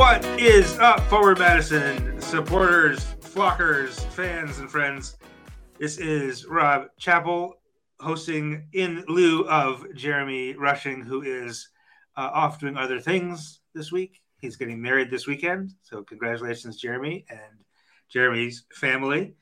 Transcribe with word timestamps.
What 0.00 0.24
is 0.40 0.78
up, 0.78 1.00
Forward 1.10 1.38
Madison 1.38 2.18
supporters, 2.22 3.04
flockers, 3.20 4.02
fans, 4.12 4.58
and 4.58 4.70
friends? 4.70 5.18
This 5.78 5.98
is 5.98 6.46
Rob 6.46 6.86
Chappell 6.98 7.60
hosting 8.00 8.66
in 8.72 9.04
lieu 9.08 9.46
of 9.46 9.84
Jeremy 9.94 10.54
Rushing, 10.54 11.02
who 11.02 11.20
is 11.20 11.68
uh, 12.16 12.30
off 12.32 12.58
doing 12.58 12.78
other 12.78 12.98
things 12.98 13.60
this 13.74 13.92
week. 13.92 14.22
He's 14.38 14.56
getting 14.56 14.80
married 14.80 15.10
this 15.10 15.26
weekend. 15.26 15.74
So, 15.82 16.02
congratulations, 16.02 16.78
Jeremy 16.78 17.26
and 17.28 17.62
Jeremy's 18.08 18.64
family. 18.72 19.34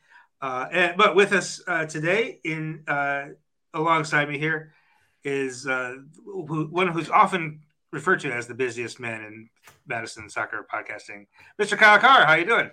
Uh, 0.43 0.66
and, 0.73 0.97
but 0.97 1.15
with 1.15 1.33
us 1.35 1.63
uh, 1.69 1.87
today, 1.87 2.41
in 2.43 2.83
uh, 2.88 3.27
alongside 3.75 4.29
me 4.29 4.41
here, 4.41 4.73
is 5.23 5.69
uh, 5.69 5.95
one 6.27 6.88
who's 6.88 7.11
often 7.11 7.61
referred 7.92 8.20
to 8.20 8.33
as 8.33 8.47
the 8.47 8.55
busiest 8.55 9.01
man 9.01 9.23
in 9.23 9.48
Madison 9.87 10.29
soccer 10.29 10.66
podcasting, 10.73 11.27
Mr. 11.60 11.77
Kyle 11.77 11.98
Carr. 11.98 12.27
How 12.27 12.34
you 12.34 12.45
doing? 12.45 12.70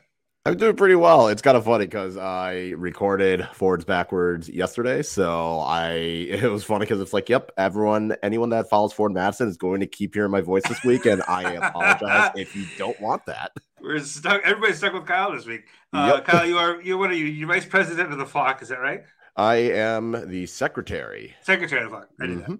I'm 0.47 0.57
doing 0.57 0.75
pretty 0.75 0.93
well. 0.93 1.29
It's 1.29 1.41
kind 1.41 1.57
of 1.57 1.65
funny 1.65 1.85
because 1.85 2.17
I 2.17 2.73
recorded 2.77 3.47
forwards 3.53 3.83
backwards 3.83 4.47
yesterday, 4.47 5.01
so 5.01 5.59
I 5.61 5.89
it 5.93 6.51
was 6.51 6.63
funny 6.63 6.81
because 6.81 7.01
it's 7.01 7.13
like, 7.13 7.29
yep, 7.29 7.51
everyone, 7.57 8.15
anyone 8.21 8.49
that 8.49 8.69
follows 8.69 8.93
Forward 8.93 9.13
Madison 9.13 9.47
is 9.47 9.57
going 9.57 9.79
to 9.79 9.87
keep 9.87 10.13
hearing 10.13 10.29
my 10.29 10.41
voice 10.41 10.61
this 10.67 10.83
week, 10.83 11.07
and 11.07 11.23
I 11.27 11.53
apologize 11.53 12.31
if 12.35 12.55
you 12.55 12.67
don't 12.77 12.99
want 13.01 13.25
that. 13.25 13.53
We're 13.81 13.99
stuck. 14.01 14.43
Everybody's 14.43 14.77
stuck 14.77 14.93
with 14.93 15.07
Kyle 15.07 15.31
this 15.31 15.47
week. 15.47 15.65
Uh, 15.91 16.13
yep. 16.15 16.25
Kyle, 16.25 16.45
you 16.45 16.59
are 16.59 16.79
you 16.79 16.99
what 16.99 17.09
are 17.09 17.15
you? 17.15 17.25
You're 17.25 17.47
vice 17.47 17.65
president 17.65 18.11
of 18.11 18.19
the 18.19 18.25
flock, 18.25 18.61
is 18.61 18.69
that 18.69 18.79
right? 18.79 19.03
I 19.35 19.55
am 19.55 20.29
the 20.29 20.45
secretary. 20.45 21.35
Secretary 21.41 21.83
of 21.83 21.89
the 21.89 21.97
flock. 21.97 22.09
I 22.21 22.27
did 22.27 22.37
mm-hmm. 22.37 22.51
that. 22.51 22.59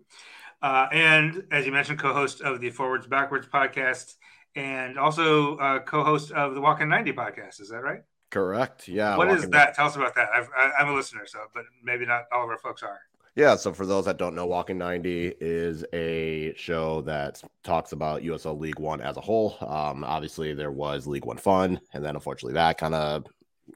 Uh, 0.61 0.87
and 0.91 1.43
as 1.51 1.65
you 1.65 1.71
mentioned, 1.71 1.99
co-host 1.99 2.41
of 2.41 2.61
the 2.61 2.69
Forwards 2.69 3.07
Backwards 3.07 3.47
podcast 3.47 4.15
and 4.55 4.97
also 4.97 5.57
uh, 5.57 5.79
co-host 5.79 6.31
of 6.31 6.55
the 6.55 6.61
Walking 6.61 6.89
90 6.89 7.13
podcast. 7.13 7.59
Is 7.61 7.69
that 7.69 7.81
right? 7.81 8.01
Correct. 8.31 8.87
Yeah. 8.87 9.17
What 9.17 9.29
is 9.29 9.47
that? 9.49 9.75
Tell 9.75 9.87
us 9.87 9.95
about 9.95 10.15
that. 10.15 10.29
i 10.33 10.81
am 10.81 10.89
a 10.89 10.93
listener, 10.93 11.25
so 11.25 11.39
but 11.53 11.63
maybe 11.83 12.05
not 12.05 12.23
all 12.33 12.43
of 12.43 12.49
our 12.49 12.57
folks 12.57 12.83
are. 12.83 12.99
Yeah. 13.35 13.55
So 13.55 13.73
for 13.73 13.85
those 13.85 14.05
that 14.05 14.17
don't 14.17 14.35
know, 14.35 14.45
Walking 14.45 14.77
90 14.77 15.35
is 15.39 15.85
a 15.93 16.53
show 16.55 17.01
that 17.01 17.41
talks 17.63 17.91
about 17.91 18.23
USL 18.23 18.59
League 18.59 18.79
One 18.79 19.01
as 19.01 19.17
a 19.17 19.21
whole. 19.21 19.57
Um, 19.61 20.03
obviously, 20.03 20.53
there 20.53 20.71
was 20.71 21.05
League 21.05 21.25
One 21.25 21.37
fun, 21.37 21.79
and 21.93 22.03
then 22.03 22.15
unfortunately, 22.15 22.53
that 22.53 22.77
kind 22.77 22.95
of 22.95 23.25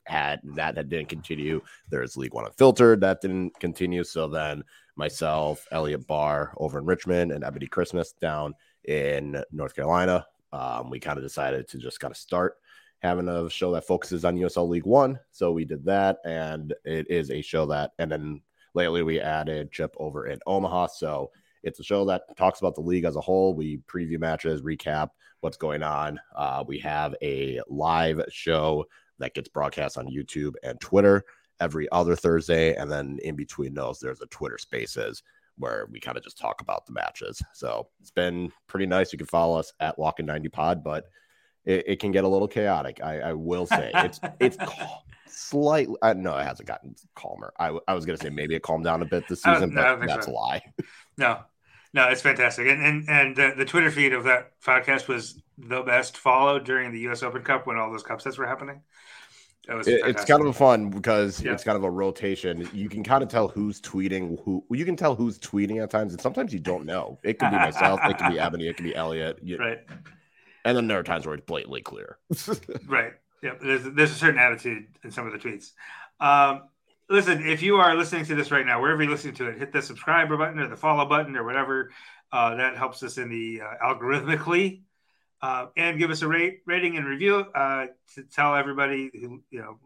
had 0.06 0.40
that 0.56 0.76
that 0.76 0.90
didn't 0.90 1.10
continue. 1.10 1.62
There's 1.90 2.18
League 2.18 2.34
One 2.34 2.46
Unfiltered 2.46 3.02
that 3.02 3.22
didn't 3.22 3.58
continue. 3.60 4.04
So 4.04 4.28
then 4.28 4.64
myself, 5.00 5.66
Elliot 5.72 6.05
Barr 6.05 6.53
over 6.58 6.78
in 6.78 6.86
Richmond, 6.86 7.31
and 7.31 7.44
Ebony 7.44 7.66
Christmas 7.66 8.14
down 8.14 8.53
in 8.83 9.44
North 9.52 9.75
Carolina 9.75 10.25
um, 10.52 10.89
we 10.89 11.00
kind 11.00 11.17
of 11.17 11.23
decided 11.23 11.67
to 11.69 11.78
just 11.78 12.00
kind 12.00 12.11
of 12.11 12.17
start 12.17 12.58
having 13.00 13.30
a 13.30 13.50
show 13.50 13.72
that 13.72 13.88
focuses 13.88 14.25
on 14.25 14.38
USL 14.38 14.67
League 14.67 14.86
One. 14.86 15.20
So 15.31 15.52
we 15.52 15.66
did 15.66 15.86
that, 15.86 16.17
and 16.25 16.73
it 16.83 17.09
is 17.09 17.31
a 17.31 17.42
show 17.42 17.66
that, 17.67 17.92
and 18.00 18.11
then 18.11 18.42
lately 18.73 19.03
we 19.03 19.20
added 19.20 19.72
Chip 19.72 19.95
over 19.97 20.27
in 20.27 20.39
Omaha. 20.45 20.88
So 20.88 21.31
it's 21.64 21.80
a 21.80 21.83
show 21.83 22.05
that 22.05 22.23
talks 22.38 22.59
about 22.59 22.75
the 22.75 22.81
league 22.81 23.05
as 23.05 23.16
a 23.16 23.22
whole. 23.22 23.53
We 23.53 23.81
preview 23.88 24.20
matches, 24.20 24.61
recap 24.61 25.09
what's 25.42 25.58
going 25.58 25.83
on. 25.83 26.20
Uh, 26.36 26.64
we 26.67 26.80
have 26.80 27.16
a 27.22 27.61
live 27.67 28.22
show 28.30 28.86
that 29.20 29.33
gets 29.33 29.50
broadcast 29.50 29.97
on 29.97 30.08
YouTube 30.08 30.55
and 30.64 30.80
Twitter 30.80 31.25
every 31.59 31.89
other 31.92 32.15
Thursday. 32.15 32.75
And 32.75 32.92
then 32.92 33.20
in 33.23 33.36
between 33.36 33.73
those, 33.73 33.99
there's 33.99 34.21
a 34.21 34.27
Twitter 34.27 34.58
Spaces 34.58 35.23
where 35.58 35.87
we 35.92 35.99
kind 35.99 36.17
of 36.17 36.23
just 36.23 36.37
talk 36.37 36.61
about 36.61 36.86
the 36.86 36.93
matches. 36.93 37.42
So 37.53 37.89
it's 37.99 38.11
been 38.11 38.52
pretty 38.67 38.86
nice. 38.86 39.11
You 39.11 39.17
can 39.17 39.27
follow 39.27 39.59
us 39.59 39.73
at 39.80 39.99
Walking 39.99 40.25
90 40.25 40.49
Pod, 40.49 40.83
but 40.83 41.05
it, 41.65 41.83
it 41.87 41.99
can 41.99 42.11
get 42.11 42.23
a 42.23 42.27
little 42.27 42.47
chaotic. 42.47 43.02
I, 43.03 43.20
I 43.20 43.33
will 43.33 43.65
say 43.65 43.92
it's 43.93 44.20
it's 44.39 44.58
slightly. 45.27 45.95
Uh, 46.02 46.14
no, 46.14 46.37
it 46.37 46.45
hasn't 46.45 46.67
gotten 46.67 46.95
calmer. 47.15 47.53
I, 47.59 47.77
I 47.87 47.93
was 47.93 48.05
gonna 48.05 48.17
say 48.17 48.30
maybe 48.30 48.55
it 48.55 48.64
calmed 48.64 48.86
down 48.86 49.02
a 49.02 49.05
bit 49.05 49.27
this 49.27 49.43
season, 49.43 49.73
no, 49.73 49.97
but 49.99 50.08
that's 50.08 50.26
so. 50.26 50.31
a 50.31 50.33
lie. 50.33 50.61
No, 51.17 51.39
no, 51.93 52.08
it's 52.08 52.21
fantastic. 52.21 52.67
And 52.67 52.81
and 52.81 53.09
and 53.09 53.39
uh, 53.39 53.52
the 53.58 53.65
Twitter 53.65 53.91
feed 53.91 54.14
of 54.14 54.23
that 54.23 54.59
podcast 54.61 55.08
was 55.08 55.41
the 55.58 55.81
best 55.81 56.17
followed 56.17 56.64
during 56.64 56.93
the 56.93 57.02
U.S. 57.02 57.21
Open 57.21 57.43
Cup 57.43 57.67
when 57.67 57.77
all 57.77 57.91
those 57.91 58.03
cup 58.03 58.21
sets 58.21 58.37
were 58.37 58.47
happening 58.47 58.81
it, 59.70 60.02
it's 60.06 60.26
kind 60.26 60.42
of 60.42 60.48
a 60.48 60.54
fun 60.54 60.90
because 60.90 61.42
yeah. 61.42 61.54
it's 61.54 61.64
kind 61.64 61.78
of 61.78 61.84
a 61.84 61.90
rotation. 61.90 62.68
You 62.74 62.90
can 62.90 63.04
kind 63.04 63.24
of 63.24 63.30
tell 63.30 63.48
who's 63.48 63.80
tweeting 63.82 64.42
who. 64.44 64.64
You 64.72 64.86
can 64.86 64.96
tell 64.96 65.16
who's 65.16 65.38
tweeting 65.40 65.82
at 65.82 65.90
times, 65.90 66.14
and 66.14 66.22
sometimes 66.22 66.54
you 66.54 66.60
don't 66.60 66.86
know. 66.86 67.20
It 67.24 67.40
could 67.40 67.52
be 67.52 67.58
myself, 67.58 68.00
it 68.04 68.18
could 68.18 68.32
be 68.32 68.40
Ebony, 68.40 68.68
it 68.68 68.78
could 68.78 68.84
be 68.84 68.96
Elliot. 68.96 69.40
You, 69.44 69.58
right. 69.58 69.80
And 70.66 70.76
then 70.76 70.88
there 70.88 71.00
are 71.00 71.04
times 71.04 71.26
where 71.26 71.36
it's 71.36 71.46
blatantly 71.46 71.82
clear. 71.82 72.18
right. 72.88 73.14
Yeah. 73.42 73.54
There's 73.62 73.84
there's 73.84 74.12
a 74.12 74.16
certain 74.16 74.40
attitude 74.40 74.88
in 75.04 75.12
some 75.12 75.26
of 75.26 75.34
the 75.34 75.40
tweets. 75.40 75.72
Um, 76.20 76.64
listen, 77.10 77.46
if 77.46 77.62
you 77.62 77.78
are 77.78 77.96
listening 77.96 78.26
to 78.26 78.36
this 78.36 78.52
right 78.52 78.66
now, 78.66 78.82
wherever 78.82 79.02
you're 79.02 79.12
listening 79.12 79.36
to 79.36 79.48
it, 79.48 79.58
hit 79.58 79.72
the 79.72 79.82
subscribe 79.82 80.30
button 80.30 80.60
or 80.60 80.68
the 80.68 80.78
follow 80.78 81.06
button 81.06 81.36
or 81.36 81.44
whatever. 81.44 81.92
Uh, 82.32 82.56
that 82.56 82.78
helps 82.78 83.02
us 83.02 83.18
in 83.18 83.28
the 83.28 83.60
uh, 83.62 83.88
algorithmically 83.88 84.82
uh, 85.42 85.67
and 85.77 85.98
give 85.98 86.11
us 86.11 86.22
a 86.22 86.27
rate, 86.27 86.61
rating 86.66 86.98
and 86.98 87.05
review 87.05 87.39
uh, 87.55 87.88
to 88.16 88.23
tell 88.23 88.55
everybody 88.55 89.10
who 89.14 89.42
you 89.50 89.60
know 89.60 89.77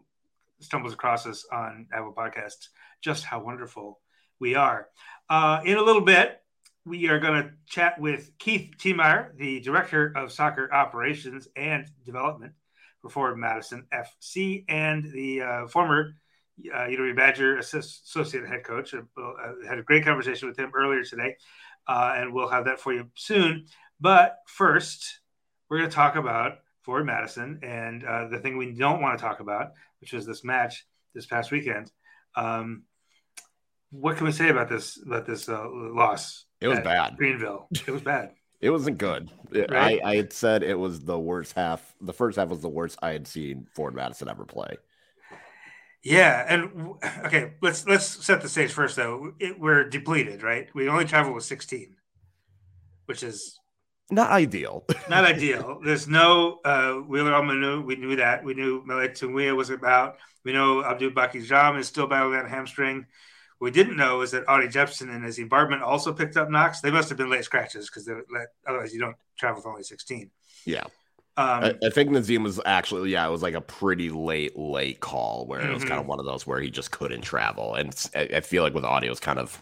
stumbles 0.60 0.92
across 0.92 1.26
us 1.26 1.44
on 1.52 1.86
Apple 1.92 2.12
Podcasts 2.12 2.68
just 3.00 3.24
how 3.24 3.42
wonderful 3.42 4.00
we 4.40 4.54
are. 4.54 4.88
Uh, 5.28 5.60
in 5.64 5.76
a 5.76 5.82
little 5.82 6.02
bit, 6.02 6.40
we 6.86 7.08
are 7.08 7.18
going 7.18 7.42
to 7.42 7.50
chat 7.66 7.98
with 8.00 8.30
Keith 8.38 8.72
Tiemeyer, 8.78 9.36
the 9.36 9.60
director 9.60 10.12
of 10.16 10.32
soccer 10.32 10.72
operations 10.72 11.48
and 11.56 11.86
development 12.04 12.52
for 13.00 13.08
Forward 13.08 13.36
Madison 13.36 13.86
FC, 13.92 14.64
and 14.68 15.04
the 15.12 15.42
uh, 15.42 15.66
former 15.66 16.14
uh, 16.72 16.78
UW 16.78 17.16
Badger 17.16 17.58
associate 17.58 18.46
head 18.46 18.64
coach. 18.64 18.94
Uh, 18.94 19.00
had 19.66 19.78
a 19.78 19.82
great 19.82 20.04
conversation 20.04 20.48
with 20.48 20.58
him 20.58 20.72
earlier 20.74 21.04
today, 21.04 21.36
uh, 21.88 22.14
and 22.16 22.32
we'll 22.32 22.48
have 22.48 22.66
that 22.66 22.80
for 22.80 22.92
you 22.92 23.08
soon. 23.14 23.66
But 24.00 24.38
first, 24.46 25.20
we're 25.74 25.80
going 25.80 25.90
to 25.90 25.96
talk 25.96 26.14
about 26.14 26.58
Forward 26.82 27.04
Madison 27.04 27.58
and 27.64 28.04
uh, 28.04 28.28
the 28.28 28.38
thing 28.38 28.56
we 28.56 28.70
don't 28.70 29.02
want 29.02 29.18
to 29.18 29.24
talk 29.24 29.40
about, 29.40 29.72
which 30.00 30.12
was 30.12 30.24
this 30.24 30.44
match 30.44 30.86
this 31.16 31.26
past 31.26 31.50
weekend. 31.50 31.90
Um, 32.36 32.84
what 33.90 34.16
can 34.16 34.24
we 34.24 34.30
say 34.30 34.50
about 34.50 34.68
this 34.68 35.02
about 35.04 35.26
this 35.26 35.48
uh, 35.48 35.66
loss? 35.68 36.44
It 36.60 36.68
was 36.68 36.78
bad. 36.78 37.16
Greenville. 37.16 37.66
It 37.72 37.90
was 37.90 38.02
bad. 38.02 38.34
it 38.60 38.70
wasn't 38.70 38.98
good. 38.98 39.32
Right? 39.50 40.00
I, 40.00 40.10
I 40.10 40.14
had 40.14 40.32
said 40.32 40.62
it 40.62 40.78
was 40.78 41.00
the 41.00 41.18
worst 41.18 41.54
half. 41.54 41.96
The 42.00 42.12
first 42.12 42.38
half 42.38 42.50
was 42.50 42.60
the 42.60 42.68
worst 42.68 42.96
I 43.02 43.10
had 43.10 43.26
seen 43.26 43.66
Forward 43.74 43.96
Madison 43.96 44.28
ever 44.28 44.44
play. 44.44 44.76
Yeah, 46.04 46.44
and 46.48 46.94
okay, 47.24 47.54
let's 47.62 47.84
let's 47.84 48.24
set 48.24 48.42
the 48.42 48.48
stage 48.48 48.70
first 48.70 48.94
though. 48.94 49.32
It, 49.40 49.58
we're 49.58 49.88
depleted, 49.88 50.44
right? 50.44 50.68
We 50.72 50.88
only 50.88 51.04
traveled 51.04 51.34
with 51.34 51.42
16, 51.42 51.96
which 53.06 53.24
is 53.24 53.58
not 54.10 54.30
ideal. 54.30 54.84
not 55.08 55.24
ideal. 55.24 55.80
There's 55.84 56.06
no 56.08 56.60
uh, 56.64 56.94
Wheeler 56.94 57.32
Almanu. 57.32 57.84
We 57.84 57.96
knew 57.96 58.16
that. 58.16 58.44
We 58.44 58.54
knew 58.54 58.82
Melek 58.84 59.14
Tunguia 59.14 59.56
was 59.56 59.70
about. 59.70 60.16
We 60.44 60.52
know 60.52 60.84
Abdul 60.84 61.10
Baki 61.10 61.44
Jam 61.44 61.76
is 61.76 61.88
still 61.88 62.06
battling 62.06 62.34
that 62.34 62.48
hamstring. 62.48 63.06
What 63.58 63.66
we 63.66 63.70
didn't 63.70 63.96
know 63.96 64.20
is 64.20 64.32
that 64.32 64.44
Audi 64.48 64.68
Jepson 64.68 65.08
and 65.08 65.24
Nazeem 65.24 65.48
Bartman 65.48 65.80
also 65.80 66.12
picked 66.12 66.36
up 66.36 66.50
knocks. 66.50 66.80
They 66.80 66.90
must 66.90 67.08
have 67.08 67.16
been 67.16 67.30
late 67.30 67.44
scratches 67.44 67.88
because 67.88 68.08
otherwise 68.66 68.92
you 68.92 69.00
don't 69.00 69.16
travel 69.38 69.56
with 69.56 69.66
only 69.66 69.82
16. 69.84 70.30
Yeah. 70.66 70.84
Um, 71.36 71.64
I, 71.64 71.74
I, 71.82 71.90
think 71.90 72.10
Nazim 72.10 72.44
was 72.44 72.60
actually, 72.64 73.10
yeah, 73.10 73.26
it 73.26 73.30
was 73.30 73.42
like 73.42 73.54
a 73.54 73.60
pretty 73.60 74.08
late, 74.10 74.56
late 74.56 75.00
call 75.00 75.46
where 75.46 75.60
mm-hmm. 75.60 75.70
it 75.70 75.74
was 75.74 75.82
kind 75.82 75.94
of 75.94 76.00
mm-hmm. 76.00 76.10
one 76.10 76.20
of 76.20 76.26
those 76.26 76.46
where 76.46 76.60
he 76.60 76.70
just 76.70 76.92
couldn't 76.92 77.22
travel. 77.22 77.74
And 77.74 77.92
I, 78.14 78.28
I 78.36 78.40
feel 78.40 78.62
like 78.62 78.74
with 78.74 78.84
Audie, 78.84 79.08
was 79.08 79.18
kind 79.18 79.40
of, 79.40 79.60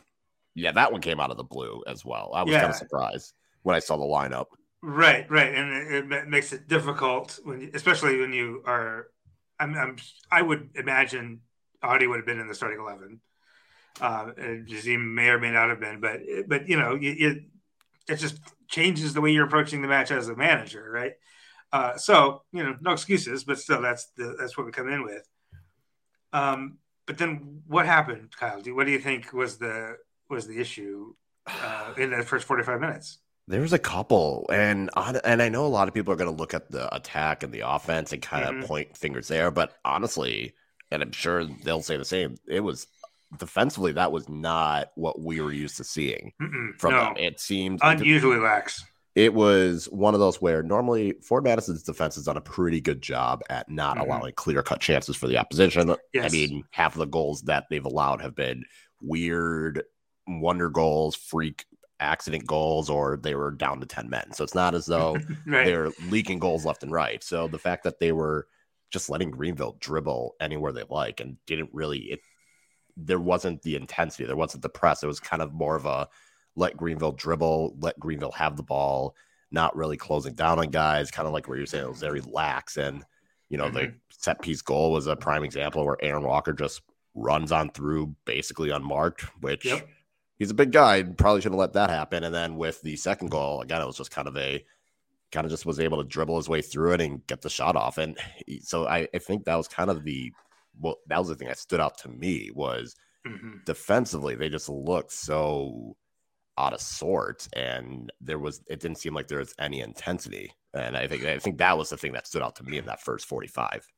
yeah, 0.55 0.73
that 0.73 0.93
one 0.93 1.01
came 1.01 1.19
out 1.19 1.31
of 1.31 1.39
the 1.39 1.45
blue 1.45 1.83
as 1.87 2.05
well. 2.05 2.33
I 2.35 2.43
was 2.43 2.53
yeah. 2.53 2.61
kind 2.61 2.71
of 2.73 2.77
surprised 2.77 3.33
when 3.63 3.77
I 3.77 3.79
saw 3.79 3.97
the 3.97 4.05
lineup. 4.05 4.47
Right, 4.83 5.31
right, 5.31 5.55
and 5.55 5.73
it, 5.73 6.13
it 6.13 6.29
makes 6.29 6.53
it 6.53 6.69
difficult 6.69 7.39
when, 7.45 7.71
especially 7.75 8.21
when 8.21 8.33
you 8.33 8.63
are. 8.67 9.09
I'm, 9.61 9.77
I'm, 9.77 9.97
i 10.31 10.43
would 10.43 10.71
imagine 10.75 11.41
Audi 11.83 12.07
would 12.07 12.17
have 12.17 12.27
been 12.27 12.41
in 12.41 12.49
the 12.49 12.55
starting 12.55 12.81
eleven. 12.81 13.21
Uh, 14.01 14.33
Jazim 14.65 15.15
may 15.15 15.29
or 15.29 15.39
may 15.39 15.53
not 15.53 15.69
have 15.69 15.79
been, 15.79 16.01
but 16.01 16.21
but 16.49 16.69
you 16.69 16.77
know, 16.77 16.99
it, 17.01 17.45
it 18.09 18.17
just 18.17 18.41
changes 18.69 19.15
the 19.15 19.21
way 19.21 19.31
you're 19.31 19.47
approaching 19.47 19.83
the 19.83 19.89
match 19.89 20.11
as 20.11 20.29
a 20.29 20.35
manager, 20.35 20.91
right? 20.91 21.13
Uh, 21.73 21.97
so 21.97 22.43
you 22.53 22.63
know, 22.65 22.77
no 22.81 22.93
excuses, 22.93 23.45
but 23.45 23.59
still, 23.59 23.81
that's 23.81 24.07
the 24.17 24.35
that's 24.39 24.57
what 24.57 24.67
we 24.67 24.73
come 24.73 24.89
in 24.89 25.05
with. 25.05 25.27
Um, 26.33 26.79
but 27.07 27.19
then 27.19 27.63
what 27.67 27.87
happened, 27.87 28.35
Kyle? 28.37 28.61
Do, 28.61 28.75
what 28.75 28.87
do 28.87 28.93
you 28.93 28.99
think 28.99 29.33
was 29.33 29.59
the 29.59 29.97
was 30.29 30.47
the 30.47 30.59
issue 30.59 31.15
uh, 31.47 31.95
in 31.97 32.11
the 32.11 32.23
first 32.23 32.47
45 32.47 32.81
minutes? 32.81 33.19
There's 33.53 33.75
a 33.75 33.79
couple, 33.79 34.47
and 34.51 34.89
and 34.97 35.43
I 35.43 35.51
know 35.51 35.67
a 35.67 35.69
lot 35.69 35.87
of 35.87 35.93
people 35.93 36.11
are 36.11 36.17
going 36.17 36.31
to 36.31 36.37
look 36.37 36.55
at 36.55 36.71
the 36.71 36.93
attack 36.95 37.43
and 37.43 37.53
the 37.53 37.69
offense 37.69 38.11
and 38.11 38.23
kind 38.23 38.45
of 38.45 38.55
mm-hmm. 38.55 38.65
point 38.65 38.97
fingers 38.97 39.29
there, 39.29 39.51
but 39.51 39.75
honestly, 39.85 40.55
and 40.91 41.03
I'm 41.03 41.13
sure 41.13 41.45
they'll 41.45 41.83
say 41.83 41.99
the 41.99 42.05
same. 42.07 42.37
It 42.49 42.61
was 42.61 42.87
defensively 43.39 43.93
that 43.93 44.11
was 44.11 44.27
not 44.27 44.91
what 44.95 45.21
we 45.21 45.43
were 45.43 45.53
used 45.53 45.77
to 45.77 45.85
seeing 45.85 46.33
Mm-mm, 46.41 46.79
from 46.79 46.93
no. 46.93 47.05
them. 47.05 47.17
It 47.19 47.41
seemed 47.41 47.81
unusually 47.83 48.39
lax. 48.39 48.85
it 49.15 49.35
was 49.35 49.85
one 49.91 50.15
of 50.15 50.21
those 50.21 50.41
where 50.41 50.63
normally 50.63 51.13
Forward 51.23 51.45
Madison's 51.45 51.83
defense 51.83 52.15
has 52.15 52.25
done 52.25 52.39
a 52.39 52.43
pretty 52.43 52.81
good 52.81 53.03
job 53.03 53.43
at 53.51 53.69
not 53.69 53.99
mm-hmm. 53.99 54.11
allowing 54.11 54.33
clear 54.33 54.63
cut 54.63 54.81
chances 54.81 55.15
for 55.15 55.29
the 55.29 55.37
opposition. 55.37 55.95
Yes. 56.15 56.25
I 56.25 56.29
mean, 56.35 56.65
half 56.71 56.95
of 56.95 57.01
the 57.01 57.07
goals 57.07 57.43
that 57.43 57.67
they've 57.69 57.85
allowed 57.85 58.23
have 58.23 58.35
been 58.35 58.65
weird 59.03 59.83
wonder 60.27 60.71
goals, 60.71 61.17
freak 61.17 61.67
accident 62.03 62.47
goals, 62.47 62.91
or 62.91 63.17
they 63.17 63.35
were 63.35 63.51
down 63.51 63.81
to 63.81 63.87
10 63.87 64.11
men. 64.11 64.33
So 64.33 64.45
it's 64.45 64.55
not 64.55 64.75
as 64.75 64.87
though 64.87 65.17
right. 65.47 65.65
they're 65.65 65.91
leaking 66.09 66.39
goals 66.39 66.65
left 66.65 66.83
and 66.83 66.93
right. 66.93 67.23
So 67.23 67.49
the 67.49 67.59
fact 67.59 67.85
that 67.85 67.99
they 67.99 68.13
were 68.13 68.47
just 68.91 69.09
letting 69.09 69.31
Greenville 69.31 69.77
dribble 69.81 70.37
anywhere 70.41 70.73
they 70.73 70.85
like 70.89 71.21
and 71.21 71.37
didn't 71.47 71.71
really, 71.73 71.99
it, 72.01 72.21
there 72.97 73.21
wasn't 73.21 73.63
the 73.63 73.77
intensity, 73.77 74.25
there 74.25 74.37
wasn't 74.37 74.63
the 74.63 74.69
press. 74.69 75.03
It 75.03 75.07
was 75.07 75.21
kind 75.21 75.43
of 75.43 75.55
more 75.55 75.77
of 75.77 75.87
a, 75.87 76.09
let 76.57 76.77
Greenville 76.77 77.13
dribble, 77.13 77.77
let 77.81 77.99
Greenville 77.99 78.33
have 78.33 78.57
the 78.57 78.63
ball, 78.63 79.15
not 79.51 79.75
really 79.77 79.97
closing 79.97 80.35
down 80.35 80.59
on 80.59 80.69
guys, 80.69 81.11
kind 81.11 81.27
of 81.27 81.33
like 81.33 81.49
what 81.49 81.57
you're 81.57 81.67
saying, 81.67 81.85
it 81.85 81.91
was 81.91 82.01
very 82.01 82.21
lax. 82.21 82.77
And, 82.77 83.05
you 83.49 83.57
know, 83.57 83.67
mm-hmm. 83.67 83.77
the 83.77 83.95
set 84.11 84.43
piece 84.43 84.63
goal 84.63 84.93
was 84.93 85.07
a 85.07 85.17
prime 85.17 85.45
example 85.45 85.85
where 85.85 86.03
Aaron 86.03 86.25
Walker 86.25 86.53
just 86.53 86.83
runs 87.15 87.53
on 87.53 87.71
through 87.71 88.15
basically 88.25 88.71
unmarked, 88.71 89.23
which 89.41 89.65
yep. 89.65 89.87
He's 90.39 90.51
a 90.51 90.55
big 90.55 90.73
guy. 90.73 91.03
Probably 91.03 91.41
shouldn't 91.41 91.59
let 91.59 91.75
that 91.75 91.91
happen. 91.91 92.25
And 92.25 92.35
then 92.35 92.57
with 92.57 92.81
the 92.83 92.97
second 92.97 93.31
goal, 93.31 93.61
again, 93.61 93.83
it 93.83 93.87
was 93.87 93.97
just 93.97 94.11
kind 94.11 94.29
of 94.29 94.37
a 94.37 94.65
kind 95.31 95.45
of 95.47 95.51
just 95.51 95.65
was 95.65 95.81
able 95.81 95.99
to 95.99 96.09
dribble 96.09 96.37
his 96.37 96.49
way 96.49 96.61
through 96.61 96.93
it 96.93 97.01
and 97.01 97.27
get 97.27 97.41
the 97.41 97.51
shot 97.51 97.75
off. 97.75 97.99
And 97.99 98.19
so 98.61 98.87
I, 98.87 99.09
I 99.15 99.19
think 99.19 99.45
that 99.45 99.57
was 99.57 99.69
kind 99.69 99.91
of 99.91 100.05
the 100.05 100.33
well, 100.79 100.97
that 101.07 101.19
was 101.19 101.29
the 101.29 101.35
thing 101.35 101.49
that 101.49 101.59
stood 101.59 101.81
out 101.81 101.99
to 101.99 102.09
me 102.09 102.51
was 102.55 102.95
mm-hmm. 103.27 103.59
defensively, 103.67 104.35
they 104.35 104.49
just 104.49 104.69
looked 104.69 105.13
so 105.13 105.97
out 106.59 106.75
of 106.75 106.81
sorts 106.81 107.49
and 107.55 108.13
there 108.21 108.39
was 108.39 108.61
it 108.69 108.81
didn't 108.81 108.99
seem 108.99 109.15
like 109.15 109.27
there 109.27 109.39
was 109.39 109.55
any 109.59 109.81
intensity 109.81 110.53
and 110.75 110.97
i 110.97 111.07
think 111.07 111.25
i 111.25 111.39
think 111.39 111.59
that 111.59 111.79
was 111.79 111.89
the 111.89 111.97
thing 111.97 112.13
that 112.13 112.27
stood 112.27 112.43
out 112.43 112.55
to 112.55 112.63
me 112.65 112.77
in 112.77 112.85
that 112.85 113.01
first 113.01 113.25
45 113.27 113.89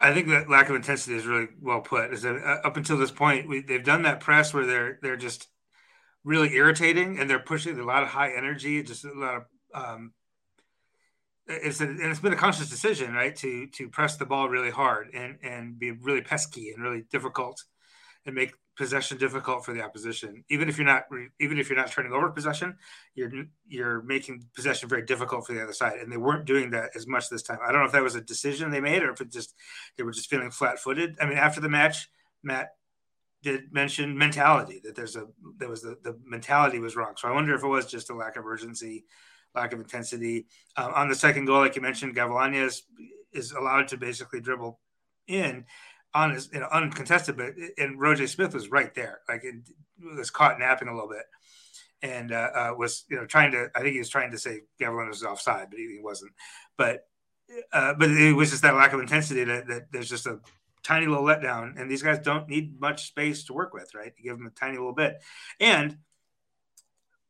i 0.00 0.12
think 0.12 0.28
that 0.28 0.50
lack 0.50 0.68
of 0.68 0.76
intensity 0.76 1.16
is 1.16 1.26
really 1.26 1.48
well 1.60 1.80
put 1.80 2.12
is 2.12 2.22
that 2.22 2.36
uh, 2.36 2.66
up 2.66 2.76
until 2.76 2.98
this 2.98 3.10
point 3.10 3.48
we, 3.48 3.62
they've 3.62 3.82
done 3.82 4.02
that 4.02 4.20
press 4.20 4.52
where 4.52 4.66
they're 4.66 4.98
they're 5.00 5.16
just 5.16 5.48
really 6.26 6.54
irritating 6.54 7.18
and 7.18 7.30
they're 7.30 7.38
pushing 7.38 7.78
a 7.78 7.84
lot 7.84 8.02
of 8.02 8.10
high 8.10 8.32
energy 8.36 8.82
just 8.82 9.04
a 9.04 9.12
lot 9.12 9.36
of 9.36 9.42
um 9.74 10.12
it's 11.48 11.80
a, 11.80 11.84
and 11.84 12.02
it's 12.02 12.20
been 12.20 12.32
a 12.32 12.36
conscious 12.36 12.68
decision 12.68 13.14
right 13.14 13.36
to 13.36 13.68
to 13.68 13.88
press 13.88 14.16
the 14.16 14.26
ball 14.26 14.48
really 14.48 14.70
hard 14.70 15.08
and 15.14 15.38
and 15.42 15.78
be 15.78 15.92
really 15.92 16.20
pesky 16.20 16.72
and 16.72 16.82
really 16.82 17.04
difficult 17.10 17.62
and 18.26 18.34
make 18.34 18.52
possession 18.76 19.16
difficult 19.16 19.64
for 19.64 19.72
the 19.72 19.82
opposition. 19.82 20.44
Even 20.50 20.68
if 20.68 20.76
you're 20.76 20.86
not 20.86 21.04
even 21.40 21.58
if 21.58 21.68
you're 21.68 21.78
not 21.78 21.90
turning 21.90 22.12
over 22.12 22.30
possession, 22.30 22.76
you're 23.14 23.30
you're 23.66 24.02
making 24.02 24.44
possession 24.54 24.88
very 24.88 25.04
difficult 25.04 25.46
for 25.46 25.54
the 25.54 25.62
other 25.62 25.72
side. 25.72 25.98
And 25.98 26.12
they 26.12 26.16
weren't 26.16 26.44
doing 26.44 26.70
that 26.70 26.90
as 26.94 27.06
much 27.06 27.28
this 27.28 27.42
time. 27.42 27.58
I 27.66 27.72
don't 27.72 27.80
know 27.80 27.86
if 27.86 27.92
that 27.92 28.02
was 28.02 28.14
a 28.14 28.20
decision 28.20 28.70
they 28.70 28.80
made 28.80 29.02
or 29.02 29.10
if 29.12 29.20
it 29.20 29.32
just 29.32 29.54
they 29.96 30.04
were 30.04 30.12
just 30.12 30.28
feeling 30.28 30.50
flat 30.50 30.78
footed. 30.78 31.16
I 31.20 31.26
mean, 31.26 31.38
after 31.38 31.60
the 31.60 31.68
match, 31.68 32.08
Matt 32.42 32.70
did 33.46 33.72
mention 33.72 34.18
mentality 34.18 34.80
that 34.82 34.96
there's 34.96 35.14
a 35.14 35.28
there 35.58 35.68
was 35.68 35.80
the, 35.80 35.96
the 36.02 36.18
mentality 36.24 36.80
was 36.80 36.96
wrong. 36.96 37.14
So 37.16 37.28
I 37.28 37.32
wonder 37.32 37.54
if 37.54 37.62
it 37.62 37.68
was 37.68 37.86
just 37.86 38.10
a 38.10 38.14
lack 38.14 38.36
of 38.36 38.44
urgency, 38.44 39.04
lack 39.54 39.72
of 39.72 39.78
intensity. 39.78 40.46
Um, 40.76 40.92
on 40.96 41.08
the 41.08 41.14
second 41.14 41.44
goal, 41.44 41.60
like 41.60 41.76
you 41.76 41.82
mentioned, 41.82 42.16
Gavilanes 42.16 42.66
is, 42.66 42.82
is 43.32 43.52
allowed 43.52 43.86
to 43.88 43.96
basically 43.98 44.40
dribble 44.40 44.80
in 45.28 45.64
honest, 46.12 46.52
you 46.52 46.58
know, 46.58 46.66
uncontested, 46.72 47.36
but 47.36 47.52
and 47.78 48.00
Roger 48.00 48.26
Smith 48.26 48.52
was 48.52 48.68
right 48.68 48.92
there, 48.96 49.20
like 49.28 49.44
it 49.44 49.54
was 50.16 50.30
caught 50.30 50.58
napping 50.58 50.88
a 50.88 50.92
little 50.92 51.08
bit, 51.08 51.26
and 52.02 52.32
uh, 52.32 52.50
uh, 52.52 52.74
was 52.76 53.04
you 53.08 53.16
know 53.16 53.26
trying 53.26 53.52
to. 53.52 53.70
I 53.76 53.80
think 53.80 53.92
he 53.92 54.00
was 54.00 54.08
trying 54.08 54.32
to 54.32 54.38
say 54.38 54.62
Gavilanes 54.80 55.08
was 55.10 55.22
offside, 55.22 55.70
but 55.70 55.78
he, 55.78 55.86
he 55.86 56.00
wasn't. 56.02 56.32
But 56.76 57.06
uh, 57.72 57.94
but 57.94 58.10
it 58.10 58.34
was 58.34 58.50
just 58.50 58.62
that 58.62 58.74
lack 58.74 58.92
of 58.92 58.98
intensity 58.98 59.44
that, 59.44 59.68
that 59.68 59.92
there's 59.92 60.08
just 60.08 60.26
a 60.26 60.40
tiny 60.86 61.06
little 61.06 61.24
letdown, 61.24 61.80
and 61.80 61.90
these 61.90 62.02
guys 62.02 62.20
don't 62.20 62.48
need 62.48 62.80
much 62.80 63.08
space 63.08 63.44
to 63.44 63.52
work 63.52 63.74
with, 63.74 63.94
right? 63.94 64.14
To 64.14 64.22
give 64.22 64.38
them 64.38 64.46
a 64.46 64.50
tiny 64.50 64.76
little 64.76 64.94
bit, 64.94 65.22
and 65.60 65.98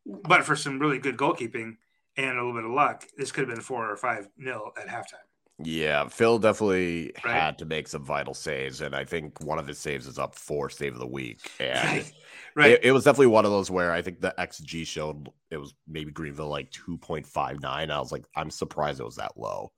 but 0.04 0.44
for 0.44 0.54
some 0.54 0.78
really 0.78 0.98
good 0.98 1.16
goalkeeping 1.16 1.76
and 2.16 2.38
a 2.38 2.44
little 2.44 2.54
bit 2.54 2.64
of 2.64 2.70
luck, 2.70 3.04
this 3.16 3.32
could 3.32 3.48
have 3.48 3.54
been 3.54 3.62
four 3.62 3.90
or 3.90 3.96
five 3.96 4.28
nil 4.36 4.72
at 4.80 4.86
halftime. 4.86 5.26
Yeah, 5.58 6.06
Phil 6.08 6.38
definitely 6.38 7.12
right. 7.24 7.34
had 7.34 7.58
to 7.58 7.64
make 7.64 7.88
some 7.88 8.04
vital 8.04 8.34
saves, 8.34 8.82
and 8.82 8.94
I 8.94 9.04
think 9.04 9.42
one 9.42 9.58
of 9.58 9.66
his 9.66 9.78
saves 9.78 10.06
is 10.06 10.18
up 10.18 10.34
for 10.34 10.68
save 10.68 10.92
of 10.92 11.00
the 11.00 11.06
week. 11.06 11.50
And 11.58 11.78
right, 11.78 12.12
right. 12.54 12.70
It, 12.72 12.84
it, 12.84 12.92
was 12.92 13.04
definitely 13.04 13.28
one 13.28 13.46
of 13.46 13.50
those 13.50 13.70
where 13.70 13.90
I 13.90 14.02
think 14.02 14.20
the 14.20 14.34
XG 14.38 14.86
showed 14.86 15.30
it 15.50 15.56
was 15.56 15.72
maybe 15.88 16.12
Greenville 16.12 16.48
like 16.48 16.70
two 16.70 16.98
point 16.98 17.26
five 17.26 17.62
nine. 17.62 17.90
I 17.90 18.00
was 18.00 18.12
like, 18.12 18.26
I'm 18.36 18.50
surprised 18.50 19.00
it 19.00 19.04
was 19.04 19.16
that 19.16 19.38
low. 19.38 19.72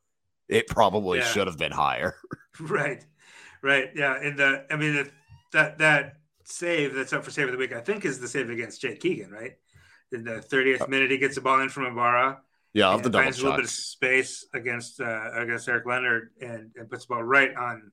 It 0.49 0.67
probably 0.67 1.19
yeah. 1.19 1.27
should 1.27 1.47
have 1.47 1.59
been 1.59 1.73
higher. 1.73 2.17
right, 2.61 3.05
right, 3.63 3.91
yeah. 3.95 4.17
And 4.21 4.39
the 4.39 4.67
I 4.71 4.77
mean 4.77 5.09
that 5.53 5.79
that 5.79 6.15
save 6.45 6.95
that's 6.95 7.13
up 7.13 7.25
for 7.25 7.31
save 7.31 7.47
of 7.47 7.53
the 7.53 7.59
week, 7.59 7.73
I 7.73 7.81
think, 7.81 8.05
is 8.05 8.21
the 8.21 8.29
save 8.29 8.51
against 8.51 8.81
Jake 8.81 9.01
Keegan, 9.01 9.31
right? 9.31 9.57
In 10.13 10.25
the 10.25 10.41
30th 10.41 10.83
uh 10.83 10.87
minute, 10.87 11.11
he 11.11 11.19
gets 11.19 11.35
the 11.35 11.41
ball 11.41 11.61
in 11.61 11.69
from 11.69 11.87
Ibarra 11.87 12.41
yeah, 12.75 12.91
of 12.91 13.03
the 13.03 13.11
double 13.11 13.25
finds 13.25 13.39
a 13.41 13.43
little 13.43 13.57
bit 13.57 13.65
of 13.65 13.71
space 13.71 14.47
against 14.53 15.01
uh, 15.01 15.31
against 15.35 15.69
Eric 15.69 15.87
Leonard 15.87 16.31
and, 16.41 16.71
and 16.77 16.89
puts 16.89 17.07
the 17.07 17.15
ball 17.15 17.23
right 17.23 17.55
on 17.57 17.91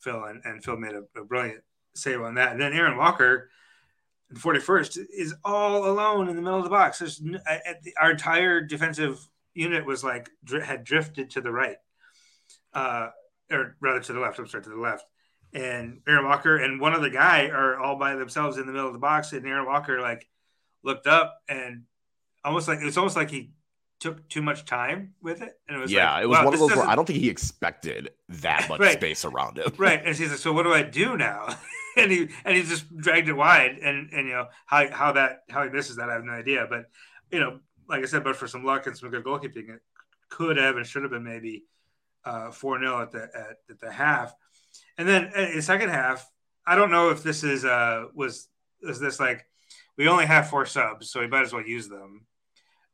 Phil, 0.00 0.24
and, 0.24 0.42
and 0.44 0.62
Phil 0.62 0.76
made 0.76 0.94
a, 0.94 1.02
a 1.18 1.24
brilliant 1.24 1.62
save 1.94 2.20
on 2.20 2.34
that. 2.34 2.52
And 2.52 2.60
then 2.60 2.72
Aaron 2.72 2.96
Walker, 2.96 3.50
the 4.30 4.40
41st, 4.40 5.06
is 5.16 5.34
all 5.44 5.86
alone 5.86 6.28
in 6.28 6.36
the 6.36 6.42
middle 6.42 6.58
of 6.58 6.64
the 6.64 6.70
box. 6.70 6.98
There's 6.98 7.18
the, 7.18 7.94
our 8.00 8.10
entire 8.10 8.60
defensive 8.60 9.26
unit 9.54 9.86
was 9.86 10.04
like 10.04 10.28
had 10.62 10.84
drifted 10.84 11.30
to 11.30 11.40
the 11.40 11.52
right, 11.52 11.76
uh, 12.74 13.08
or 13.50 13.76
rather 13.80 14.00
to 14.00 14.12
the 14.12 14.20
left. 14.20 14.38
I'm 14.38 14.46
sorry, 14.46 14.64
to 14.64 14.70
the 14.70 14.76
left. 14.76 15.04
And 15.52 16.00
Aaron 16.06 16.24
Walker 16.24 16.56
and 16.56 16.80
one 16.80 16.94
other 16.94 17.10
guy 17.10 17.46
are 17.46 17.78
all 17.78 17.96
by 17.96 18.14
themselves 18.14 18.58
in 18.58 18.66
the 18.66 18.72
middle 18.72 18.88
of 18.88 18.92
the 18.92 18.98
box. 18.98 19.32
And 19.32 19.46
Aaron 19.46 19.66
Walker 19.66 20.00
like 20.00 20.28
looked 20.82 21.06
up 21.06 21.40
and 21.48 21.84
almost 22.44 22.68
like 22.68 22.80
it 22.80 22.84
was 22.84 22.98
almost 22.98 23.16
like 23.16 23.30
he 23.30 23.50
took 24.00 24.28
too 24.28 24.42
much 24.42 24.64
time 24.64 25.14
with 25.22 25.40
it. 25.40 25.58
And 25.68 25.76
it 25.76 25.80
was 25.80 25.90
yeah, 25.90 26.14
like, 26.14 26.24
it 26.24 26.26
was 26.26 26.38
wow, 26.38 26.44
one 26.44 26.54
of 26.54 26.60
those 26.60 26.76
where 26.76 26.86
I 26.86 26.94
don't 26.94 27.06
think 27.06 27.20
he 27.20 27.30
expected 27.30 28.10
that 28.28 28.68
much 28.68 28.80
right. 28.80 28.96
space 28.96 29.24
around 29.24 29.58
him. 29.58 29.72
right. 29.78 30.00
And 30.04 30.16
he's 30.16 30.30
like, 30.30 30.38
so 30.38 30.52
what 30.52 30.64
do 30.64 30.72
I 30.72 30.82
do 30.82 31.16
now? 31.16 31.56
and 31.96 32.10
he 32.10 32.28
and 32.44 32.56
he 32.56 32.62
just 32.62 32.94
dragged 32.96 33.28
it 33.28 33.34
wide. 33.34 33.78
And 33.78 34.10
and 34.12 34.28
you 34.28 34.34
know 34.34 34.46
how 34.66 34.90
how 34.90 35.12
that 35.12 35.44
how 35.50 35.64
he 35.64 35.70
misses 35.70 35.96
that, 35.96 36.10
I 36.10 36.14
have 36.14 36.24
no 36.24 36.32
idea. 36.32 36.66
But 36.68 36.86
you 37.30 37.40
know, 37.40 37.60
like 37.88 38.02
I 38.02 38.06
said, 38.06 38.24
but 38.24 38.36
for 38.36 38.46
some 38.46 38.64
luck 38.64 38.86
and 38.86 38.96
some 38.96 39.10
good 39.10 39.24
goalkeeping, 39.24 39.70
it 39.70 39.80
could 40.28 40.56
have 40.56 40.76
and 40.76 40.86
should 40.86 41.02
have 41.02 41.12
been 41.12 41.24
maybe 41.24 41.64
uh, 42.26 42.50
four 42.50 42.76
uh, 42.76 42.80
0 42.80 43.02
at 43.02 43.12
the 43.12 43.22
at, 43.22 43.56
at, 43.70 43.80
the 43.80 43.90
half. 43.90 44.34
And 44.98 45.08
then 45.08 45.30
uh, 45.34 45.40
in 45.40 45.56
the 45.56 45.62
second 45.62 45.88
half, 45.88 46.30
I 46.66 46.74
don't 46.74 46.90
know 46.90 47.10
if 47.10 47.22
this 47.22 47.42
is 47.44 47.64
uh 47.64 48.04
was 48.14 48.48
is 48.82 49.00
this 49.00 49.18
like 49.18 49.46
we 49.96 50.08
only 50.08 50.26
have 50.26 50.50
four 50.50 50.66
subs, 50.66 51.10
so 51.10 51.20
we 51.20 51.28
might 51.28 51.42
as 51.42 51.52
well 51.52 51.66
use 51.66 51.88
them 51.88 52.26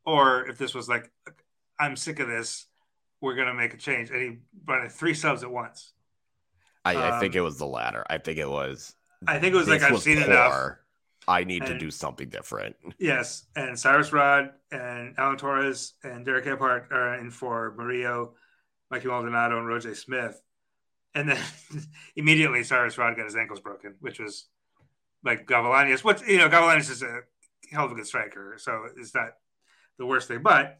or 0.04 0.48
if 0.48 0.58
this 0.58 0.74
was 0.74 0.88
like, 0.88 1.10
I'm 1.78 1.96
sick 1.96 2.20
of 2.20 2.28
this, 2.28 2.66
we're 3.20 3.34
gonna 3.34 3.54
make 3.54 3.74
a 3.74 3.76
change, 3.76 4.10
and 4.10 4.20
he 4.20 4.38
brought 4.52 4.84
in 4.84 4.90
three 4.90 5.14
subs 5.14 5.42
at 5.42 5.50
once. 5.50 5.92
I, 6.84 6.96
um, 6.96 7.12
I 7.14 7.20
think 7.20 7.34
um, 7.34 7.38
it 7.38 7.42
was 7.42 7.58
the 7.58 7.66
latter. 7.66 8.04
I 8.08 8.18
think 8.18 8.38
it 8.38 8.48
was. 8.48 8.94
I 9.26 9.38
think 9.38 9.54
it 9.54 9.56
was 9.56 9.68
like 9.68 9.82
I've 9.82 10.00
seen 10.00 10.18
poor. 10.18 10.26
enough. 10.26 10.72
I 11.28 11.44
need 11.44 11.62
and, 11.62 11.72
to 11.72 11.78
do 11.78 11.92
something 11.92 12.28
different. 12.28 12.74
Yes, 12.98 13.46
and 13.54 13.78
Cyrus 13.78 14.12
Rod 14.12 14.50
and 14.72 15.14
Alan 15.16 15.36
Torres 15.36 15.94
and 16.02 16.24
Derek 16.24 16.46
Gebhard 16.46 16.90
are 16.90 17.14
in 17.14 17.30
for 17.30 17.74
Murillo, 17.76 18.34
Mikey 18.92 19.08
Maldonado, 19.08 19.58
and 19.58 19.66
Roger 19.66 19.94
Smith. 19.94 20.40
And 21.14 21.30
then 21.30 21.38
immediately 22.16 22.62
Cyrus 22.62 22.98
Rod 22.98 23.16
got 23.16 23.24
his 23.24 23.36
ankles 23.36 23.60
broken, 23.60 23.94
which 24.00 24.20
was 24.20 24.46
like 25.24 25.46
Gavilanes. 25.46 26.04
What 26.04 26.26
you 26.28 26.38
know, 26.38 26.48
Gavilanes 26.48 26.90
is 26.90 27.02
a 27.02 27.20
hell 27.72 27.86
of 27.86 27.92
a 27.92 27.94
good 27.94 28.06
striker, 28.06 28.56
so 28.58 28.86
it's 28.96 29.14
not 29.14 29.30
the 29.98 30.06
worst 30.06 30.28
thing. 30.28 30.42
But 30.42 30.78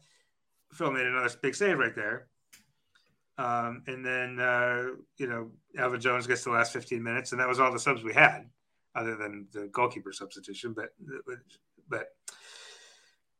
Phil 0.73 0.91
made 0.91 1.07
another 1.07 1.29
big 1.41 1.55
save 1.55 1.79
right 1.79 1.95
there. 1.95 2.27
Um, 3.39 3.81
and 3.87 4.05
then, 4.05 4.39
uh, 4.39 4.89
you 5.17 5.27
know, 5.27 5.49
Alvin 5.75 5.99
Jones 5.99 6.27
gets 6.27 6.43
the 6.43 6.51
last 6.51 6.71
15 6.71 7.01
minutes, 7.01 7.31
and 7.31 7.41
that 7.41 7.47
was 7.47 7.59
all 7.59 7.73
the 7.73 7.79
subs 7.79 8.03
we 8.03 8.13
had, 8.13 8.47
other 8.93 9.15
than 9.15 9.47
the 9.51 9.69
goalkeeper 9.71 10.13
substitution. 10.13 10.73
But, 10.73 10.89
but 11.89 12.09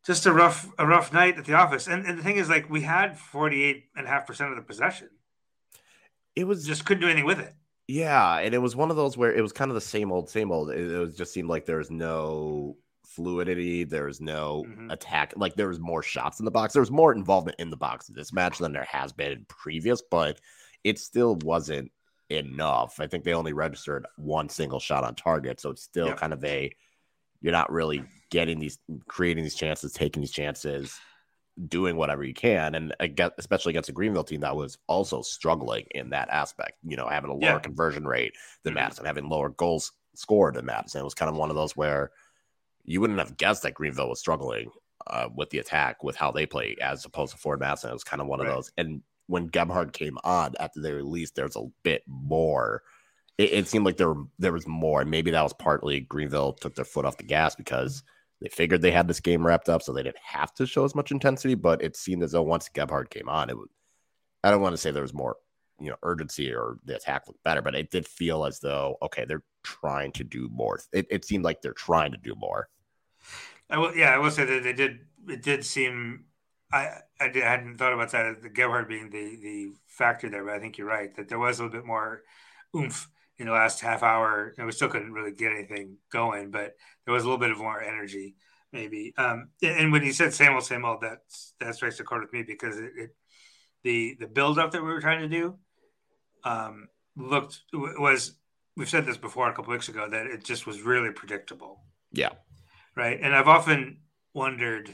just 0.05 0.25
a 0.25 0.33
rough, 0.33 0.72
a 0.77 0.86
rough 0.86 1.13
night 1.13 1.38
at 1.38 1.45
the 1.45 1.53
office. 1.53 1.88
And, 1.88 2.05
and 2.05 2.19
the 2.19 2.24
thing 2.24 2.38
is, 2.38 2.50
like, 2.50 2.69
we 2.69 2.81
had 2.81 3.17
48 3.17 3.86
and 3.95 4.05
a 4.05 4.10
half 4.10 4.27
percent 4.27 4.51
of 4.51 4.57
the 4.57 4.63
possession. 4.63 5.10
It 6.36 6.45
was 6.45 6.65
just 6.65 6.86
couldn't 6.86 7.01
do 7.01 7.07
anything 7.07 7.25
with 7.25 7.39
it. 7.39 7.53
Yeah, 7.88 8.39
and 8.39 8.53
it 8.55 8.60
was 8.60 8.75
one 8.75 8.89
of 8.89 8.95
those 8.95 9.17
where 9.17 9.33
it 9.33 9.41
was 9.41 9.51
kind 9.51 9.69
of 9.69 9.75
the 9.75 9.81
same 9.81 10.12
old, 10.12 10.29
same 10.29 10.51
old. 10.51 10.72
It, 10.72 10.91
it 10.91 10.98
was 10.98 11.15
just 11.15 11.33
seemed 11.33 11.50
like 11.50 11.65
there 11.65 11.77
was 11.77 11.91
no 11.91 12.77
fluidity. 13.05 13.83
There 13.83 14.05
was 14.05 14.22
no 14.22 14.65
mm-hmm. 14.67 14.89
attack. 14.89 15.33
Like 15.36 15.55
there 15.55 15.67
was 15.67 15.79
more 15.79 16.01
shots 16.01 16.39
in 16.39 16.45
the 16.45 16.51
box. 16.51 16.74
There 16.74 16.81
was 16.81 16.91
more 16.91 17.13
involvement 17.13 17.60
in 17.60 17.69
the 17.69 17.77
box 17.77 18.10
in 18.10 18.15
this 18.15 18.33
match 18.33 18.57
than 18.57 18.72
there 18.72 18.88
has 18.89 19.12
been 19.12 19.31
in 19.31 19.45
previous, 19.48 20.01
but 20.01 20.39
it 20.83 20.98
still 20.98 21.36
wasn't 21.43 21.91
enough. 22.29 23.00
I 23.00 23.07
think 23.07 23.24
they 23.24 23.33
only 23.33 23.53
registered 23.53 24.07
one 24.17 24.50
single 24.50 24.79
shot 24.79 25.03
on 25.03 25.15
target, 25.15 25.60
so 25.60 25.69
it's 25.69 25.83
still 25.83 26.13
kind 26.13 26.33
of 26.33 26.43
a 26.43 26.72
you're 27.44 27.52
not 27.52 27.72
really 27.72 28.04
getting 28.32 28.58
these 28.60 28.80
creating 29.08 29.44
these 29.44 29.54
chances, 29.54 29.94
taking 29.94 30.22
these 30.22 30.32
chances. 30.32 30.98
doing 31.68 31.96
whatever 31.96 32.24
you 32.24 32.34
can, 32.34 32.74
and 32.74 32.96
especially 33.38 33.72
against 33.72 33.90
a 33.90 33.94
Greenville 33.94 34.24
team 34.24 34.42
that 34.42 34.56
was 34.56 34.78
also 34.88 35.22
struggling 35.22 35.86
in 35.92 36.10
that 36.10 36.30
aspect. 36.30 36.74
You 36.84 36.98
know, 36.98 37.08
having 37.08 37.30
a 37.30 37.36
lower 37.36 37.54
yeah. 37.54 37.60
conversion 37.60 38.06
rate 38.08 38.34
than 38.64 38.72
mm-hmm. 38.72 38.82
Madison, 38.82 39.06
having 39.06 39.30
lower 39.30 39.50
goals 39.50 39.92
scored 40.16 40.56
than 40.56 40.66
Madison. 40.66 41.02
It 41.02 41.04
was 41.04 41.14
kind 41.14 41.30
of 41.30 41.38
one 41.38 41.50
of 41.50 41.56
those 41.56 41.76
where 41.76 42.12
you 42.86 43.00
wouldn't 43.02 43.20
have 43.20 43.38
guessed 43.38 43.64
that 43.64 43.76
Greenville 43.76 44.10
was 44.10 44.20
struggling 44.20 44.72
uh, 45.08 45.30
with 45.36 45.50
the 45.52 45.60
attack 45.60 46.04
with 46.04 46.16
how 46.16 46.32
they 46.32 46.46
play 46.46 46.76
as 46.82 47.06
opposed 47.06 47.34
to 47.34 47.38
Forward 47.38 47.60
Madison. 47.60 47.92
It 47.92 47.94
was 47.94 48.04
kind 48.04 48.22
of 48.22 48.28
one 48.28 48.40
right. 48.40 48.50
of 48.50 48.56
those. 48.56 48.72
And 48.78 49.02
when 49.28 49.50
Gebhard 49.50 49.94
came 49.94 50.18
on 50.24 50.54
after 50.60 50.82
they 50.82 50.92
released, 50.92 51.36
there's 51.36 51.56
a 51.56 51.68
bit 51.84 52.04
more. 52.08 52.84
It, 53.38 53.54
it 53.54 53.68
seemed 53.68 53.86
like 53.86 53.98
there 53.98 54.13
there 54.40 54.54
was 54.54 54.68
more, 54.68 55.02
and 55.02 55.10
maybe 55.12 55.32
that 55.32 55.42
was 55.42 55.54
partly 55.54 56.02
Greenville 56.02 56.54
took 56.54 56.75
their 56.75 56.86
foot 56.86 57.06
off 57.06 57.18
the 57.18 57.24
gas 57.24 57.56
because 57.56 58.04
they 58.42 58.50
figured 58.50 58.82
they 58.82 58.92
had 58.92 59.08
this 59.08 59.20
game 59.20 59.46
wrapped 59.46 59.70
up, 59.70 59.82
so 59.82 59.94
they 59.94 60.04
didn't 60.04 60.18
have 60.24 60.54
to 60.56 60.66
show 60.66 60.84
as 60.84 60.96
much 60.96 61.12
intensity. 61.12 61.56
But 61.56 61.82
it 61.82 61.96
seemed 61.96 62.24
as 62.24 62.34
though 62.34 62.44
once 62.44 62.70
Gebhard 62.70 63.10
came 63.10 63.30
on, 63.30 63.50
it 63.50 63.58
was. 63.58 63.70
I 64.44 64.52
don't 64.52 64.62
want 64.62 64.74
to 64.74 64.78
say 64.78 64.92
there 64.92 65.02
was 65.02 65.13
more, 65.13 65.38
you 65.80 65.90
know, 65.90 65.96
urgency 66.04 66.54
or 66.54 66.78
the 66.84 66.98
attack 66.98 67.24
looked 67.28 67.44
better, 67.44 67.62
but 67.62 67.75
it 67.75 67.90
did 67.90 68.08
feel 68.08 68.46
as 68.46 68.60
though 68.60 68.98
okay, 69.02 69.25
they're 69.25 69.44
trying 69.63 70.12
to 70.13 70.24
do 70.24 70.50
more. 70.52 70.80
It, 70.92 71.08
it 71.10 71.25
seemed 71.25 71.46
like 71.46 71.62
they're 71.62 71.74
trying 71.74 72.12
to 72.12 72.18
do 72.18 72.36
more. 72.36 72.68
I 73.70 73.78
will, 73.78 73.96
yeah, 73.96 74.13
I 74.13 74.18
will 74.18 74.32
say 74.32 74.46
that 74.46 74.63
they 74.63 74.74
did. 74.74 75.00
It 75.28 75.42
did 75.42 75.66
seem. 75.66 76.25
I 76.72 76.90
I, 77.20 77.30
did, 77.30 77.44
I 77.44 77.50
hadn't 77.50 77.78
thought 77.78 77.94
about 77.94 78.12
that. 78.12 78.42
The 78.42 78.50
Gebhard 78.50 78.90
being 78.90 79.10
the 79.10 79.38
the 79.42 79.72
factor 79.88 80.30
there, 80.30 80.44
but 80.44 80.54
I 80.54 80.60
think 80.60 80.78
you're 80.78 80.88
right 80.88 81.16
that 81.16 81.30
there 81.30 81.40
was 81.40 81.60
a 81.60 81.63
little 81.63 81.80
bit 81.80 81.88
more 81.88 82.24
oomph 82.75 83.08
in 83.38 83.48
the 83.48 83.52
last 83.52 83.82
half 83.82 84.04
hour. 84.04 84.54
And 84.58 84.66
we 84.66 84.72
still 84.72 84.90
couldn't 84.90 85.13
really 85.13 85.32
get 85.32 85.52
anything 85.52 85.98
going, 86.12 86.52
but 86.52 86.74
there 87.06 87.13
was 87.13 87.24
a 87.24 87.25
little 87.25 87.40
bit 87.40 87.52
of 87.52 87.58
more 87.58 87.82
energy, 87.82 88.36
maybe. 88.72 89.13
Um, 89.18 89.50
and 89.62 89.92
when 89.92 90.04
you 90.04 90.13
said 90.13 90.34
same 90.34 90.54
old, 90.54 90.66
same 90.66 90.86
old, 90.86 91.02
that's 91.02 91.54
that 91.60 91.75
strikes 91.75 92.00
a 92.00 92.04
chord 92.04 92.22
with 92.22 92.34
me 92.34 92.44
because 92.44 92.78
it, 92.78 92.92
it 92.96 93.16
the 93.84 94.18
the 94.20 94.28
build 94.28 94.60
up 94.60 94.72
that 94.72 94.82
we 94.82 94.88
were 94.90 95.02
trying 95.02 95.22
to 95.22 95.28
do 95.28 95.56
um, 96.44 96.88
looked 97.16 97.62
was 97.74 98.36
we've 98.75 98.90
said 98.90 99.06
this 99.06 99.18
before 99.18 99.50
a 99.50 99.54
couple 99.54 99.72
weeks 99.74 99.90
ago 99.90 100.08
that 100.10 100.25
it 100.28 100.44
just 100.44 100.66
was 100.66 100.82
really 100.82 101.12
predictable. 101.12 101.82
Yeah. 102.12 102.30
Right. 102.96 103.20
And 103.22 103.36
I've 103.36 103.48
often 103.48 104.00
wondered 104.34 104.90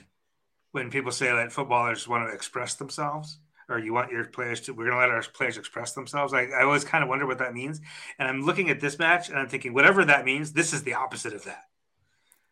when 0.72 0.89
people 0.89 1.12
say 1.12 1.27
that 1.27 1.51
footballers 1.51 2.08
want 2.08 2.27
to 2.27 2.34
express 2.34 2.75
themselves 2.75 3.39
or 3.69 3.79
you 3.79 3.93
want 3.93 4.11
your 4.11 4.25
players 4.25 4.61
to 4.61 4.73
we're 4.73 4.85
going 4.85 4.95
to 4.95 4.99
let 4.99 5.09
our 5.09 5.21
players 5.21 5.57
express 5.57 5.93
themselves. 5.93 6.33
I, 6.33 6.45
I 6.45 6.63
always 6.63 6.83
kind 6.83 7.03
of 7.03 7.09
wonder 7.09 7.25
what 7.25 7.38
that 7.39 7.53
means. 7.53 7.79
And 8.17 8.27
i'm 8.27 8.41
looking 8.41 8.69
at 8.69 8.79
this 8.79 8.99
match 8.99 9.29
and 9.29 9.38
i'm 9.38 9.47
thinking 9.47 9.73
whatever 9.73 10.03
that 10.05 10.25
means 10.25 10.51
this 10.51 10.73
is 10.73 10.83
the 10.83 10.95
opposite 10.95 11.33
of 11.33 11.45
that. 11.45 11.63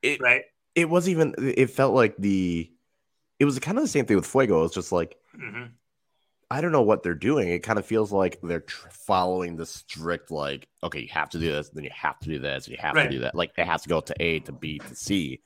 It, 0.01 0.21
right? 0.21 0.43
it 0.75 0.88
was 0.88 1.09
even 1.09 1.33
it 1.39 1.71
felt 1.71 1.95
like 1.95 2.15
the 2.17 2.71
it 3.39 3.45
was 3.45 3.57
kind 3.59 3.77
of 3.77 3.83
the 3.83 3.89
same 3.89 4.05
thing 4.05 4.15
with 4.15 4.25
fuego. 4.25 4.63
It's 4.63 4.75
just 4.75 4.91
like 4.91 5.17
mm-hmm. 5.36 5.65
i 6.51 6.62
don't 6.62 6.71
know 6.71 6.83
what 6.83 7.01
they're 7.01 7.15
doing. 7.15 7.50
It 7.50 7.63
kind 7.63 7.79
of 7.79 7.86
feels 7.86 8.12
like 8.12 8.39
they're 8.41 8.62
tr- 8.62 8.89
following 8.91 9.55
the 9.55 9.65
strict 9.65 10.29
like 10.29 10.67
okay 10.83 11.00
you 11.00 11.09
have 11.09 11.29
to 11.31 11.39
do 11.39 11.51
this 11.51 11.69
then 11.69 11.83
you 11.83 11.89
have 11.93 12.19
to 12.19 12.29
do 12.29 12.39
this 12.39 12.67
and 12.67 12.75
you 12.75 12.81
have 12.81 12.95
right. 12.95 13.05
to 13.05 13.09
do 13.09 13.19
that. 13.19 13.36
Like 13.36 13.51
it 13.57 13.65
has 13.65 13.81
to 13.81 13.89
go 13.89 14.01
to 14.01 14.15
a 14.19 14.39
to 14.41 14.51
b 14.51 14.77
to 14.77 14.95
c. 14.95 15.41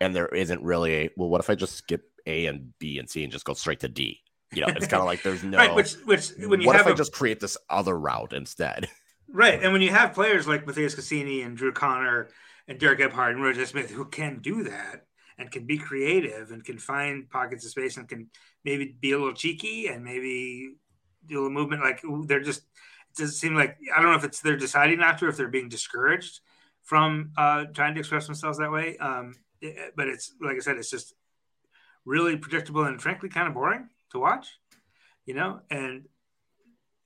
And 0.00 0.16
there 0.16 0.26
isn't 0.28 0.62
really 0.62 0.94
a 0.94 1.10
well 1.16 1.28
what 1.28 1.40
if 1.40 1.50
i 1.50 1.54
just 1.54 1.76
skip 1.76 2.10
a 2.26 2.46
and 2.46 2.72
b 2.78 2.98
and 2.98 3.08
c 3.08 3.22
and 3.22 3.32
just 3.32 3.44
go 3.44 3.52
straight 3.52 3.80
to 3.80 3.88
d 3.88 4.22
you 4.52 4.62
know, 4.62 4.68
it's 4.68 4.86
kind 4.86 5.00
of 5.00 5.06
like 5.06 5.22
there's 5.22 5.42
no. 5.44 5.58
right, 5.58 5.74
which, 5.74 5.94
which 6.04 6.30
when 6.38 6.60
you 6.60 6.66
what 6.66 6.76
have 6.76 6.86
if 6.86 6.92
a, 6.92 6.94
I 6.94 6.96
just 6.96 7.12
create 7.12 7.40
this 7.40 7.56
other 7.68 7.98
route 7.98 8.32
instead? 8.32 8.88
Right, 9.34 9.62
and 9.62 9.72
when 9.72 9.80
you 9.80 9.88
have 9.88 10.12
players 10.12 10.46
like 10.46 10.66
Matthias 10.66 10.94
Cassini 10.94 11.40
and 11.40 11.56
Drew 11.56 11.72
Conner 11.72 12.28
and 12.68 12.78
Derek 12.78 12.98
Gebhard 12.98 13.30
and 13.30 13.42
Roger 13.42 13.64
Smith 13.64 13.90
who 13.90 14.04
can 14.04 14.40
do 14.40 14.64
that 14.64 15.06
and 15.38 15.50
can 15.50 15.64
be 15.64 15.78
creative 15.78 16.50
and 16.50 16.62
can 16.62 16.76
find 16.76 17.30
pockets 17.30 17.64
of 17.64 17.70
space 17.70 17.96
and 17.96 18.06
can 18.06 18.28
maybe 18.62 18.94
be 19.00 19.12
a 19.12 19.18
little 19.18 19.32
cheeky 19.32 19.86
and 19.86 20.04
maybe 20.04 20.74
do 21.26 21.36
a 21.36 21.36
little 21.36 21.50
movement, 21.50 21.82
like 21.82 22.02
they're 22.26 22.42
just. 22.42 22.60
It 22.60 23.20
doesn't 23.20 23.36
seem 23.36 23.54
like 23.54 23.78
I 23.94 24.02
don't 24.02 24.10
know 24.10 24.18
if 24.18 24.24
it's 24.24 24.40
they're 24.40 24.56
deciding 24.56 24.98
not 24.98 25.18
to, 25.18 25.28
if 25.28 25.36
they're 25.38 25.48
being 25.48 25.70
discouraged 25.70 26.40
from 26.82 27.32
uh, 27.36 27.64
trying 27.72 27.94
to 27.94 28.00
express 28.00 28.26
themselves 28.26 28.58
that 28.58 28.72
way. 28.72 28.98
Um, 28.98 29.34
it, 29.62 29.94
but 29.96 30.08
it's 30.08 30.34
like 30.40 30.56
I 30.56 30.60
said, 30.60 30.76
it's 30.76 30.90
just 30.90 31.14
really 32.04 32.36
predictable 32.36 32.84
and 32.84 33.00
frankly 33.00 33.28
kind 33.28 33.48
of 33.48 33.54
boring 33.54 33.88
to 34.12 34.18
watch, 34.18 34.58
you 35.26 35.34
know, 35.34 35.60
and 35.70 36.06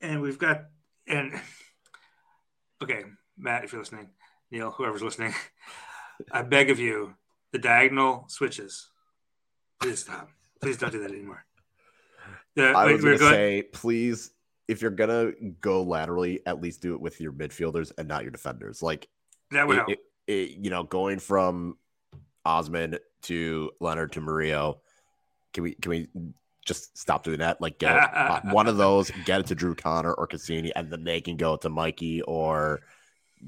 and 0.01 0.21
we've 0.21 0.37
got 0.37 0.65
and 1.07 1.33
okay, 2.83 3.03
Matt, 3.37 3.63
if 3.63 3.71
you're 3.71 3.81
listening, 3.81 4.09
Neil, 4.51 4.71
whoever's 4.71 5.01
listening, 5.01 5.33
I 6.31 6.43
beg 6.43 6.69
of 6.69 6.79
you, 6.79 7.15
the 7.51 7.59
diagonal 7.59 8.25
switches. 8.27 8.89
Please 9.81 9.99
stop. 9.99 10.29
Please 10.61 10.77
don't 10.77 10.91
do 10.91 10.99
that 10.99 11.11
anymore. 11.11 11.45
The, 12.55 12.69
I 12.69 12.91
was 12.91 13.03
going 13.03 13.19
to 13.19 13.29
say, 13.29 13.61
please, 13.61 14.31
if 14.67 14.81
you're 14.81 14.91
gonna 14.91 15.31
go 15.61 15.83
laterally, 15.83 16.41
at 16.45 16.61
least 16.61 16.81
do 16.81 16.93
it 16.93 17.01
with 17.01 17.21
your 17.21 17.31
midfielders 17.31 17.91
and 17.97 18.07
not 18.07 18.23
your 18.23 18.31
defenders. 18.31 18.81
Like 18.81 19.07
that 19.51 19.67
would 19.67 19.75
it, 19.75 19.77
help. 19.77 19.89
It, 19.89 19.99
it, 20.27 20.49
you 20.57 20.69
know, 20.69 20.83
going 20.83 21.19
from 21.19 21.77
Osmond 22.43 22.99
to 23.23 23.71
Leonard 23.79 24.13
to 24.13 24.21
Murillo. 24.21 24.81
Can 25.53 25.63
we 25.63 25.73
can 25.75 25.89
we 25.89 26.07
just 26.67 26.97
stop 26.97 27.23
doing 27.23 27.39
that. 27.39 27.61
Like 27.61 27.79
get 27.79 27.95
uh, 27.95 28.41
one 28.43 28.67
of 28.67 28.77
those, 28.77 29.09
get 29.25 29.39
it 29.39 29.47
to 29.47 29.55
Drew 29.55 29.73
Conner 29.73 30.13
or 30.13 30.27
Cassini, 30.27 30.75
and 30.75 30.91
then 30.91 31.03
they 31.03 31.21
can 31.21 31.37
go 31.37 31.55
to 31.57 31.69
Mikey 31.69 32.21
or 32.21 32.81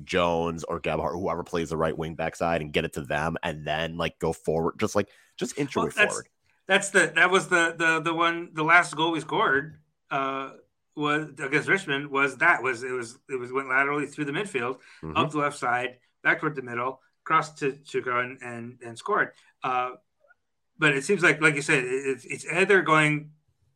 Jones 0.04 0.64
or 0.64 0.80
Gebhard, 0.80 1.14
whoever 1.14 1.44
plays 1.44 1.70
the 1.70 1.78
right 1.78 1.98
wing 1.98 2.16
back 2.16 2.36
side, 2.36 2.62
and 2.62 2.72
get 2.72 2.86
it 2.86 2.94
to 2.94 3.02
them, 3.02 3.38
and 3.44 3.66
then 3.66 3.98
like 3.98 4.18
go 4.20 4.34
forward, 4.34 4.80
just 4.80 4.96
like 4.96 5.10
just 5.38 5.58
inch 5.60 5.76
well, 5.76 5.86
that's, 5.86 5.98
forward. 5.98 6.28
That's 6.68 6.90
the 6.90 7.12
that 7.16 7.30
was 7.30 7.50
the 7.50 7.76
the 7.78 8.02
the 8.02 8.14
one 8.14 8.50
the 8.54 8.64
last 8.64 8.96
goal 8.96 9.12
we 9.12 9.20
scored 9.20 9.80
uh 10.10 10.52
was 10.96 11.28
against 11.40 11.70
Richmond 11.70 12.10
was 12.10 12.38
that 12.38 12.64
was 12.64 12.84
it 12.84 12.92
was 12.92 13.18
it 13.30 13.36
was 13.36 13.52
went 13.52 13.70
laterally 13.70 14.06
through 14.06 14.26
the 14.26 14.32
midfield 14.32 14.78
mm-hmm. 15.04 15.16
up 15.16 15.32
the 15.32 15.38
left 15.38 15.58
side 15.58 15.98
back 16.24 16.40
toward 16.40 16.56
the 16.56 16.62
middle 16.62 17.00
crossed 17.24 17.60
to 17.60 17.74
Chuka 17.86 18.24
and 18.24 18.42
and, 18.42 18.80
and 18.84 18.98
scored. 18.98 19.32
Uh, 19.64 19.92
but 20.80 20.96
it 20.96 21.04
seems 21.04 21.22
like, 21.22 21.42
like 21.42 21.56
you 21.56 21.62
said, 21.62 21.84
it's, 21.86 22.26
it's 22.26 22.46
either 22.52 22.82
going 22.82 23.32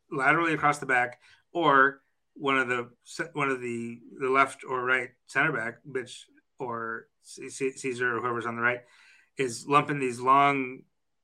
laterally 0.10 0.54
across 0.54 0.80
the 0.80 0.86
back 0.86 1.20
or 1.52 2.02
one 2.36 2.58
of 2.58 2.68
the 2.68 2.90
one 3.34 3.50
of 3.50 3.62
the 3.62 4.00
the 4.20 4.30
left 4.30 4.64
or 4.68 4.84
right 4.84 5.10
center 5.28 5.52
back, 5.52 5.76
which 5.86 6.26
or 6.58 7.08
Caesar 7.24 8.18
or 8.18 8.22
whoever's 8.22 8.46
on 8.46 8.56
the 8.56 8.62
right, 8.62 8.80
is 9.38 9.68
lumping 9.68 10.00
these 10.00 10.20
long 10.20 10.80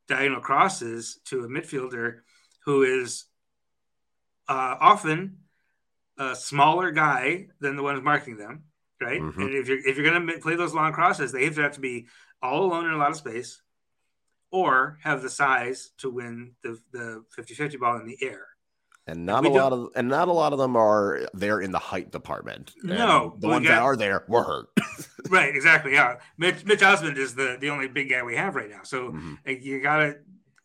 diagonal 0.07 0.41
crosses 0.41 1.19
to 1.25 1.43
a 1.43 1.47
midfielder 1.47 2.19
who 2.65 2.83
is 2.83 3.25
uh, 4.47 4.75
often 4.79 5.37
a 6.17 6.35
smaller 6.35 6.91
guy 6.91 7.47
than 7.61 7.75
the 7.75 7.83
ones 7.83 8.03
marking 8.03 8.37
them, 8.37 8.63
right? 9.01 9.21
Mm-hmm. 9.21 9.41
And 9.41 9.53
if 9.55 9.67
you're 9.67 9.87
if 9.87 9.97
you're 9.97 10.05
gonna 10.05 10.39
play 10.39 10.55
those 10.55 10.73
long 10.73 10.91
crosses, 10.91 11.31
they 11.31 11.45
have 11.45 11.73
to 11.73 11.79
be 11.79 12.07
all 12.41 12.65
alone 12.65 12.85
in 12.85 12.91
a 12.91 12.97
lot 12.97 13.11
of 13.11 13.17
space 13.17 13.61
or 14.51 14.97
have 15.03 15.21
the 15.21 15.29
size 15.29 15.91
to 15.99 16.09
win 16.09 16.53
the 16.63 16.79
the 16.91 17.23
50-50 17.37 17.79
ball 17.79 17.97
in 17.99 18.07
the 18.07 18.17
air. 18.21 18.47
And 19.09 19.25
not 19.25 19.43
a 19.45 19.49
lot 19.49 19.73
of 19.73 19.89
and 19.95 20.07
not 20.07 20.27
a 20.27 20.33
lot 20.33 20.53
of 20.53 20.59
them 20.59 20.75
are 20.75 21.21
there 21.33 21.59
in 21.59 21.71
the 21.71 21.79
height 21.79 22.11
department. 22.11 22.73
No, 22.83 23.35
the 23.39 23.47
ones 23.47 23.65
got, 23.65 23.75
that 23.75 23.81
are 23.81 23.95
there 23.95 24.23
were 24.27 24.43
hurt. 24.43 24.67
right, 25.29 25.55
exactly. 25.55 25.93
Yeah, 25.93 26.17
Mitch, 26.37 26.63
Mitch 26.63 26.83
Osmond 26.83 27.17
is 27.17 27.33
the 27.33 27.57
the 27.59 27.69
only 27.69 27.87
big 27.87 28.11
guy 28.11 28.21
we 28.21 28.35
have 28.35 28.55
right 28.55 28.69
now. 28.69 28.81
So 28.83 29.11
mm-hmm. 29.11 29.33
you 29.47 29.81
gotta, 29.81 30.17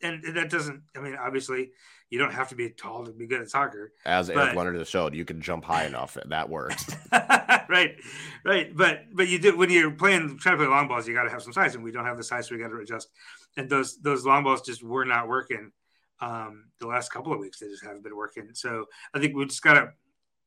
and 0.02 0.22
that 0.36 0.50
doesn't. 0.50 0.82
I 0.94 1.00
mean, 1.00 1.16
obviously, 1.18 1.70
you 2.10 2.18
don't 2.18 2.32
have 2.32 2.50
to 2.50 2.54
be 2.54 2.68
tall 2.68 3.06
to 3.06 3.12
be 3.12 3.26
good 3.26 3.40
at 3.40 3.48
soccer. 3.48 3.92
As 4.04 4.28
but, 4.28 4.36
Eric 4.36 4.56
Leonard 4.56 4.76
has 4.76 4.88
showed, 4.88 5.14
you 5.14 5.24
can 5.24 5.40
jump 5.40 5.64
high 5.64 5.86
enough. 5.86 6.18
That 6.26 6.50
works. 6.50 6.94
right, 7.12 7.96
right. 8.44 8.76
But 8.76 9.06
but 9.14 9.28
you 9.28 9.38
do 9.38 9.56
when 9.56 9.70
you're 9.70 9.90
playing 9.90 10.38
trying 10.38 10.58
to 10.58 10.64
play 10.64 10.70
long 10.70 10.86
balls, 10.86 11.08
you 11.08 11.14
got 11.14 11.24
to 11.24 11.30
have 11.30 11.42
some 11.42 11.54
size, 11.54 11.74
and 11.74 11.82
we 11.82 11.92
don't 11.92 12.04
have 12.04 12.18
the 12.18 12.24
size, 12.24 12.48
so 12.48 12.54
we 12.54 12.60
got 12.60 12.68
to 12.68 12.76
adjust 12.76 13.08
and 13.56 13.68
those 13.68 14.00
those 14.00 14.25
long 14.25 14.44
balls 14.44 14.62
just 14.62 14.82
were 14.82 15.04
not 15.04 15.28
working 15.28 15.73
um, 16.20 16.66
the 16.80 16.87
last 16.87 17.12
couple 17.12 17.32
of 17.32 17.38
weeks. 17.38 17.58
They 17.58 17.68
just 17.68 17.84
haven't 17.84 18.02
been 18.02 18.16
working. 18.16 18.50
So 18.54 18.87
I 19.12 19.18
think 19.18 19.34
we 19.34 19.44
just 19.46 19.62
gotta. 19.62 19.92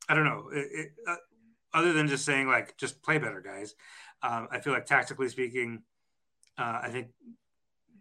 I 0.08 0.14
don't 0.14 0.24
know. 0.24 0.48
It, 0.52 0.68
it, 0.72 0.88
uh, 1.06 1.16
other 1.74 1.92
than 1.92 2.08
just 2.08 2.24
saying 2.24 2.48
like 2.48 2.76
just 2.76 3.02
play 3.02 3.18
better, 3.18 3.40
guys. 3.40 3.74
Um, 4.22 4.48
I 4.50 4.60
feel 4.60 4.72
like 4.72 4.86
tactically 4.86 5.28
speaking, 5.28 5.82
uh, 6.56 6.80
I 6.82 6.88
think 6.90 7.08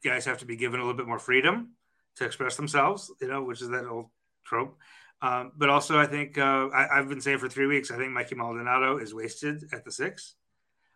guys 0.03 0.25
have 0.25 0.39
to 0.39 0.45
be 0.45 0.55
given 0.55 0.79
a 0.79 0.83
little 0.83 0.97
bit 0.97 1.07
more 1.07 1.19
freedom 1.19 1.73
to 2.15 2.25
express 2.25 2.55
themselves. 2.55 3.11
You 3.21 3.27
know, 3.27 3.43
which 3.43 3.61
is 3.61 3.69
that 3.69 3.85
old 3.85 4.07
trope. 4.45 4.77
Um, 5.21 5.51
but 5.57 5.69
also, 5.69 5.97
I 5.97 6.05
think 6.05 6.37
uh, 6.37 6.69
I, 6.73 6.97
have 6.97 7.09
been 7.09 7.21
saying 7.21 7.39
for 7.39 7.49
three 7.49 7.65
weeks. 7.65 7.89
I 7.89 7.97
think 7.97 8.11
Mikey 8.11 8.35
Maldonado 8.35 8.97
is 8.97 9.13
wasted 9.15 9.63
at 9.73 9.83
the 9.83 9.91
six. 9.91 10.35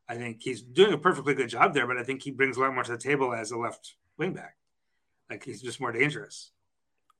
I 0.08 0.16
think 0.16 0.42
he's 0.42 0.62
doing 0.62 0.94
a 0.94 0.98
perfectly 0.98 1.34
good 1.34 1.50
job 1.50 1.74
there, 1.74 1.88
but 1.88 1.98
I 1.98 2.04
think 2.04 2.22
he 2.22 2.32
brings 2.32 2.58
a 2.58 2.60
lot 2.60 2.74
more 2.74 2.84
to 2.84 2.92
the 2.92 2.98
table 2.98 3.34
as 3.34 3.52
a 3.52 3.58
left 3.58 3.96
wingback. 4.20 4.52
Like 5.30 5.44
he's 5.44 5.62
just 5.62 5.80
more 5.80 5.92
dangerous. 5.92 6.52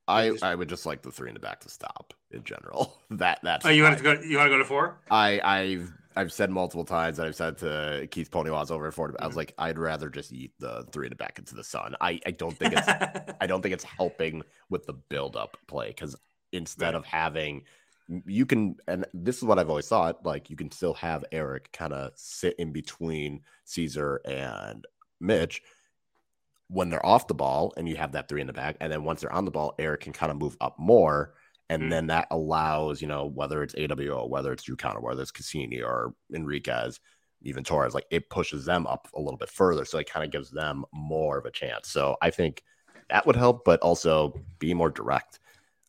I, 0.08 0.30
just, 0.30 0.42
I 0.44 0.54
would 0.54 0.68
just 0.68 0.84
like 0.84 1.02
the 1.02 1.12
three 1.12 1.28
in 1.28 1.34
the 1.34 1.40
back 1.40 1.60
to 1.60 1.68
stop 1.68 2.12
in 2.30 2.44
general. 2.44 2.98
That 3.10 3.40
that's 3.42 3.66
oh 3.66 3.68
you 3.68 3.82
want 3.82 3.98
to 3.98 4.02
go 4.02 4.12
you 4.12 4.38
want 4.38 4.46
to 4.46 4.54
go 4.54 4.58
to 4.58 4.64
four? 4.64 4.98
I 5.10 5.38
I've 5.44 5.92
I've 6.16 6.32
said 6.32 6.50
multiple 6.50 6.84
times 6.84 7.18
that 7.18 7.26
I've 7.26 7.36
said 7.36 7.58
to 7.58 8.08
Keith 8.10 8.30
Ponywas 8.30 8.70
over 8.70 8.86
at 8.86 8.94
Ford, 8.94 9.14
I 9.20 9.26
was 9.26 9.36
like, 9.36 9.52
I'd 9.58 9.78
rather 9.78 10.08
just 10.08 10.32
eat 10.32 10.52
the 10.58 10.86
three 10.92 11.06
in 11.06 11.10
the 11.10 11.16
back 11.16 11.38
into 11.38 11.54
the 11.54 11.62
sun. 11.62 11.94
I, 12.00 12.20
I 12.24 12.30
don't 12.30 12.56
think 12.56 12.72
it's 12.74 12.88
I 13.40 13.46
don't 13.46 13.60
think 13.60 13.74
it's 13.74 13.84
helping 13.84 14.42
with 14.70 14.86
the 14.86 14.94
build 14.94 15.36
up 15.36 15.58
play 15.68 15.88
because 15.88 16.16
instead 16.52 16.86
right. 16.86 16.94
of 16.94 17.04
having 17.04 17.64
you 18.26 18.46
can 18.46 18.76
and 18.88 19.04
this 19.12 19.36
is 19.36 19.44
what 19.44 19.58
I've 19.58 19.68
always 19.68 19.88
thought, 19.88 20.24
like 20.24 20.48
you 20.48 20.56
can 20.56 20.70
still 20.70 20.94
have 20.94 21.24
Eric 21.32 21.70
kind 21.72 21.92
of 21.92 22.12
sit 22.16 22.56
in 22.58 22.72
between 22.72 23.42
Caesar 23.64 24.22
and 24.24 24.86
Mitch 25.20 25.62
when 26.72 26.88
they're 26.88 27.04
off 27.04 27.26
the 27.26 27.34
ball 27.34 27.74
and 27.76 27.86
you 27.86 27.96
have 27.96 28.12
that 28.12 28.28
three 28.28 28.40
in 28.40 28.46
the 28.46 28.52
back. 28.52 28.76
And 28.80 28.90
then 28.90 29.04
once 29.04 29.20
they're 29.20 29.32
on 29.32 29.44
the 29.44 29.50
ball, 29.50 29.74
Eric 29.78 30.00
can 30.00 30.12
kind 30.12 30.32
of 30.32 30.38
move 30.38 30.56
up 30.60 30.78
more. 30.78 31.34
And 31.68 31.82
mm-hmm. 31.82 31.90
then 31.90 32.06
that 32.06 32.28
allows, 32.30 33.02
you 33.02 33.08
know, 33.08 33.26
whether 33.26 33.62
it's 33.62 33.74
AWO, 33.74 34.28
whether 34.28 34.52
it's 34.52 34.64
Counter, 34.78 35.00
whether 35.00 35.20
it's 35.20 35.30
Cassini 35.30 35.82
or 35.82 36.14
Enriquez, 36.34 36.98
even 37.42 37.62
Torres, 37.62 37.94
like 37.94 38.06
it 38.10 38.30
pushes 38.30 38.64
them 38.64 38.86
up 38.86 39.08
a 39.14 39.20
little 39.20 39.36
bit 39.36 39.50
further. 39.50 39.84
So 39.84 39.98
it 39.98 40.10
kind 40.10 40.24
of 40.24 40.32
gives 40.32 40.50
them 40.50 40.84
more 40.92 41.38
of 41.38 41.44
a 41.44 41.50
chance. 41.50 41.88
So 41.88 42.16
I 42.22 42.30
think 42.30 42.62
that 43.10 43.26
would 43.26 43.36
help, 43.36 43.64
but 43.64 43.80
also 43.80 44.34
be 44.58 44.72
more 44.72 44.90
direct. 44.90 45.40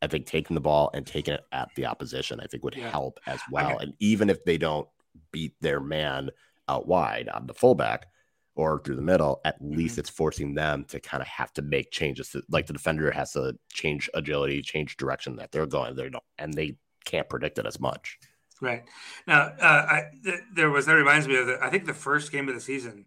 I 0.02 0.08
think 0.08 0.26
taking 0.26 0.56
the 0.56 0.62
ball 0.62 0.92
and 0.94 1.08
taking 1.08 1.36
it 1.36 1.46
at 1.54 1.70
the 1.76 1.86
opposition, 1.86 2.42
I 2.42 2.48
think 2.48 2.64
would 2.66 2.76
yeah. 2.76 2.90
help 2.90 3.20
as 3.26 3.40
well. 3.50 3.76
Okay. 3.76 3.86
And 3.86 3.94
even 4.00 4.30
if 4.30 4.44
they 4.44 4.58
don't 4.58 4.88
beat 5.32 5.54
their 5.62 5.80
man 5.80 6.30
out 6.68 6.88
wide 6.88 7.30
on 7.30 7.48
the 7.48 7.54
fullback, 7.54 8.08
or 8.56 8.80
through 8.80 8.96
the 8.96 9.02
middle, 9.02 9.42
at 9.46 9.58
least 9.62 9.94
mm-hmm. 9.94 10.02
it's 10.02 10.10
forcing 10.10 10.54
them 10.54 10.86
to 10.86 11.00
kind 11.00 11.22
of 11.22 11.28
have 11.28 11.52
to 11.54 11.62
make 11.62 11.92
changes. 11.92 12.30
To, 12.30 12.44
like 12.50 12.68
the 12.68 12.74
defender 12.74 13.10
has 13.12 13.34
to 13.34 13.58
change 13.72 14.10
agility, 14.14 14.62
change 14.62 14.98
direction 14.98 15.38
that 15.38 15.52
they're 15.52 15.66
going. 15.66 15.96
They 15.96 16.10
don't, 16.10 16.24
and 16.38 16.54
they 16.54 16.78
can't 17.06 17.28
predict 17.28 17.58
it 17.58 17.66
as 17.66 17.80
much. 17.80 18.18
Right 18.62 18.84
now, 19.28 19.42
uh, 19.60 19.86
I, 19.90 20.04
th- 20.24 20.42
there 20.54 20.70
was 20.70 20.86
that 20.86 20.94
reminds 20.94 21.28
me 21.28 21.38
of 21.38 21.48
the. 21.48 21.58
I 21.62 21.70
think 21.70 21.86
the 21.86 21.94
first 21.94 22.32
game 22.32 22.48
of 22.48 22.56
the 22.56 22.62
season 22.62 23.06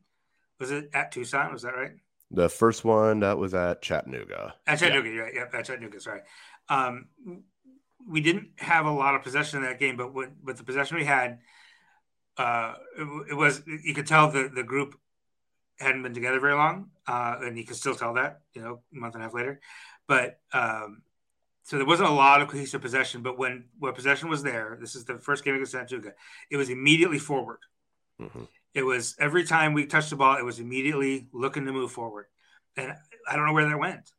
was 0.59 0.71
it 0.71 0.91
at 0.93 1.13
Tucson? 1.13 1.53
Was 1.53 1.63
that 1.63 1.77
right? 1.77 1.93
The 2.31 2.49
first 2.49 2.85
one 2.85 3.21
that 3.21 3.39
was 3.39 3.55
at 3.55 3.81
Chattanooga. 3.81 4.55
At 4.67 4.81
Chattanooga, 4.81 5.09
yeah, 5.09 5.29
yeah, 5.33 5.59
at 5.59 5.65
Chattanooga. 5.65 6.01
Sorry, 6.01 6.21
um, 6.69 7.07
we 8.09 8.21
didn't 8.21 8.49
have 8.59 8.87
a 8.87 8.91
lot 8.91 9.15
of 9.15 9.23
possession 9.23 9.61
in 9.61 9.65
that 9.65 9.79
game, 9.79 9.97
but 9.97 10.13
what, 10.13 10.31
but 10.43 10.57
the 10.57 10.65
possession 10.65 10.97
we 10.97 11.05
had, 11.05 11.39
uh, 12.37 12.75
it, 12.99 13.31
it 13.31 13.35
was 13.35 13.63
you 13.67 13.95
could 13.95 14.07
tell 14.07 14.31
the 14.31 14.51
the 14.53 14.65
group 14.65 14.99
hadn't 15.79 16.03
been 16.03 16.15
together 16.15 16.41
very 16.41 16.55
long, 16.55 16.91
uh, 17.07 17.37
and 17.41 17.57
you 17.59 17.65
can 17.65 17.75
still 17.75 17.95
tell 17.95 18.15
that, 18.15 18.41
you 18.55 18.63
know, 18.63 18.81
a 18.93 18.99
month 18.99 19.15
and 19.15 19.23
a 19.23 19.27
half 19.27 19.35
later. 19.35 19.61
But 20.07 20.39
um, 20.53 21.03
so 21.65 21.77
there 21.77 21.87
wasn't 21.87 22.09
a 22.09 22.13
lot 22.13 22.41
of 22.43 22.49
cohesive 22.49 22.81
possession. 22.81 23.23
But 23.23 23.39
when 23.39 23.65
when 23.79 23.93
possession 23.93 24.29
was 24.29 24.43
there, 24.43 24.79
this 24.81 24.95
is 24.95 25.05
the 25.05 25.19
first 25.19 25.45
game 25.45 25.55
against 25.55 25.73
Chattanooga. 25.73 26.13
It 26.51 26.57
was 26.57 26.71
immediately 26.71 27.19
forward. 27.19 27.59
Mm-hmm. 28.21 28.45
It 28.75 28.83
was 28.83 29.17
every 29.19 29.45
time 29.45 29.73
we 29.73 29.87
touched 29.87 30.11
the 30.11 30.17
ball, 30.17 30.37
it 30.37 30.45
was 30.45 30.61
immediately 30.61 31.29
looking 31.33 31.67
to 31.67 31.73
move 31.73 31.93
forward, 31.93 32.27
and 32.77 32.93
I 33.29 33.37
don't 33.37 33.47
know 33.47 33.53
where 33.53 33.69
that 33.69 33.79
went. 33.79 34.13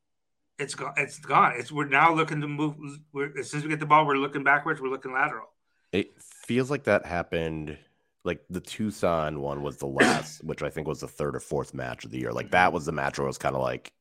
It's 0.60 0.76
gone. 0.76 0.94
It's 0.98 1.20
gone. 1.20 1.54
It's 1.58 1.72
we're 1.72 1.88
now 1.88 2.14
looking 2.14 2.42
to 2.42 2.48
move. 2.48 2.76
We're, 3.14 3.38
as 3.40 3.50
soon 3.50 3.60
as 3.60 3.64
we 3.64 3.70
get 3.70 3.80
the 3.80 3.86
ball, 3.86 4.06
we're 4.06 4.18
looking 4.18 4.44
backwards. 4.44 4.82
We're 4.82 4.90
looking 4.90 5.14
lateral. 5.14 5.48
It 5.92 6.12
feels 6.20 6.70
like 6.70 6.84
that 6.84 7.06
happened 7.06 7.78
like 8.24 8.42
the 8.50 8.60
Tucson 8.60 9.40
one 9.40 9.64
was 9.64 9.78
the 9.78 9.88
last, 9.88 10.44
which 10.44 10.62
I 10.62 10.70
think 10.70 10.88
was 10.88 11.02
the 11.02 11.08
third 11.08 11.36
or 11.36 11.40
fourth 11.40 11.74
match 11.74 12.06
of 12.06 12.12
the 12.12 12.20
year. 12.20 12.32
Like 12.32 12.52
that 12.52 12.74
was 12.74 12.86
the 12.86 12.92
match 12.92 13.18
where 13.18 13.26
it 13.26 13.30
was 13.30 13.38
kind 13.38 13.56
of 13.56 13.62
like 13.62 13.92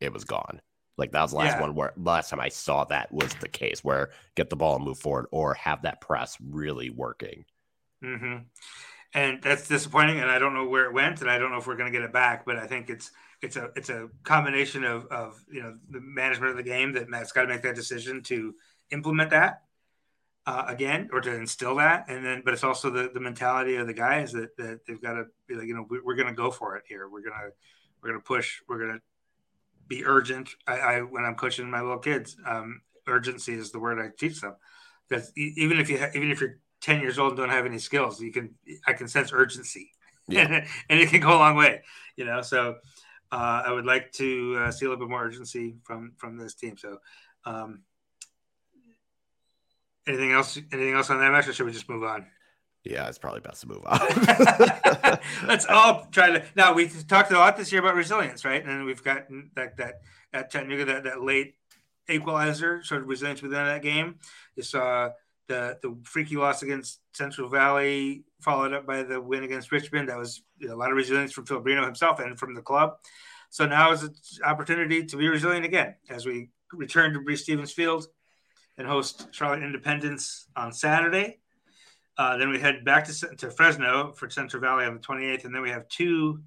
it 0.00 0.12
was 0.12 0.24
gone. 0.24 0.60
Like 0.96 1.12
that 1.12 1.22
was 1.22 1.32
the 1.32 1.38
last 1.38 1.56
yeah. 1.56 1.60
one 1.60 1.74
where 1.74 1.92
last 1.96 2.30
time 2.30 2.40
I 2.40 2.48
saw 2.48 2.84
that 2.84 3.12
was 3.12 3.34
the 3.34 3.48
case 3.48 3.82
where 3.82 4.10
get 4.36 4.48
the 4.48 4.56
ball 4.56 4.76
and 4.76 4.84
move 4.84 4.98
forward 4.98 5.26
or 5.32 5.54
have 5.54 5.82
that 5.82 6.00
press 6.00 6.36
really 6.40 6.90
working. 6.90 7.44
Mm-hmm. 8.02 8.44
And 9.12 9.42
that's 9.42 9.68
disappointing. 9.68 10.20
And 10.20 10.30
I 10.30 10.38
don't 10.38 10.54
know 10.54 10.66
where 10.66 10.86
it 10.86 10.92
went, 10.92 11.20
and 11.20 11.30
I 11.30 11.38
don't 11.38 11.50
know 11.50 11.58
if 11.58 11.66
we're 11.66 11.76
going 11.76 11.92
to 11.92 11.96
get 11.96 12.04
it 12.04 12.12
back. 12.12 12.44
But 12.44 12.56
I 12.56 12.66
think 12.66 12.90
it's 12.90 13.10
it's 13.42 13.56
a 13.56 13.70
it's 13.76 13.90
a 13.90 14.08
combination 14.22 14.84
of 14.84 15.06
of 15.06 15.44
you 15.50 15.62
know 15.62 15.74
the 15.90 16.00
management 16.00 16.50
of 16.50 16.56
the 16.56 16.62
game 16.62 16.92
that 16.92 17.08
Matt's 17.08 17.32
got 17.32 17.42
to 17.42 17.48
make 17.48 17.62
that 17.62 17.76
decision 17.76 18.22
to 18.24 18.54
implement 18.90 19.30
that 19.30 19.62
uh, 20.46 20.64
again 20.68 21.08
or 21.12 21.20
to 21.20 21.34
instill 21.34 21.76
that. 21.76 22.06
And 22.08 22.24
then 22.24 22.42
but 22.44 22.54
it's 22.54 22.64
also 22.64 22.90
the, 22.90 23.10
the 23.12 23.20
mentality 23.20 23.76
of 23.76 23.86
the 23.86 23.94
guys 23.94 24.32
that, 24.32 24.56
that 24.56 24.80
they've 24.86 25.00
got 25.00 25.14
to 25.14 25.24
be 25.46 25.54
like 25.54 25.66
you 25.66 25.74
know 25.74 25.86
we, 25.88 25.98
are 25.98 26.16
going 26.16 26.28
to 26.28 26.34
go 26.34 26.50
for 26.50 26.76
it 26.76 26.84
here. 26.88 27.08
We're 27.08 27.22
going 27.22 27.32
to 27.32 27.50
we're 28.02 28.10
going 28.10 28.20
to 28.20 28.26
push 28.26 28.60
we're 28.68 28.78
going 28.78 28.94
to 28.94 29.00
be 29.88 30.04
urgent. 30.04 30.50
I, 30.66 30.78
I, 30.78 31.00
when 31.00 31.24
i'm 31.24 31.34
coaching 31.34 31.70
my 31.70 31.80
little 31.80 31.98
kids 31.98 32.36
um, 32.46 32.80
urgency 33.06 33.54
is 33.54 33.70
the 33.70 33.78
word 33.78 33.98
i 33.98 34.08
teach 34.18 34.40
them. 34.40 34.56
Because 35.08 35.30
even 35.36 35.78
if 35.78 35.90
you 35.90 35.98
ha- 35.98 36.10
even 36.14 36.30
if 36.30 36.40
you're 36.40 36.58
10 36.80 37.00
years 37.00 37.18
old 37.18 37.32
and 37.32 37.38
don't 37.38 37.50
have 37.50 37.66
any 37.66 37.78
skills 37.78 38.20
you 38.20 38.32
can 38.32 38.54
i 38.86 38.92
can 38.92 39.08
sense 39.08 39.32
urgency. 39.32 39.90
Yeah. 40.26 40.66
and, 40.88 41.00
it 41.00 41.10
can 41.10 41.20
go 41.20 41.36
a 41.36 41.38
long 41.38 41.56
way 41.56 41.82
you 42.16 42.24
know? 42.24 42.42
So 42.42 42.76
uh, 43.32 43.62
i 43.66 43.72
would 43.72 43.86
like 43.86 44.12
to 44.12 44.56
uh, 44.60 44.70
see 44.70 44.86
a 44.86 44.88
little 44.88 45.04
bit 45.04 45.10
more 45.10 45.24
urgency 45.24 45.76
from 45.84 46.12
from 46.16 46.36
this 46.36 46.54
team. 46.54 46.76
So 46.76 46.98
um, 47.46 47.82
Anything 50.06 50.32
else? 50.32 50.56
Anything 50.72 50.94
else 50.94 51.10
on 51.10 51.18
that 51.18 51.32
match, 51.32 51.48
or 51.48 51.52
should 51.52 51.66
we 51.66 51.72
just 51.72 51.88
move 51.88 52.04
on? 52.04 52.26
Yeah, 52.84 53.08
it's 53.08 53.18
probably 53.18 53.40
best 53.40 53.62
to 53.62 53.68
move 53.68 53.82
on. 53.86 53.98
Let's 55.48 55.64
all 55.64 56.06
try 56.12 56.32
to. 56.32 56.44
Now 56.54 56.74
we've 56.74 57.06
talked 57.08 57.30
a 57.30 57.38
lot 57.38 57.56
this 57.56 57.72
year 57.72 57.80
about 57.80 57.94
resilience, 57.94 58.44
right? 58.44 58.64
And 58.64 58.84
we've 58.84 59.02
got 59.02 59.26
that 59.54 59.78
that 59.78 59.94
at 60.34 60.50
Chattanooga 60.50 60.84
that, 60.86 61.04
that 61.04 61.22
late 61.22 61.54
equalizer, 62.10 62.82
sort 62.82 63.00
of 63.00 63.08
resilience 63.08 63.40
within 63.40 63.64
that 63.64 63.82
game. 63.82 64.16
You 64.54 64.62
saw 64.62 65.10
the 65.48 65.78
the 65.80 65.96
freaky 66.02 66.36
loss 66.36 66.62
against 66.62 67.00
Central 67.14 67.48
Valley, 67.48 68.24
followed 68.42 68.74
up 68.74 68.86
by 68.86 69.02
the 69.02 69.18
win 69.18 69.44
against 69.44 69.72
Richmond. 69.72 70.10
That 70.10 70.18
was 70.18 70.42
you 70.58 70.68
know, 70.68 70.74
a 70.74 70.76
lot 70.76 70.90
of 70.90 70.96
resilience 70.96 71.32
from 71.32 71.46
Phil 71.46 71.62
Breno 71.62 71.86
himself 71.86 72.20
and 72.20 72.38
from 72.38 72.54
the 72.54 72.62
club. 72.62 72.98
So 73.48 73.66
now 73.66 73.92
is 73.92 74.02
an 74.02 74.14
opportunity 74.44 75.06
to 75.06 75.16
be 75.16 75.28
resilient 75.28 75.64
again 75.64 75.94
as 76.10 76.26
we 76.26 76.50
return 76.70 77.14
to 77.14 77.20
Breese 77.20 77.42
Stevens 77.42 77.72
Field 77.72 78.06
and 78.78 78.86
host 78.86 79.28
Charlotte 79.32 79.62
Independence 79.62 80.46
on 80.56 80.72
Saturday. 80.72 81.38
Uh, 82.16 82.36
then 82.36 82.50
we 82.50 82.60
head 82.60 82.84
back 82.84 83.04
to, 83.06 83.12
to 83.36 83.50
Fresno 83.50 84.12
for 84.12 84.30
Central 84.30 84.60
Valley 84.60 84.84
on 84.84 84.94
the 84.94 85.00
28th, 85.00 85.44
and 85.44 85.54
then 85.54 85.62
we 85.62 85.70
have 85.70 85.88
two 85.88 86.40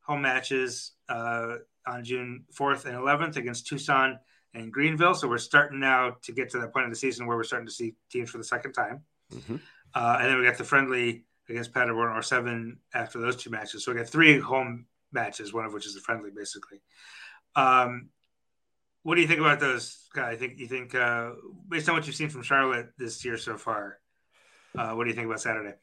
home 0.00 0.22
matches 0.22 0.92
uh, 1.08 1.56
on 1.86 2.04
June 2.04 2.44
4th 2.52 2.84
and 2.86 2.96
11th 2.96 3.36
against 3.36 3.66
Tucson 3.66 4.18
and 4.54 4.72
Greenville. 4.72 5.14
So 5.14 5.28
we're 5.28 5.38
starting 5.38 5.80
now 5.80 6.16
to 6.22 6.32
get 6.32 6.50
to 6.50 6.58
that 6.58 6.72
point 6.72 6.86
of 6.86 6.90
the 6.90 6.96
season 6.96 7.26
where 7.26 7.36
we're 7.36 7.44
starting 7.44 7.66
to 7.66 7.72
see 7.72 7.94
teams 8.10 8.30
for 8.30 8.38
the 8.38 8.44
second 8.44 8.72
time. 8.72 9.02
Mm-hmm. 9.32 9.56
Uh, 9.94 10.18
and 10.20 10.30
then 10.30 10.38
we 10.38 10.44
got 10.44 10.58
the 10.58 10.64
friendly 10.64 11.24
against 11.48 11.72
Paderborn 11.72 12.16
or 12.16 12.22
seven 12.22 12.78
after 12.92 13.20
those 13.20 13.36
two 13.36 13.50
matches. 13.50 13.84
So 13.84 13.92
we 13.92 13.98
got 13.98 14.08
three 14.08 14.38
home 14.38 14.86
matches, 15.12 15.52
one 15.52 15.64
of 15.64 15.72
which 15.72 15.86
is 15.86 15.96
a 15.96 16.00
friendly, 16.00 16.30
basically. 16.34 16.80
Um, 17.54 18.08
what 19.04 19.14
do 19.14 19.20
you 19.20 19.28
think 19.28 19.40
about 19.40 19.60
those 19.60 20.08
guys? 20.14 20.34
I 20.34 20.36
think 20.36 20.58
you 20.58 20.66
think 20.66 20.94
uh, 20.94 21.30
based 21.68 21.88
on 21.88 21.94
what 21.94 22.06
you've 22.06 22.16
seen 22.16 22.30
from 22.30 22.42
Charlotte 22.42 22.88
this 22.98 23.24
year 23.24 23.38
so 23.38 23.56
far, 23.56 23.98
uh, 24.76 24.92
what 24.92 25.04
do 25.04 25.10
you 25.10 25.14
think 25.14 25.26
about 25.26 25.40
Saturday? 25.40 25.74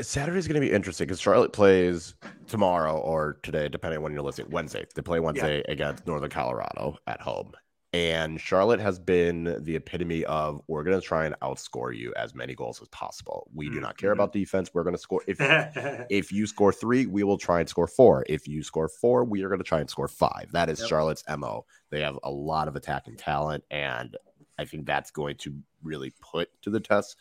Saturday's 0.00 0.48
going 0.48 0.60
to 0.60 0.66
be 0.66 0.72
interesting 0.72 1.06
because 1.06 1.20
Charlotte 1.20 1.52
plays 1.52 2.14
tomorrow 2.48 2.98
or 2.98 3.38
today, 3.44 3.68
depending 3.68 3.98
on 3.98 4.02
when 4.02 4.12
you're 4.12 4.22
listening. 4.22 4.50
Wednesday, 4.50 4.84
they 4.92 5.02
play 5.02 5.20
Wednesday 5.20 5.58
yeah. 5.58 5.72
against 5.72 6.04
Northern 6.04 6.30
Colorado 6.30 6.96
at 7.06 7.20
home, 7.20 7.52
and 7.94 8.40
Charlotte 8.40 8.80
has 8.80 8.98
been 8.98 9.56
the 9.60 9.76
epitome 9.76 10.24
of 10.24 10.60
we're 10.66 10.82
going 10.82 11.00
to 11.00 11.06
try 11.06 11.26
and 11.26 11.36
outscore 11.42 11.96
you 11.96 12.12
as 12.16 12.34
many 12.34 12.52
goals 12.52 12.82
as 12.82 12.88
possible. 12.88 13.48
We 13.54 13.66
mm-hmm. 13.66 13.74
do 13.76 13.80
not 13.82 13.96
care 13.96 14.10
mm-hmm. 14.10 14.18
about 14.18 14.32
defense. 14.32 14.74
We're 14.74 14.82
going 14.82 14.96
to 14.96 15.00
score. 15.00 15.22
If 15.28 15.36
if 16.10 16.32
you 16.32 16.48
score 16.48 16.72
three, 16.72 17.06
we 17.06 17.22
will 17.22 17.38
try 17.38 17.60
and 17.60 17.68
score 17.68 17.86
four. 17.86 18.24
If 18.28 18.48
you 18.48 18.64
score 18.64 18.88
four, 18.88 19.24
we 19.24 19.44
are 19.44 19.48
going 19.48 19.60
to 19.60 19.64
try 19.64 19.78
and 19.78 19.88
score 19.88 20.08
five. 20.08 20.50
That 20.50 20.68
is 20.68 20.80
yep. 20.80 20.88
Charlotte's 20.88 21.22
MO. 21.38 21.66
They 21.90 22.00
have 22.00 22.18
a 22.24 22.30
lot 22.32 22.66
of 22.66 22.74
attacking 22.74 23.14
talent, 23.14 23.62
and 23.70 24.16
I 24.58 24.64
think 24.64 24.86
that's 24.86 25.12
going 25.12 25.36
to 25.38 25.54
really 25.84 26.12
put 26.20 26.48
to 26.62 26.70
the 26.70 26.80
test. 26.80 27.16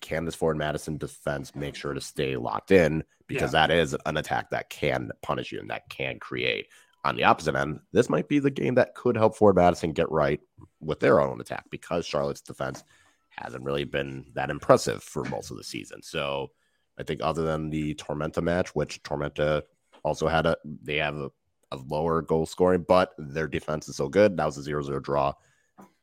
Can 0.00 0.24
this 0.24 0.34
Forward 0.34 0.56
Madison 0.56 0.96
defense 0.96 1.54
make 1.54 1.74
sure 1.74 1.92
to 1.92 2.00
stay 2.00 2.36
locked 2.36 2.70
in? 2.70 3.04
Because 3.26 3.52
yeah. 3.52 3.66
that 3.66 3.74
is 3.74 3.94
an 4.06 4.16
attack 4.16 4.48
that 4.50 4.70
can 4.70 5.10
punish 5.20 5.52
you 5.52 5.60
and 5.60 5.68
that 5.68 5.90
can 5.90 6.18
create 6.18 6.68
on 7.04 7.16
the 7.16 7.24
opposite 7.24 7.54
end, 7.54 7.80
this 7.92 8.10
might 8.10 8.28
be 8.28 8.38
the 8.38 8.50
game 8.50 8.74
that 8.74 8.94
could 8.94 9.16
help 9.16 9.36
Forward 9.36 9.56
Madison 9.56 9.92
get 9.92 10.10
right 10.10 10.40
with 10.80 11.00
their 11.00 11.20
own 11.20 11.40
attack 11.40 11.64
because 11.70 12.06
Charlotte's 12.06 12.40
defense 12.40 12.84
hasn't 13.30 13.64
really 13.64 13.84
been 13.84 14.26
that 14.34 14.50
impressive 14.50 15.02
for 15.02 15.24
most 15.24 15.50
of 15.50 15.56
the 15.56 15.64
season. 15.64 16.02
So 16.02 16.50
I 16.98 17.04
think 17.04 17.20
other 17.22 17.42
than 17.42 17.70
the 17.70 17.94
Tormenta 17.94 18.42
match, 18.42 18.74
which 18.74 19.02
Tormenta 19.02 19.62
also 20.02 20.28
had 20.28 20.46
a 20.46 20.56
they 20.64 20.96
have 20.96 21.16
a, 21.16 21.30
a 21.72 21.76
lower 21.88 22.22
goal 22.22 22.46
scoring, 22.46 22.84
but 22.86 23.14
their 23.18 23.46
defense 23.46 23.88
is 23.88 23.96
so 23.96 24.08
good. 24.08 24.36
That 24.36 24.46
was 24.46 24.58
a 24.58 24.70
0-0 24.70 25.02
draw. 25.02 25.32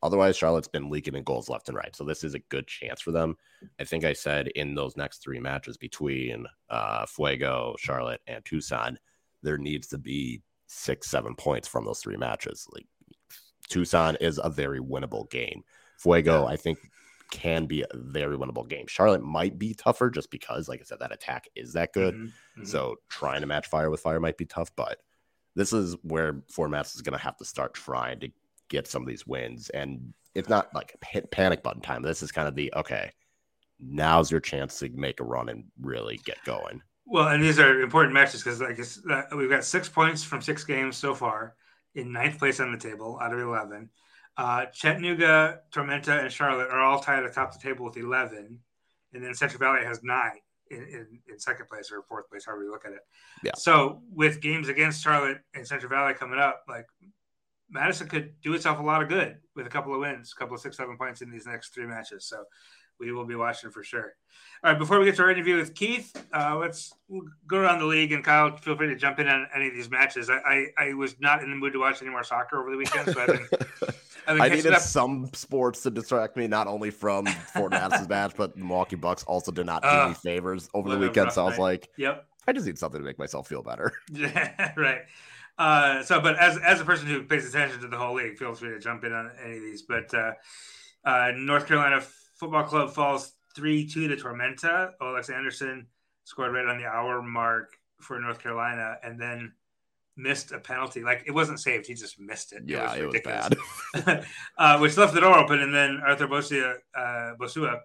Otherwise, 0.02 0.38
Charlotte's 0.38 0.68
been 0.68 0.90
leaking 0.90 1.16
in 1.16 1.24
goals 1.24 1.50
left 1.50 1.68
and 1.68 1.76
right. 1.76 1.96
So 1.96 2.04
this 2.04 2.24
is 2.24 2.36
a 2.36 2.40
good 2.40 2.68
chance 2.68 3.02
for 3.02 3.12
them. 3.12 3.36
I 3.80 3.84
think 3.86 4.06
I 4.06 4.14
said 4.14 4.50
in 4.50 4.76
those 4.76 4.96
next 4.96 5.24
three 5.24 5.40
matches 5.40 5.78
between 5.78 6.46
uh, 6.70 7.06
Fuego, 7.08 7.76
Charlotte, 7.80 8.22
and 8.28 8.46
Tucson, 8.46 9.00
there 9.42 9.58
needs 9.58 9.88
to 9.88 9.98
be 9.98 10.42
six, 10.68 11.10
seven 11.10 11.36
points 11.36 11.68
from 11.68 11.86
those 11.86 12.00
three 12.00 12.18
matches. 12.18 12.68
Like 12.74 12.86
Tucson 13.70 14.16
is 14.18 14.40
a 14.44 14.50
very 14.50 14.80
winnable 14.80 15.30
game. 15.30 15.64
Fuego, 15.98 16.44
yeah. 16.44 16.54
I 16.54 16.56
think, 16.56 16.80
can 17.32 17.66
be 17.66 17.82
a 17.82 17.88
very 17.94 18.38
winnable 18.38 18.68
game. 18.68 18.86
Charlotte 18.88 19.24
might 19.24 19.58
be 19.58 19.74
tougher 19.74 20.10
just 20.10 20.30
because, 20.30 20.70
like 20.70 20.80
I 20.82 20.84
said, 20.84 21.00
that 21.00 21.12
attack 21.12 21.48
is 21.56 21.74
that 21.74 21.94
good. 21.94 22.14
Mm-hmm. 22.14 22.26
Mm-hmm. 22.26 22.66
So 22.66 22.98
trying 23.10 23.42
to 23.42 23.48
match 23.48 23.68
fire 23.68 23.90
with 23.90 24.02
fire 24.02 24.20
might 24.20 24.38
be 24.38 24.46
tough, 24.46 24.72
but 24.76 25.00
this 25.56 25.74
is 25.74 25.96
where 26.04 26.44
Fort 26.52 26.70
Mass 26.70 26.96
is 26.96 27.02
going 27.02 27.18
to 27.18 27.24
have 27.24 27.38
to 27.38 27.46
start 27.46 27.74
trying 27.74 28.20
to 28.20 28.30
get 28.70 28.88
some 28.88 29.02
of 29.02 29.08
these 29.08 29.26
wins. 29.26 29.70
And 29.70 30.14
it's 30.34 30.50
not 30.50 30.74
like 30.76 30.96
hit 31.06 31.32
panic 31.32 31.64
button 31.64 31.82
time. 31.82 32.02
This 32.02 32.22
is 32.22 32.32
kind 32.32 32.48
of 32.48 32.56
the 32.56 32.74
okay, 32.76 33.12
now's 33.80 34.32
your 34.32 34.42
chance 34.42 34.80
to 34.80 34.90
make 34.90 35.20
a 35.20 35.26
run 35.26 35.50
and 35.50 35.66
really 35.82 36.20
get 36.26 36.38
going. 36.46 36.82
Well, 37.06 37.28
and 37.28 37.44
these 37.44 37.60
are 37.60 37.82
important 37.82 38.14
matches 38.14 38.44
because 38.44 38.62
I 38.62 38.74
guess 38.74 39.00
uh, 39.10 39.24
we've 39.36 39.50
got 39.50 39.64
six 39.64 39.88
points 39.88 40.24
from 40.24 40.42
six 40.42 40.64
games 40.64 40.98
so 40.98 41.14
far 41.14 41.56
in 41.94 42.12
ninth 42.12 42.40
place 42.40 42.60
on 42.60 42.72
the 42.72 42.78
table 42.78 43.20
out 43.22 43.34
of 43.34 43.40
11. 43.40 43.90
Uh, 44.38 44.66
Chattanooga, 44.74 45.60
Tormenta, 45.74 46.22
and 46.24 46.32
Charlotte 46.32 46.70
are 46.70 46.82
all 46.82 47.00
tied 47.00 47.24
atop 47.24 47.54
the 47.54 47.60
table 47.60 47.86
with 47.86 47.96
11. 47.96 48.60
And 49.14 49.24
then 49.24 49.34
Central 49.34 49.60
Valley 49.60 49.86
has 49.86 50.04
nine 50.04 50.40
in, 50.72 50.80
in, 50.80 51.20
in, 51.30 51.40
second 51.40 51.70
place 51.70 51.90
or 51.92 52.02
fourth 52.10 52.28
place, 52.30 52.46
however 52.46 52.64
you 52.64 52.72
look 52.72 52.86
at 52.86 52.92
it. 52.92 53.00
Yeah. 53.44 53.52
So 53.56 54.02
with 54.12 54.42
games 54.42 54.68
against 54.68 55.02
Charlotte 55.02 55.38
and 55.54 55.66
Central 55.66 55.90
Valley 55.90 56.16
coming 56.16 56.40
up, 56.40 56.64
like 56.68 56.86
Madison 57.70 58.08
could 58.08 58.34
do 58.42 58.54
itself 58.54 58.80
a 58.80 58.84
lot 58.84 59.02
of 59.02 59.08
good 59.08 59.38
with 59.56 59.68
a 59.68 59.70
couple 59.70 59.94
of 59.94 60.02
wins, 60.02 60.34
a 60.36 60.40
couple 60.40 60.56
of 60.56 60.62
six, 60.62 60.76
seven 60.76 60.98
points 60.98 61.22
in 61.22 61.32
these 61.32 61.46
next 61.46 61.74
three 61.74 61.86
matches. 61.86 62.26
So 62.26 62.44
we 63.00 63.12
will 63.12 63.26
be 63.26 63.36
watching 63.36 63.72
for 63.72 63.84
sure. 63.84 64.14
All 64.64 64.72
right, 64.72 64.80
before 64.80 65.00
we 65.00 65.06
get 65.06 65.16
to 65.18 65.24
our 65.24 65.30
interview 65.30 65.58
with 65.58 65.76
Keith, 65.76 66.16
uh, 66.34 66.58
let's 66.58 66.94
go 67.48 67.58
around 67.58 67.80
the 67.80 67.86
league 67.86 68.12
and 68.12 68.24
Kyle, 68.24 68.56
feel 68.58 68.76
free 68.76 68.88
to 68.88 68.96
jump 68.96 69.20
in 69.20 69.28
on 69.28 69.48
any 69.56 69.68
of 69.68 69.74
these 69.74 69.90
matches. 69.90 70.30
I, 70.30 70.38
I, 70.38 70.66
I 70.78 70.94
was 70.94 71.20
not 71.20 71.44
in 71.44 71.50
the 71.50 71.56
mood 71.56 71.74
to 71.74 71.80
watch 71.80 72.02
any 72.02 72.10
more 72.10 72.24
soccer 72.24 72.60
over 72.60 72.72
the 72.72 72.78
weekend, 72.78 73.14
so 73.14 73.22
I've 73.22 73.28
been. 73.28 73.48
I've 74.28 74.38
been 74.38 74.42
I 74.42 74.50
needed 74.50 74.74
up. 74.74 74.82
some 74.82 75.30
sports 75.34 75.84
to 75.84 75.92
distract 75.92 76.36
me, 76.36 76.48
not 76.48 76.68
only 76.68 76.90
from 76.90 77.26
Forward 77.26 77.72
Madison's 77.72 78.10
match, 78.10 78.34
but 78.36 78.58
Milwaukee 78.58 78.96
Bucks 78.96 79.24
also 79.24 79.52
did 79.52 79.66
not 79.66 79.84
do 79.84 79.90
uh, 79.90 80.10
me 80.10 80.16
favors 80.16 80.68
over 80.74 80.90
the 80.90 80.98
weekend. 80.98 81.32
So 81.32 81.44
I 81.44 81.50
was 81.50 81.60
like, 81.60 81.90
"Yep, 81.98 82.26
I 82.48 82.54
just 82.54 82.66
need 82.66 82.80
something 82.80 83.00
to 83.00 83.06
make 83.06 83.20
myself 83.20 83.48
feel 83.48 83.62
better." 83.62 83.94
Yeah, 84.12 84.72
right. 84.78 85.02
Uh, 85.58 86.04
so, 86.04 86.20
but 86.20 86.38
as 86.38 86.58
as 86.58 86.82
a 86.82 86.86
person 86.86 87.08
who 87.08 87.24
pays 87.24 87.48
attention 87.48 87.82
to 87.82 87.88
the 87.88 87.98
whole 87.98 88.16
league, 88.16 88.38
feel 88.38 88.54
free 88.56 88.70
to 88.70 88.80
jump 88.80 89.04
in 89.04 89.14
on 89.14 89.32
any 89.44 89.58
of 89.58 89.62
these. 89.62 89.84
But 89.84 90.14
uh, 90.14 90.32
uh, 91.06 91.32
North 91.36 91.68
Carolina 91.68 92.02
Football 92.36 92.64
Club 92.64 92.94
falls 92.94 93.34
three 93.56 93.88
two 93.88 94.08
to 94.08 94.16
Tormenta. 94.16 94.92
Alex 95.02 95.30
Anderson 95.30 95.88
scored 96.24 96.54
right 96.54 96.66
on 96.66 96.78
the 96.78 96.86
hour 96.86 97.22
mark 97.22 97.78
for 98.02 98.20
North 98.20 98.40
Carolina, 98.40 98.98
and 99.04 99.20
then 99.20 99.54
missed 100.18 100.52
a 100.52 100.60
penalty. 100.60 101.04
Like 101.04 101.24
it 101.26 101.32
wasn't 101.32 101.60
saved; 101.60 101.88
he 101.88 101.94
just 101.94 102.20
missed 102.20 102.54
it. 102.54 102.64
Yeah, 102.66 102.94
it 102.96 103.06
was, 103.06 103.16
it 103.16 103.26
was 103.26 103.56
bad. 103.94 104.26
uh, 104.58 104.80
which 104.80 104.98
left 104.98 105.14
the 105.14 105.22
door 105.22 105.38
open, 105.38 105.62
and 105.62 105.74
then 105.74 106.02
Arthur 106.06 106.28
Bosua, 106.28 106.76
uh, 106.96 107.34
Bosua 107.40 107.80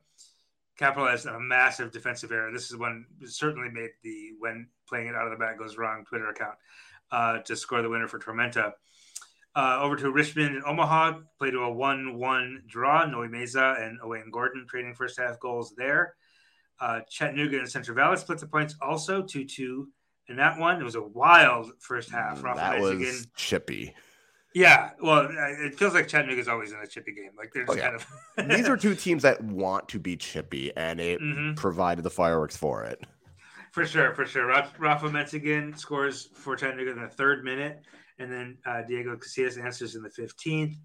capitalized 0.77 1.27
on 1.27 1.35
a 1.35 1.41
massive 1.41 1.93
defensive 1.93 2.33
error. 2.33 2.51
This 2.51 2.71
is 2.71 2.77
one 2.77 3.05
certainly 3.25 3.69
made 3.69 3.91
the 4.03 4.33
when 4.39 4.67
playing 4.89 5.09
it 5.09 5.15
out 5.15 5.27
of 5.27 5.31
the 5.31 5.37
back 5.37 5.59
goes 5.59 5.77
wrong 5.77 6.05
Twitter 6.05 6.31
account 6.31 6.55
uh, 7.13 7.39
to 7.41 7.55
score 7.55 7.83
the 7.83 7.89
winner 7.89 8.09
for 8.09 8.19
Tormenta. 8.19 8.73
Uh, 9.57 9.81
over 9.81 9.97
to 9.97 10.13
Richmond 10.13 10.55
and 10.55 10.65
Omaha, 10.65 11.19
played 11.39 11.53
to 11.53 11.63
a 11.63 11.73
1 11.73 12.17
1 12.17 12.63
draw. 12.69 13.05
Noe 13.05 13.29
Meza 13.29 13.85
and 13.85 13.99
Owain 14.01 14.31
Gordon 14.31 14.65
trading 14.69 14.95
first 14.95 15.19
half 15.19 15.41
goals 15.41 15.75
there. 15.77 16.15
Uh, 16.81 17.01
Chattanooga 17.11 17.59
and 17.59 17.69
Central 17.69 17.97
Valley 17.97 18.17
split 18.17 18.39
the 18.39 18.47
points 18.47 18.77
also 18.81 19.23
2 19.23 19.45
2 19.45 19.89
in 20.29 20.37
that 20.37 20.59
one. 20.59 20.81
It 20.81 20.85
was 20.85 20.95
a 20.95 21.03
wild 21.03 21.73
first 21.81 22.11
half. 22.11 22.41
Mm, 22.41 22.57
that 22.57 22.81
was 22.81 23.27
chippy. 23.37 23.95
Yeah, 24.55 24.91
well, 25.01 25.29
it 25.31 25.79
feels 25.79 25.95
like 25.95 26.09
Chattanooga 26.09 26.41
is 26.41 26.49
always 26.49 26.73
in 26.73 26.79
a 26.79 26.87
chippy 26.87 27.13
game. 27.13 27.31
Like 27.37 27.53
they're 27.53 27.67
just 27.67 27.79
oh, 27.79 27.81
yeah. 27.81 27.91
kind 27.91 28.49
of. 28.49 28.49
These 28.57 28.69
are 28.69 28.77
two 28.77 28.95
teams 28.95 29.23
that 29.23 29.43
want 29.43 29.89
to 29.91 30.01
be 30.01 30.17
chippy, 30.17 30.75
and 30.77 31.01
it 31.01 31.21
mm-hmm. 31.21 31.55
provided 31.55 32.03
the 32.03 32.11
fireworks 32.11 32.57
for 32.57 32.83
it. 32.85 33.01
For 33.71 33.87
sure, 33.87 34.13
for 34.15 34.27
sure. 34.27 34.47
Rafa 34.47 35.09
Mentzingen 35.09 35.79
scores 35.79 36.31
for 36.35 36.57
Chattanooga 36.57 36.91
in 36.91 37.01
the 37.01 37.09
third 37.09 37.45
minute, 37.45 37.83
and 38.21 38.31
then 38.31 38.59
uh, 38.67 38.83
Diego 38.83 39.17
Casillas 39.17 39.63
answers 39.63 39.97
in 39.97 40.03
the 40.03 40.11
15th. 40.11 40.77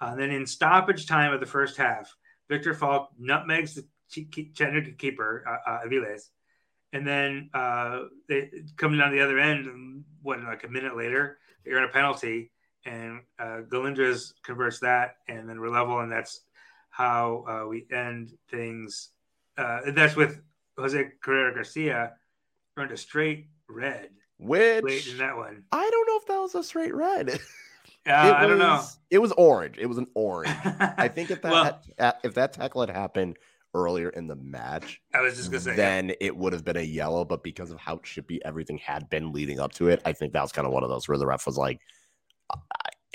Uh, 0.00 0.14
then 0.16 0.30
in 0.30 0.46
stoppage 0.46 1.06
time 1.06 1.32
of 1.32 1.40
the 1.40 1.46
first 1.46 1.76
half, 1.76 2.12
Victor 2.48 2.72
Falk 2.74 3.10
nutmegs 3.18 3.74
the 3.74 3.84
Chattanooga 4.54 4.92
keeper, 4.92 5.44
uh, 5.46 5.70
uh, 5.70 5.80
Aviles. 5.86 6.30
And 6.94 7.06
then 7.06 7.50
uh, 7.52 8.04
they 8.28 8.50
coming 8.76 8.98
down 8.98 9.12
the 9.12 9.20
other 9.20 9.38
end, 9.38 10.04
what, 10.22 10.40
like 10.42 10.64
a 10.64 10.68
minute 10.68 10.96
later, 10.96 11.38
they 11.64 11.72
earn 11.72 11.84
a 11.84 11.88
penalty, 11.88 12.50
and 12.86 13.20
uh, 13.38 13.60
Galindras 13.68 14.32
converts 14.42 14.78
that, 14.80 15.16
and 15.28 15.46
then 15.46 15.60
we're 15.60 15.68
level, 15.68 16.00
and 16.00 16.10
that's 16.10 16.40
how 16.88 17.44
uh, 17.46 17.68
we 17.68 17.86
end 17.92 18.32
things. 18.50 19.10
That's 19.56 20.16
with 20.16 20.40
Jose 20.78 21.10
Carrera 21.20 21.52
Garcia 21.52 22.14
earned 22.78 22.92
a 22.92 22.96
straight 22.96 23.48
red. 23.68 24.08
Which 24.38 25.10
in 25.10 25.18
that 25.18 25.36
one, 25.36 25.64
I 25.72 25.90
don't 25.90 26.06
know 26.06 26.16
if 26.16 26.26
that 26.26 26.38
was 26.38 26.54
a 26.54 26.62
straight 26.62 26.94
red. 26.94 27.38
Yeah, 28.06 28.38
I 28.38 28.46
don't 28.46 28.58
know. 28.58 28.82
It 29.10 29.18
was 29.18 29.32
orange. 29.32 29.76
It 29.76 29.84
was 29.84 29.98
an 29.98 30.06
orange. 30.14 30.50
I 30.96 31.08
think 31.14 31.30
if 31.30 31.42
that 31.42 31.52
well, 31.52 31.64
had, 31.64 31.76
uh, 31.98 32.12
if 32.22 32.32
that 32.34 32.54
tackle 32.54 32.80
had 32.80 32.88
happened 32.88 33.36
earlier 33.74 34.08
in 34.08 34.26
the 34.26 34.36
match, 34.36 35.02
I 35.12 35.20
was 35.20 35.36
just 35.36 35.50
gonna 35.50 35.60
say, 35.60 35.76
then 35.76 36.08
yeah. 36.08 36.14
it 36.20 36.36
would 36.36 36.54
have 36.54 36.64
been 36.64 36.78
a 36.78 36.82
yellow. 36.82 37.26
But 37.26 37.42
because 37.42 37.70
of 37.70 37.78
how 37.78 37.98
chippy 37.98 38.42
everything 38.46 38.78
had 38.78 39.10
been 39.10 39.30
leading 39.32 39.60
up 39.60 39.72
to 39.74 39.88
it, 39.88 40.00
I 40.06 40.14
think 40.14 40.32
that 40.32 40.40
was 40.40 40.52
kind 40.52 40.66
of 40.66 40.72
one 40.72 40.84
of 40.84 40.88
those 40.88 41.06
where 41.06 41.18
the 41.18 41.26
ref 41.26 41.44
was 41.44 41.58
like, 41.58 41.80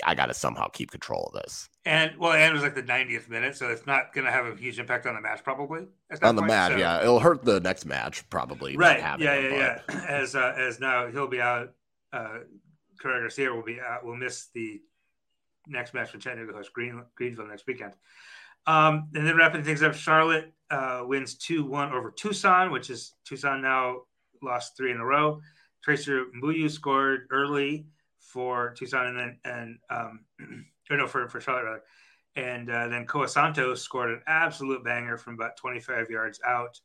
I 0.02 0.14
got 0.14 0.26
to 0.26 0.34
somehow 0.34 0.68
keep 0.68 0.90
control 0.90 1.30
of 1.32 1.42
this. 1.42 1.68
And 1.84 2.12
well, 2.18 2.32
and 2.32 2.42
it 2.42 2.52
was 2.52 2.62
like 2.62 2.74
the 2.74 2.82
90th 2.82 3.28
minute, 3.28 3.56
so 3.56 3.68
it's 3.68 3.86
not 3.86 4.12
going 4.12 4.24
to 4.24 4.32
have 4.32 4.46
a 4.46 4.56
huge 4.56 4.78
impact 4.78 5.06
on 5.06 5.14
the 5.14 5.20
match, 5.20 5.44
probably. 5.44 5.86
On 6.22 6.34
the 6.34 6.42
match, 6.42 6.72
so, 6.72 6.78
yeah, 6.78 7.00
it'll 7.00 7.20
hurt 7.20 7.44
the 7.44 7.60
next 7.60 7.84
match, 7.84 8.28
probably. 8.30 8.76
Right? 8.76 8.98
Yeah, 8.98 9.16
yeah, 9.18 9.78
yeah. 9.88 10.04
As 10.08 10.34
uh, 10.34 10.54
as 10.56 10.80
now 10.80 11.08
he'll 11.08 11.28
be 11.28 11.40
out. 11.40 11.70
Uh, 12.12 12.38
Carrera 13.00 13.20
Garcia 13.20 13.52
will 13.52 13.62
be 13.62 13.80
out. 13.80 14.04
Will 14.04 14.16
miss 14.16 14.48
the 14.54 14.80
next 15.66 15.94
match 15.94 16.12
with 16.12 16.22
Chattanooga 16.22 16.52
host 16.52 16.72
Green, 16.72 17.02
Greenville 17.16 17.46
next 17.46 17.66
weekend. 17.66 17.92
Um, 18.66 19.10
and 19.14 19.26
then 19.26 19.36
wrapping 19.36 19.62
things 19.62 19.82
up, 19.82 19.94
Charlotte 19.94 20.52
uh, 20.70 21.02
wins 21.04 21.34
two 21.34 21.64
one 21.64 21.92
over 21.92 22.10
Tucson, 22.10 22.70
which 22.70 22.88
is 22.88 23.14
Tucson 23.26 23.60
now 23.60 24.02
lost 24.42 24.76
three 24.76 24.90
in 24.90 24.98
a 24.98 25.04
row. 25.04 25.40
Tracer 25.82 26.24
Mbuyu 26.40 26.70
scored 26.70 27.26
early 27.30 27.86
for 28.34 28.74
Tucson, 28.76 29.06
and 29.06 29.18
then 29.18 29.38
and 29.44 29.78
um, 29.88 30.24
or 30.90 30.96
no 30.96 31.06
for 31.06 31.28
for 31.28 31.40
Charlotte 31.40 31.62
rather, 31.62 31.82
and 32.34 32.68
uh, 32.68 32.88
then 32.88 33.06
Koa 33.06 33.28
Santos 33.28 33.80
scored 33.80 34.10
an 34.10 34.22
absolute 34.26 34.82
banger 34.82 35.16
from 35.16 35.34
about 35.34 35.56
25 35.56 36.10
yards 36.10 36.40
out 36.44 36.80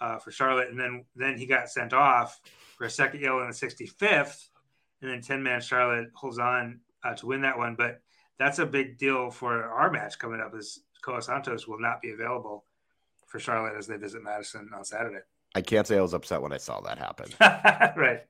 uh, 0.00 0.18
for 0.18 0.32
Charlotte, 0.32 0.68
and 0.68 0.78
then 0.78 1.04
then 1.14 1.38
he 1.38 1.46
got 1.46 1.70
sent 1.70 1.92
off 1.92 2.40
for 2.76 2.86
a 2.86 2.90
second 2.90 3.20
yellow 3.20 3.40
in 3.42 3.46
the 3.46 3.54
65th, 3.54 4.48
and 5.00 5.12
then 5.12 5.20
10 5.20 5.44
man 5.44 5.60
Charlotte 5.60 6.10
holds 6.12 6.40
on 6.40 6.80
uh, 7.04 7.14
to 7.14 7.26
win 7.26 7.42
that 7.42 7.56
one, 7.56 7.76
but 7.76 8.00
that's 8.36 8.58
a 8.58 8.66
big 8.66 8.98
deal 8.98 9.30
for 9.30 9.62
our 9.62 9.92
match 9.92 10.18
coming 10.18 10.40
up. 10.40 10.56
Is 10.56 10.80
Koa 11.02 11.22
Santos 11.22 11.68
will 11.68 11.80
not 11.80 12.02
be 12.02 12.10
available 12.10 12.64
for 13.26 13.38
Charlotte 13.38 13.78
as 13.78 13.86
they 13.86 13.96
visit 13.96 14.24
Madison 14.24 14.68
on 14.76 14.84
Saturday. 14.84 15.20
I 15.54 15.60
can't 15.60 15.86
say 15.86 15.98
I 15.98 16.00
was 16.00 16.14
upset 16.14 16.42
when 16.42 16.52
I 16.52 16.56
saw 16.56 16.80
that 16.80 16.98
happen. 16.98 17.26
right. 17.96 18.22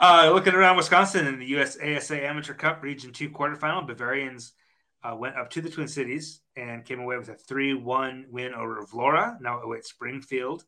Uh, 0.00 0.30
looking 0.32 0.54
around 0.54 0.78
Wisconsin 0.78 1.26
in 1.26 1.38
the 1.38 1.46
US 1.58 1.76
ASA 1.78 2.26
Amateur 2.26 2.54
Cup 2.54 2.82
Region 2.82 3.12
2 3.12 3.28
quarterfinal, 3.28 3.86
Bavarians 3.86 4.54
uh, 5.02 5.14
went 5.14 5.36
up 5.36 5.50
to 5.50 5.60
the 5.60 5.68
Twin 5.68 5.88
Cities 5.88 6.40
and 6.56 6.86
came 6.86 7.00
away 7.00 7.18
with 7.18 7.28
a 7.28 7.34
3 7.34 7.74
1 7.74 8.26
win 8.30 8.54
over 8.54 8.82
Vlora. 8.90 9.38
Now 9.42 9.60
awaits 9.60 9.90
Springfield 9.90 10.64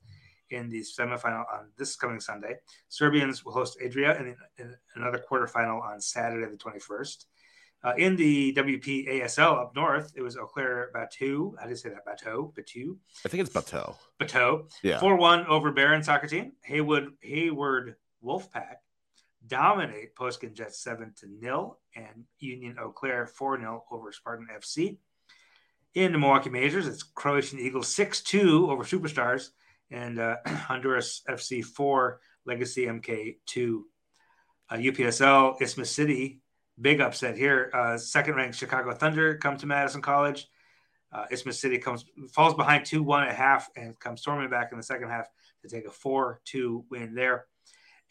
in 0.50 0.68
the 0.68 0.80
semifinal 0.80 1.44
on 1.50 1.70
this 1.78 1.96
coming 1.96 2.20
Sunday. 2.20 2.56
Serbians 2.90 3.42
will 3.42 3.52
host 3.52 3.78
Adria 3.82 4.20
in, 4.20 4.36
in 4.58 4.76
another 4.96 5.24
quarterfinal 5.30 5.82
on 5.82 5.98
Saturday, 5.98 6.50
the 6.50 6.58
21st. 6.58 7.24
Uh, 7.84 7.94
in 7.96 8.16
the 8.16 8.52
WPASL 8.52 9.58
up 9.58 9.74
north, 9.74 10.12
it 10.14 10.20
was 10.20 10.36
Eau 10.36 10.44
Claire 10.44 10.90
Bateau. 10.92 11.56
How 11.58 11.64
do 11.64 11.70
you 11.70 11.76
say 11.76 11.88
that? 11.88 12.04
Bateau? 12.04 12.52
Bateau? 12.54 12.98
I 13.24 13.28
think 13.30 13.40
it's 13.40 13.50
Bateau. 13.50 13.96
Bateau. 14.18 14.68
Yeah. 14.82 15.00
4 15.00 15.16
1 15.16 15.46
over 15.46 15.72
Barron 15.72 16.02
soccer 16.02 16.26
team. 16.26 16.52
Haywood, 16.64 17.14
Hayward 17.22 17.96
Wolfpack 18.22 18.76
dominate 19.46 20.14
Postkin 20.14 20.54
Jets 20.54 20.82
7 20.82 21.12
to 21.16 21.26
nil 21.40 21.78
and 21.96 22.24
Union 22.38 22.76
Eau 22.78 22.90
Claire 22.90 23.26
4 23.26 23.58
0 23.58 23.84
over 23.90 24.12
Spartan 24.12 24.46
FC. 24.56 24.98
In 25.94 26.12
the 26.12 26.18
Milwaukee 26.18 26.50
Majors, 26.50 26.86
it's 26.86 27.02
Croatian 27.02 27.58
Eagles 27.58 27.94
6 27.94 28.22
2 28.22 28.70
over 28.70 28.84
Superstars 28.84 29.50
and 29.90 30.18
uh, 30.18 30.36
Honduras 30.46 31.22
FC 31.28 31.64
4, 31.64 32.20
Legacy 32.46 32.86
MK 32.86 33.36
2. 33.46 33.86
Uh, 34.70 34.76
UPSL, 34.76 35.60
Isthmus 35.60 35.90
City, 35.90 36.40
big 36.80 37.00
upset 37.00 37.36
here. 37.36 37.70
Uh, 37.74 37.98
second 37.98 38.36
ranked 38.36 38.56
Chicago 38.56 38.94
Thunder 38.94 39.36
come 39.36 39.56
to 39.58 39.66
Madison 39.66 40.00
College. 40.00 40.48
Uh, 41.12 41.26
Isthmus 41.30 41.60
City 41.60 41.76
comes 41.76 42.06
falls 42.32 42.54
behind 42.54 42.86
2 42.86 43.02
1 43.02 43.24
at 43.24 43.34
half 43.34 43.68
and 43.76 43.98
comes 44.00 44.22
storming 44.22 44.48
back 44.48 44.72
in 44.72 44.78
the 44.78 44.82
second 44.82 45.08
half 45.08 45.28
to 45.60 45.68
take 45.68 45.86
a 45.86 45.90
4 45.90 46.40
2 46.46 46.86
win 46.90 47.14
there. 47.14 47.46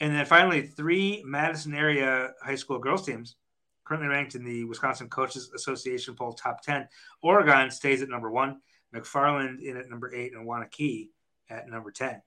And 0.01 0.15
then 0.15 0.25
finally, 0.25 0.63
three 0.63 1.21
Madison 1.23 1.75
area 1.75 2.31
high 2.43 2.55
school 2.55 2.79
girls 2.79 3.05
teams 3.05 3.35
currently 3.85 4.09
ranked 4.09 4.33
in 4.33 4.43
the 4.43 4.65
Wisconsin 4.65 5.07
Coaches 5.07 5.51
Association 5.55 6.15
poll 6.15 6.33
top 6.33 6.63
10. 6.63 6.87
Oregon 7.21 7.69
stays 7.69 8.01
at 8.01 8.09
number 8.09 8.31
one. 8.31 8.59
McFarland 8.93 9.61
in 9.61 9.77
at 9.77 9.89
number 9.89 10.13
eight, 10.13 10.33
and 10.33 10.45
Waunakee 10.45 11.09
at 11.49 11.69
number 11.69 11.91
10. 11.91 12.21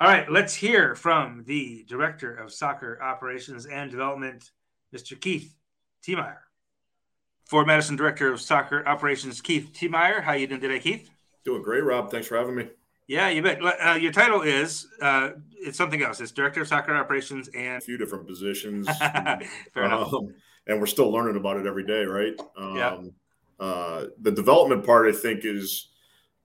All 0.00 0.08
right, 0.08 0.30
let's 0.30 0.54
hear 0.54 0.94
from 0.96 1.44
the 1.46 1.84
Director 1.88 2.34
of 2.34 2.52
Soccer 2.52 3.00
Operations 3.00 3.64
and 3.64 3.90
Development, 3.90 4.50
Mr. 4.94 5.18
Keith 5.18 5.54
Tiemeyer. 6.06 6.38
Forward 7.46 7.68
Madison 7.68 7.96
Director 7.96 8.32
of 8.32 8.40
Soccer 8.40 8.86
Operations, 8.86 9.40
Keith 9.40 9.70
Tiemeyer. 9.72 10.22
How 10.22 10.32
you 10.32 10.46
doing 10.46 10.60
today, 10.60 10.80
Keith? 10.80 11.10
Doing 11.44 11.62
great, 11.62 11.84
Rob. 11.84 12.10
Thanks 12.10 12.26
for 12.26 12.36
having 12.36 12.56
me. 12.56 12.68
Yeah, 13.06 13.28
you 13.28 13.42
bet. 13.42 13.58
Uh, 13.62 13.94
your 13.94 14.12
title 14.12 14.42
is 14.42 14.86
uh, 15.02 15.30
it's 15.52 15.76
something 15.76 16.02
else. 16.02 16.20
It's 16.20 16.32
Director 16.32 16.62
of 16.62 16.68
Soccer 16.68 16.94
Operations 16.94 17.48
and 17.48 17.76
a 17.76 17.80
few 17.80 17.98
different 17.98 18.26
positions. 18.26 18.86
Fair 18.98 19.84
enough. 19.84 20.12
Um, 20.12 20.34
and 20.66 20.80
we're 20.80 20.86
still 20.86 21.10
learning 21.10 21.36
about 21.36 21.58
it 21.58 21.66
every 21.66 21.84
day, 21.84 22.04
right? 22.04 22.32
Um, 22.56 22.76
yeah. 22.76 22.98
Uh, 23.60 24.06
the 24.22 24.32
development 24.32 24.84
part, 24.84 25.06
I 25.06 25.16
think, 25.16 25.44
is 25.44 25.88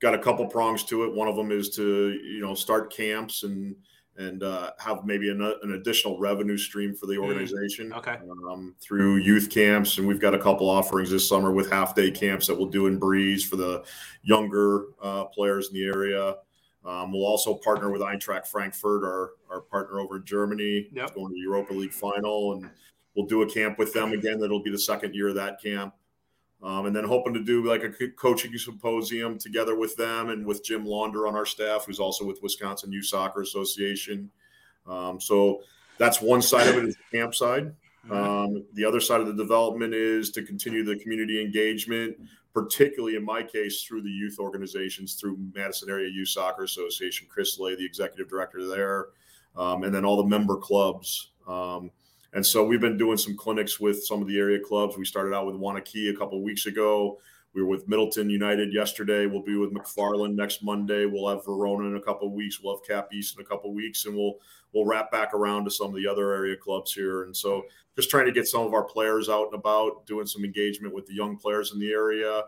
got 0.01 0.13
a 0.13 0.19
couple 0.19 0.45
prongs 0.47 0.83
to 0.85 1.03
it. 1.03 1.13
One 1.13 1.27
of 1.27 1.35
them 1.35 1.51
is 1.51 1.69
to 1.71 2.11
you 2.11 2.41
know 2.41 2.53
start 2.55 2.93
camps 2.93 3.43
and 3.43 3.75
and 4.17 4.43
uh, 4.43 4.71
have 4.79 5.05
maybe 5.05 5.29
an, 5.29 5.41
an, 5.41 5.75
additional 5.75 6.19
revenue 6.19 6.57
stream 6.57 6.93
for 6.93 7.05
the 7.05 7.13
mm, 7.13 7.23
organization. 7.23 7.93
Okay. 7.93 8.17
Um, 8.51 8.75
through 8.81 9.17
youth 9.17 9.49
camps, 9.49 9.97
and 9.97 10.05
we've 10.05 10.19
got 10.19 10.33
a 10.33 10.39
couple 10.39 10.69
offerings 10.69 11.09
this 11.09 11.27
summer 11.27 11.53
with 11.53 11.71
half 11.71 11.95
day 11.95 12.11
camps 12.11 12.45
that 12.47 12.55
we'll 12.55 12.67
do 12.67 12.87
in 12.87 12.99
Breese 12.99 13.45
for 13.45 13.55
the 13.55 13.85
younger 14.21 14.87
uh, 15.01 15.23
players 15.25 15.69
in 15.69 15.75
the 15.75 15.85
area. 15.85 16.35
Um, 16.85 17.11
we'll 17.11 17.25
also 17.25 17.55
partner 17.55 17.91
with 17.91 18.01
Eintracht 18.01 18.47
Frankfurt, 18.47 19.03
our, 19.03 19.31
our 19.51 19.61
partner 19.61 19.99
over 19.99 20.17
in 20.17 20.25
Germany, 20.25 20.87
yep. 20.93 21.13
going 21.13 21.27
to 21.29 21.33
the 21.33 21.41
Europa 21.41 21.73
League 21.73 21.93
final, 21.93 22.53
and 22.53 22.69
we'll 23.15 23.25
do 23.25 23.41
a 23.41 23.49
camp 23.49 23.77
with 23.77 23.93
them 23.93 24.13
again. 24.13 24.39
That'll 24.39 24.63
be 24.63 24.71
the 24.71 24.79
second 24.79 25.13
year 25.13 25.29
of 25.29 25.35
that 25.35 25.61
camp. 25.61 25.93
Um, 26.61 26.87
and 26.87 26.95
then 26.95 27.05
hoping 27.05 27.33
to 27.35 27.43
do 27.43 27.65
like 27.65 27.83
a 27.83 28.09
coaching 28.09 28.57
symposium 28.57 29.37
together 29.37 29.75
with 29.75 29.95
them 29.95 30.29
and 30.29 30.45
with 30.45 30.63
Jim 30.63 30.85
Launder 30.85 31.25
on 31.25 31.35
our 31.35 31.45
staff, 31.45 31.85
who's 31.85 31.99
also 31.99 32.25
with 32.25 32.41
Wisconsin 32.41 32.91
Youth 32.91 33.05
Soccer 33.05 33.41
Association. 33.41 34.29
Um, 34.85 35.21
so 35.21 35.61
that's 35.97 36.21
one 36.21 36.41
side 36.41 36.67
of 36.67 36.75
it 36.77 36.85
is 36.85 36.95
the 36.95 37.17
camp 37.17 37.33
side. 37.33 37.73
Mm-hmm. 38.07 38.13
Um, 38.13 38.65
the 38.73 38.85
other 38.85 38.99
side 38.99 39.21
of 39.21 39.27
the 39.27 39.33
development 39.33 39.93
is 39.93 40.29
to 40.31 40.43
continue 40.43 40.83
the 40.83 40.97
community 40.97 41.41
engagement, 41.41 42.17
particularly 42.53 43.15
in 43.15 43.25
my 43.25 43.43
case 43.43 43.83
through 43.83 44.01
the 44.01 44.09
youth 44.09 44.37
organizations, 44.39 45.15
through 45.15 45.37
Madison 45.53 45.89
Area 45.89 46.09
Youth 46.09 46.29
Soccer 46.29 46.63
Association, 46.63 47.27
Chris 47.29 47.59
Lay, 47.59 47.75
the 47.75 47.85
executive 47.85 48.29
director 48.29 48.65
there, 48.65 49.07
um, 49.55 49.83
and 49.83 49.93
then 49.93 50.05
all 50.05 50.17
the 50.17 50.27
member 50.27 50.55
clubs. 50.55 51.31
Um, 51.47 51.91
and 52.33 52.45
so 52.45 52.63
we've 52.63 52.81
been 52.81 52.97
doing 52.97 53.17
some 53.17 53.35
clinics 53.35 53.79
with 53.79 54.03
some 54.03 54.21
of 54.21 54.27
the 54.27 54.37
area 54.37 54.59
clubs. 54.59 54.97
We 54.97 55.05
started 55.05 55.35
out 55.35 55.47
with 55.47 55.55
Waunakee 55.55 56.13
a 56.13 56.17
couple 56.17 56.41
weeks 56.43 56.67
ago. 56.67 57.19
We 57.53 57.61
were 57.61 57.67
with 57.67 57.87
Middleton 57.87 58.29
United 58.29 58.73
yesterday. 58.73 59.25
We'll 59.25 59.43
be 59.43 59.57
with 59.57 59.73
McFarland 59.73 60.35
next 60.35 60.63
Monday. 60.63 61.05
We'll 61.05 61.27
have 61.27 61.45
Verona 61.45 61.87
in 61.87 61.95
a 61.95 62.01
couple 62.01 62.31
weeks. 62.31 62.59
We'll 62.61 62.77
have 62.77 62.85
Cap 62.85 63.09
East 63.13 63.35
in 63.37 63.41
a 63.41 63.47
couple 63.47 63.73
weeks, 63.73 64.05
and 64.05 64.15
we'll 64.15 64.35
we'll 64.73 64.85
wrap 64.85 65.11
back 65.11 65.33
around 65.33 65.65
to 65.65 65.71
some 65.71 65.87
of 65.87 65.95
the 65.95 66.07
other 66.07 66.33
area 66.33 66.55
clubs 66.55 66.93
here. 66.93 67.23
And 67.23 67.35
so, 67.35 67.63
just 67.95 68.09
trying 68.09 68.25
to 68.25 68.31
get 68.31 68.47
some 68.47 68.61
of 68.61 68.73
our 68.73 68.83
players 68.83 69.29
out 69.29 69.45
and 69.45 69.55
about, 69.55 70.05
doing 70.05 70.27
some 70.27 70.45
engagement 70.45 70.93
with 70.93 71.07
the 71.07 71.15
young 71.15 71.37
players 71.37 71.73
in 71.73 71.79
the 71.79 71.91
area, 71.91 72.43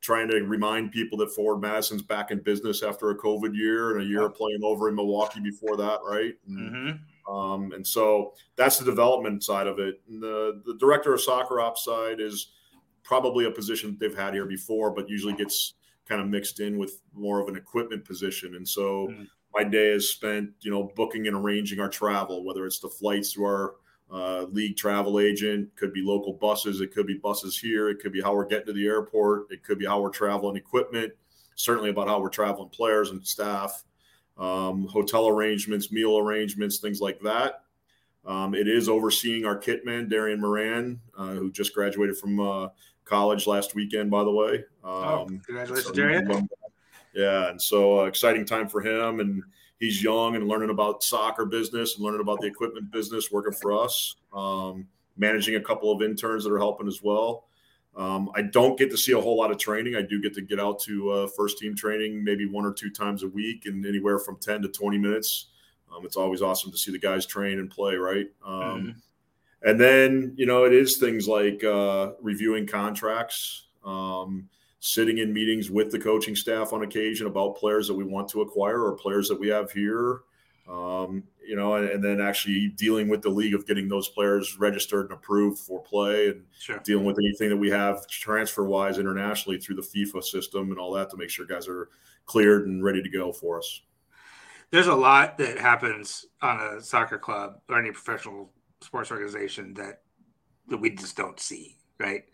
trying 0.00 0.28
to 0.28 0.36
remind 0.42 0.92
people 0.92 1.18
that 1.18 1.32
Forward 1.32 1.60
Madison's 1.60 2.02
back 2.02 2.30
in 2.30 2.38
business 2.40 2.82
after 2.82 3.10
a 3.10 3.18
COVID 3.18 3.56
year 3.56 3.92
and 3.92 4.02
a 4.02 4.08
year 4.08 4.22
of 4.22 4.34
playing 4.34 4.62
over 4.62 4.88
in 4.88 4.94
Milwaukee 4.94 5.40
before 5.40 5.76
that, 5.76 5.98
right? 6.06 6.34
And, 6.46 6.58
mm-hmm 6.58 6.96
um, 7.28 7.72
and 7.72 7.86
so 7.86 8.34
that's 8.56 8.78
the 8.78 8.84
development 8.84 9.42
side 9.42 9.66
of 9.66 9.78
it. 9.78 10.00
And 10.08 10.22
the, 10.22 10.62
the 10.66 10.74
director 10.74 11.14
of 11.14 11.20
soccer 11.20 11.60
ops 11.60 11.84
side 11.84 12.20
is 12.20 12.52
probably 13.04 13.44
a 13.44 13.50
position 13.50 13.96
they've 14.00 14.16
had 14.16 14.34
here 14.34 14.46
before, 14.46 14.90
but 14.90 15.08
usually 15.08 15.34
gets 15.34 15.74
kind 16.08 16.20
of 16.20 16.28
mixed 16.28 16.60
in 16.60 16.78
with 16.78 17.00
more 17.14 17.40
of 17.40 17.48
an 17.48 17.56
equipment 17.56 18.04
position. 18.04 18.56
And 18.56 18.68
so 18.68 19.08
mm-hmm. 19.08 19.24
my 19.54 19.64
day 19.64 19.90
is 19.92 20.10
spent, 20.10 20.50
you 20.60 20.70
know, 20.70 20.90
booking 20.96 21.26
and 21.26 21.36
arranging 21.36 21.80
our 21.80 21.88
travel, 21.88 22.44
whether 22.44 22.66
it's 22.66 22.80
the 22.80 22.88
flights 22.88 23.32
through 23.32 23.44
our 23.44 23.74
uh, 24.10 24.42
league 24.50 24.76
travel 24.76 25.20
agent, 25.20 25.68
could 25.76 25.92
be 25.92 26.02
local 26.02 26.34
buses, 26.34 26.80
it 26.80 26.92
could 26.92 27.06
be 27.06 27.18
buses 27.18 27.58
here, 27.58 27.88
it 27.88 28.00
could 28.00 28.12
be 28.12 28.20
how 28.20 28.34
we're 28.34 28.46
getting 28.46 28.66
to 28.66 28.72
the 28.72 28.86
airport, 28.86 29.50
it 29.50 29.62
could 29.62 29.78
be 29.78 29.86
how 29.86 30.00
we're 30.00 30.10
traveling 30.10 30.56
equipment, 30.56 31.12
certainly 31.54 31.90
about 31.90 32.08
how 32.08 32.20
we're 32.20 32.28
traveling 32.28 32.68
players 32.68 33.10
and 33.10 33.26
staff 33.26 33.84
um, 34.36 34.86
hotel 34.88 35.28
arrangements, 35.28 35.92
meal 35.92 36.18
arrangements, 36.18 36.78
things 36.78 37.00
like 37.00 37.20
that. 37.20 37.62
Um, 38.26 38.54
it 38.54 38.66
is 38.66 38.88
overseeing 38.88 39.44
our 39.44 39.56
kitman, 39.56 40.08
Darian 40.08 40.40
Moran, 40.40 41.00
uh, 41.16 41.34
who 41.34 41.52
just 41.52 41.74
graduated 41.74 42.16
from 42.16 42.40
uh, 42.40 42.68
college 43.04 43.46
last 43.46 43.74
weekend, 43.74 44.10
by 44.10 44.24
the 44.24 44.30
way. 44.30 44.64
Oh, 44.82 45.02
um, 45.02 45.08
oh, 45.08 45.40
congratulations, 45.44 45.86
so 45.86 45.92
Darian. 45.92 46.48
Yeah, 47.14 47.50
and 47.50 47.60
so 47.60 48.00
uh, 48.00 48.04
exciting 48.04 48.44
time 48.44 48.68
for 48.68 48.80
him. 48.80 49.20
And 49.20 49.42
he's 49.78 50.02
young 50.02 50.36
and 50.36 50.48
learning 50.48 50.70
about 50.70 51.02
soccer 51.02 51.44
business 51.44 51.96
and 51.96 52.04
learning 52.04 52.20
about 52.20 52.40
the 52.40 52.46
equipment 52.46 52.90
business, 52.90 53.30
working 53.30 53.52
for 53.52 53.72
us, 53.72 54.16
um, 54.32 54.86
managing 55.16 55.56
a 55.56 55.60
couple 55.60 55.92
of 55.92 56.02
interns 56.02 56.44
that 56.44 56.52
are 56.52 56.58
helping 56.58 56.88
as 56.88 57.00
well. 57.02 57.46
Um, 57.96 58.30
I 58.34 58.42
don't 58.42 58.76
get 58.76 58.90
to 58.90 58.96
see 58.96 59.12
a 59.12 59.20
whole 59.20 59.36
lot 59.36 59.52
of 59.52 59.58
training. 59.58 59.94
I 59.94 60.02
do 60.02 60.20
get 60.20 60.34
to 60.34 60.42
get 60.42 60.58
out 60.58 60.80
to 60.80 61.10
uh, 61.10 61.26
first 61.28 61.58
team 61.58 61.76
training 61.76 62.24
maybe 62.24 62.44
one 62.46 62.64
or 62.64 62.72
two 62.72 62.90
times 62.90 63.22
a 63.22 63.28
week 63.28 63.66
and 63.66 63.86
anywhere 63.86 64.18
from 64.18 64.36
10 64.38 64.62
to 64.62 64.68
20 64.68 64.98
minutes. 64.98 65.46
Um, 65.94 66.04
it's 66.04 66.16
always 66.16 66.42
awesome 66.42 66.72
to 66.72 66.78
see 66.78 66.90
the 66.90 66.98
guys 66.98 67.24
train 67.24 67.60
and 67.60 67.70
play, 67.70 67.94
right? 67.94 68.26
Um, 68.44 68.52
mm-hmm. 68.52 68.90
And 69.64 69.80
then, 69.80 70.34
you 70.36 70.46
know, 70.46 70.64
it 70.64 70.72
is 70.72 70.98
things 70.98 71.26
like 71.26 71.64
uh, 71.64 72.12
reviewing 72.20 72.66
contracts, 72.66 73.68
um, 73.84 74.48
sitting 74.80 75.18
in 75.18 75.32
meetings 75.32 75.70
with 75.70 75.90
the 75.90 75.98
coaching 75.98 76.36
staff 76.36 76.72
on 76.72 76.82
occasion 76.82 77.26
about 77.26 77.56
players 77.56 77.88
that 77.88 77.94
we 77.94 78.04
want 78.04 78.28
to 78.28 78.42
acquire 78.42 78.82
or 78.82 78.92
players 78.94 79.28
that 79.28 79.40
we 79.40 79.48
have 79.48 79.72
here 79.72 80.20
um, 80.68 81.24
you 81.46 81.56
know, 81.56 81.74
and, 81.74 81.88
and, 81.88 82.02
then 82.02 82.20
actually 82.20 82.68
dealing 82.68 83.08
with 83.08 83.20
the 83.20 83.28
league 83.28 83.54
of 83.54 83.66
getting 83.66 83.86
those 83.86 84.08
players 84.08 84.56
registered 84.58 85.10
and 85.10 85.12
approved 85.12 85.58
for 85.58 85.82
play 85.82 86.28
and 86.28 86.44
sure. 86.58 86.78
dealing 86.84 87.04
with 87.04 87.18
anything 87.18 87.50
that 87.50 87.56
we 87.56 87.68
have 87.68 88.06
transfer 88.08 88.64
wise 88.64 88.98
internationally 88.98 89.58
through 89.58 89.76
the 89.76 89.82
FIFA 89.82 90.24
system 90.24 90.70
and 90.70 90.78
all 90.78 90.92
that 90.92 91.10
to 91.10 91.18
make 91.18 91.28
sure 91.28 91.44
guys 91.44 91.68
are 91.68 91.90
cleared 92.24 92.66
and 92.66 92.82
ready 92.82 93.02
to 93.02 93.10
go 93.10 93.30
for 93.30 93.58
us. 93.58 93.82
There's 94.70 94.86
a 94.86 94.94
lot 94.94 95.36
that 95.36 95.58
happens 95.58 96.24
on 96.40 96.60
a 96.60 96.80
soccer 96.80 97.18
club 97.18 97.60
or 97.68 97.78
any 97.78 97.92
professional 97.92 98.50
sports 98.84 99.10
organization 99.10 99.74
that, 99.74 100.02
that 100.68 100.78
we 100.78 100.90
just 100.90 101.16
don't 101.16 101.38
see, 101.40 101.76
right? 101.98 102.24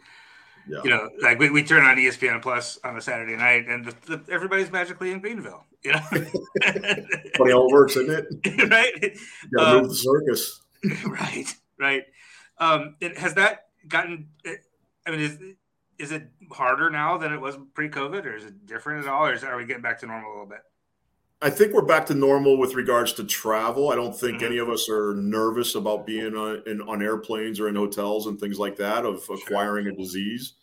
Yeah. 0.68 0.80
You 0.84 0.90
know, 0.90 1.08
like 1.22 1.38
we, 1.38 1.50
we 1.50 1.62
turn 1.62 1.84
on 1.84 1.96
ESPN 1.96 2.42
Plus 2.42 2.78
on 2.84 2.96
a 2.96 3.00
Saturday 3.00 3.36
night, 3.36 3.66
and 3.68 3.84
the, 3.84 4.16
the, 4.16 4.32
everybody's 4.32 4.70
magically 4.70 5.12
in 5.12 5.20
Greenville. 5.20 5.64
You 5.82 5.92
know, 5.92 5.98
funny 6.10 7.50
how 7.50 7.66
it 7.66 7.72
works, 7.72 7.96
isn't 7.96 8.26
it? 8.44 8.70
right. 8.70 9.02
You 9.02 9.56
gotta 9.56 9.70
um, 9.70 9.82
move 9.82 9.90
the 9.90 9.96
circus. 9.96 10.60
right. 11.06 11.54
Right. 11.78 12.02
Um, 12.58 12.96
it, 13.00 13.16
has 13.18 13.34
that 13.34 13.68
gotten? 13.88 14.28
I 15.06 15.10
mean, 15.10 15.20
is 15.20 15.38
is 15.98 16.12
it 16.12 16.28
harder 16.52 16.90
now 16.90 17.18
than 17.18 17.32
it 17.32 17.40
was 17.40 17.56
pre-COVID, 17.74 18.24
or 18.24 18.34
is 18.34 18.44
it 18.44 18.66
different 18.66 19.04
at 19.04 19.10
all, 19.10 19.26
or 19.26 19.32
is, 19.32 19.44
are 19.44 19.56
we 19.56 19.64
getting 19.64 19.82
back 19.82 19.98
to 20.00 20.06
normal 20.06 20.30
a 20.30 20.32
little 20.32 20.46
bit? 20.46 20.60
I 21.42 21.48
think 21.48 21.72
we're 21.72 21.82
back 21.82 22.04
to 22.06 22.14
normal 22.14 22.58
with 22.58 22.74
regards 22.74 23.14
to 23.14 23.24
travel. 23.24 23.90
I 23.90 23.94
don't 23.94 24.14
think 24.14 24.38
mm-hmm. 24.38 24.46
any 24.46 24.58
of 24.58 24.68
us 24.68 24.90
are 24.90 25.14
nervous 25.14 25.74
about 25.74 26.06
being 26.06 26.34
on, 26.34 26.62
in, 26.66 26.82
on 26.82 27.02
airplanes 27.02 27.58
or 27.58 27.68
in 27.68 27.76
hotels 27.76 28.26
and 28.26 28.38
things 28.38 28.58
like 28.58 28.76
that 28.76 29.06
of 29.06 29.24
acquiring 29.30 29.86
sure. 29.86 29.94
a 29.94 29.96
disease. 29.96 30.54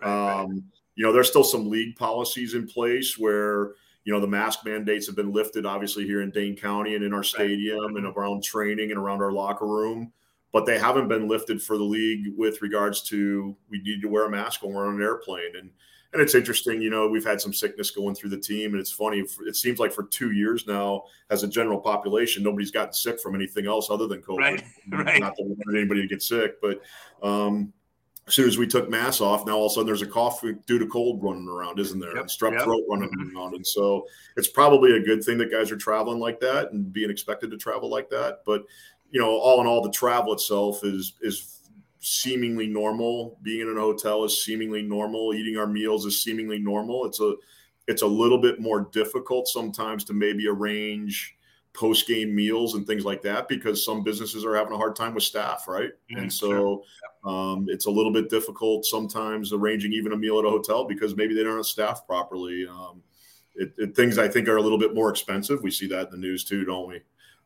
Right, 0.00 0.40
um, 0.40 0.50
right. 0.50 0.62
You 0.96 1.06
know, 1.06 1.12
there's 1.12 1.28
still 1.30 1.44
some 1.44 1.70
league 1.70 1.96
policies 1.96 2.54
in 2.54 2.66
place 2.66 3.16
where 3.16 3.72
you 4.04 4.12
know 4.12 4.20
the 4.20 4.26
mask 4.26 4.64
mandates 4.64 5.06
have 5.06 5.16
been 5.16 5.32
lifted, 5.32 5.64
obviously 5.64 6.04
here 6.04 6.20
in 6.20 6.30
Dane 6.30 6.56
County 6.56 6.94
and 6.94 7.04
in 7.04 7.14
our 7.14 7.22
stadium 7.22 7.78
right. 7.78 7.96
and 7.96 8.04
mm-hmm. 8.04 8.18
around 8.18 8.44
training 8.44 8.90
and 8.90 8.98
around 8.98 9.22
our 9.22 9.32
locker 9.32 9.66
room, 9.66 10.12
but 10.52 10.66
they 10.66 10.78
haven't 10.78 11.08
been 11.08 11.28
lifted 11.28 11.62
for 11.62 11.78
the 11.78 11.84
league 11.84 12.34
with 12.36 12.60
regards 12.60 13.02
to 13.04 13.56
we 13.70 13.80
need 13.80 14.02
to 14.02 14.08
wear 14.08 14.26
a 14.26 14.30
mask 14.30 14.62
when 14.62 14.74
we're 14.74 14.88
on 14.88 14.96
an 14.96 15.02
airplane 15.02 15.56
and 15.58 15.70
and 16.12 16.22
it's 16.22 16.34
interesting, 16.34 16.80
you 16.80 16.88
know, 16.88 17.06
we've 17.06 17.24
had 17.24 17.40
some 17.40 17.52
sickness 17.52 17.90
going 17.90 18.14
through 18.14 18.30
the 18.30 18.38
team, 18.38 18.72
and 18.72 18.80
it's 18.80 18.90
funny. 18.90 19.22
It 19.46 19.56
seems 19.56 19.78
like 19.78 19.92
for 19.92 20.04
two 20.04 20.32
years 20.32 20.66
now, 20.66 21.04
as 21.28 21.42
a 21.42 21.48
general 21.48 21.78
population, 21.78 22.42
nobody's 22.42 22.70
gotten 22.70 22.94
sick 22.94 23.20
from 23.20 23.34
anything 23.34 23.66
else 23.66 23.90
other 23.90 24.06
than 24.06 24.22
COVID. 24.22 24.38
Right, 24.38 24.64
right. 24.90 25.20
Not 25.20 25.36
that 25.36 25.44
we 25.44 25.50
wanted 25.50 25.78
anybody 25.78 26.00
to 26.00 26.08
get 26.08 26.22
sick, 26.22 26.60
but 26.62 26.80
um, 27.22 27.74
as 28.26 28.34
soon 28.34 28.48
as 28.48 28.56
we 28.56 28.66
took 28.66 28.88
mass 28.88 29.20
off, 29.20 29.46
now 29.46 29.56
all 29.56 29.66
of 29.66 29.72
a 29.72 29.74
sudden 29.74 29.86
there's 29.86 30.00
a 30.00 30.06
cough 30.06 30.42
due 30.66 30.78
to 30.78 30.86
cold 30.86 31.22
running 31.22 31.46
around, 31.46 31.78
isn't 31.78 31.98
there? 31.98 32.14
Yep, 32.14 32.20
and 32.20 32.30
strep 32.30 32.52
yep. 32.52 32.62
throat 32.62 32.84
running 32.88 33.10
mm-hmm. 33.10 33.36
around, 33.36 33.54
and 33.54 33.66
so 33.66 34.06
it's 34.38 34.48
probably 34.48 34.96
a 34.96 35.02
good 35.02 35.22
thing 35.22 35.36
that 35.38 35.50
guys 35.50 35.70
are 35.70 35.76
traveling 35.76 36.20
like 36.20 36.40
that 36.40 36.72
and 36.72 36.90
being 36.90 37.10
expected 37.10 37.50
to 37.50 37.58
travel 37.58 37.90
like 37.90 38.08
that. 38.08 38.38
But 38.46 38.62
you 39.10 39.20
know, 39.20 39.28
all 39.28 39.60
in 39.60 39.66
all, 39.66 39.82
the 39.82 39.90
travel 39.90 40.32
itself 40.32 40.84
is 40.84 41.14
is 41.20 41.57
seemingly 42.00 42.66
normal. 42.66 43.38
Being 43.42 43.68
in 43.68 43.76
a 43.76 43.80
hotel 43.80 44.24
is 44.24 44.44
seemingly 44.44 44.82
normal. 44.82 45.34
Eating 45.34 45.56
our 45.56 45.66
meals 45.66 46.06
is 46.06 46.22
seemingly 46.22 46.58
normal. 46.58 47.04
It's 47.06 47.20
a 47.20 47.34
it's 47.86 48.02
a 48.02 48.06
little 48.06 48.38
bit 48.38 48.60
more 48.60 48.88
difficult 48.92 49.48
sometimes 49.48 50.04
to 50.04 50.12
maybe 50.12 50.46
arrange 50.46 51.36
post 51.72 52.06
game 52.06 52.34
meals 52.34 52.74
and 52.74 52.86
things 52.86 53.04
like 53.04 53.22
that 53.22 53.48
because 53.48 53.84
some 53.84 54.02
businesses 54.02 54.44
are 54.44 54.54
having 54.54 54.72
a 54.72 54.76
hard 54.76 54.96
time 54.96 55.14
with 55.14 55.22
staff, 55.22 55.66
right? 55.68 55.90
Mm, 56.12 56.22
and 56.22 56.32
so 56.32 56.82
sure. 57.24 57.32
um, 57.32 57.66
it's 57.68 57.86
a 57.86 57.90
little 57.90 58.12
bit 58.12 58.28
difficult 58.28 58.84
sometimes 58.84 59.52
arranging 59.52 59.92
even 59.92 60.12
a 60.12 60.16
meal 60.16 60.38
at 60.38 60.44
a 60.44 60.50
hotel 60.50 60.84
because 60.84 61.16
maybe 61.16 61.34
they 61.34 61.44
don't 61.44 61.56
have 61.56 61.66
staff 61.66 62.06
properly. 62.06 62.66
Um, 62.66 63.02
it, 63.54 63.72
it, 63.78 63.96
things 63.96 64.18
I 64.18 64.28
think 64.28 64.48
are 64.48 64.56
a 64.56 64.62
little 64.62 64.78
bit 64.78 64.94
more 64.94 65.08
expensive. 65.08 65.62
We 65.62 65.70
see 65.70 65.86
that 65.88 66.06
in 66.06 66.10
the 66.10 66.16
news 66.16 66.44
too, 66.44 66.64
don't 66.64 66.88
we? 66.88 67.00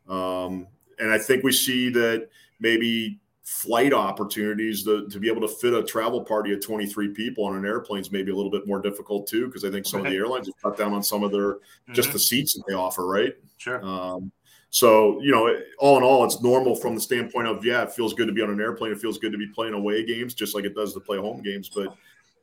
Um, 0.09 0.67
and 0.99 1.11
I 1.11 1.17
think 1.17 1.43
we 1.43 1.51
see 1.51 1.89
that 1.89 2.29
maybe 2.59 3.19
flight 3.43 3.93
opportunities 3.93 4.83
to, 4.83 5.07
to 5.09 5.19
be 5.19 5.29
able 5.29 5.41
to 5.41 5.47
fit 5.47 5.73
a 5.73 5.83
travel 5.83 6.23
party 6.23 6.53
of 6.53 6.61
23 6.61 7.09
people 7.09 7.43
on 7.43 7.57
an 7.57 7.65
airplane 7.65 7.99
is 7.99 8.11
maybe 8.11 8.31
a 8.31 8.35
little 8.35 8.51
bit 8.51 8.65
more 8.65 8.81
difficult 8.81 9.27
too 9.27 9.47
because 9.47 9.65
i 9.65 9.69
think 9.69 9.85
some 9.85 9.99
of 9.99 10.09
the 10.09 10.17
airlines 10.17 10.47
have 10.47 10.55
cut 10.61 10.77
down 10.77 10.93
on 10.93 11.03
some 11.03 11.23
of 11.23 11.31
their 11.31 11.55
mm-hmm. 11.55 11.93
just 11.93 12.13
the 12.13 12.19
seats 12.19 12.53
that 12.53 12.63
they 12.67 12.73
offer 12.73 13.05
right? 13.05 13.33
Sure. 13.57 13.83
Um, 13.83 14.31
so 14.69 15.21
you 15.21 15.31
know 15.31 15.55
all 15.77 15.97
in 15.97 16.03
all 16.03 16.23
it's 16.23 16.41
normal 16.41 16.75
from 16.75 16.95
the 16.95 17.01
standpoint 17.01 17.47
of 17.47 17.63
yeah 17.63 17.83
it 17.83 17.91
feels 17.91 18.13
good 18.13 18.27
to 18.27 18.33
be 18.33 18.41
on 18.41 18.49
an 18.49 18.59
airplane 18.59 18.91
it 18.91 18.99
feels 18.99 19.19
good 19.19 19.31
to 19.31 19.37
be 19.37 19.47
playing 19.47 19.73
away 19.73 20.03
games 20.03 20.33
just 20.33 20.55
like 20.55 20.63
it 20.63 20.73
does 20.73 20.93
to 20.93 20.99
play 20.99 21.17
home 21.17 21.43
games 21.43 21.69
but 21.69 21.95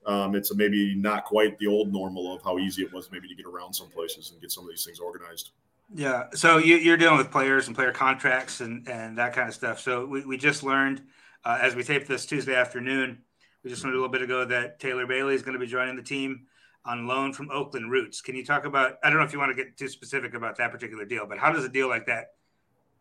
um, 0.06 0.34
it's 0.34 0.54
maybe 0.54 0.94
not 0.94 1.24
quite 1.24 1.58
the 1.58 1.66
old 1.66 1.92
normal 1.92 2.34
of 2.34 2.42
how 2.42 2.58
easy 2.58 2.82
it 2.82 2.92
was 2.92 3.10
maybe 3.10 3.26
to 3.26 3.34
get 3.34 3.46
around 3.46 3.72
some 3.72 3.88
places 3.88 4.30
and 4.30 4.40
get 4.40 4.52
some 4.52 4.64
of 4.64 4.70
these 4.70 4.84
things 4.84 5.00
organized 5.00 5.50
yeah. 5.92 6.24
So 6.35 6.59
you, 6.59 6.92
are 6.92 6.96
dealing 6.96 7.18
with 7.18 7.31
players 7.31 7.66
and 7.66 7.76
player 7.76 7.92
contracts 7.92 8.61
and, 8.61 8.88
and 8.88 9.18
that 9.18 9.33
kind 9.33 9.48
of 9.48 9.55
stuff. 9.55 9.81
So 9.81 10.07
we, 10.07 10.24
we 10.24 10.37
just 10.37 10.62
learned 10.62 11.03
uh, 11.44 11.59
as 11.61 11.74
we 11.74 11.83
taped 11.83 12.07
this 12.07 12.26
Tuesday 12.26 12.55
afternoon, 12.55 13.18
we 13.62 13.70
just 13.70 13.83
learned 13.83 13.94
a 13.94 13.98
little 13.98 14.12
bit 14.12 14.22
ago 14.22 14.44
that 14.44 14.79
Taylor 14.79 15.07
Bailey 15.07 15.35
is 15.35 15.42
going 15.42 15.55
to 15.55 15.59
be 15.59 15.66
joining 15.66 15.96
the 15.96 16.03
team 16.03 16.46
on 16.85 17.07
loan 17.07 17.33
from 17.33 17.50
Oakland 17.50 17.90
Roots. 17.90 18.20
Can 18.20 18.35
you 18.35 18.44
talk 18.44 18.64
about? 18.64 18.94
I 19.03 19.11
don't 19.11 19.18
know 19.18 19.24
if 19.24 19.33
you 19.33 19.38
want 19.38 19.55
to 19.55 19.62
get 19.62 19.76
too 19.76 19.88
specific 19.88 20.35
about 20.35 20.57
that 20.57 20.70
particular 20.70 21.05
deal, 21.05 21.26
but 21.26 21.38
how 21.38 21.53
does 21.53 21.64
a 21.64 21.68
deal 21.68 21.88
like 21.88 22.07
that 22.07 22.29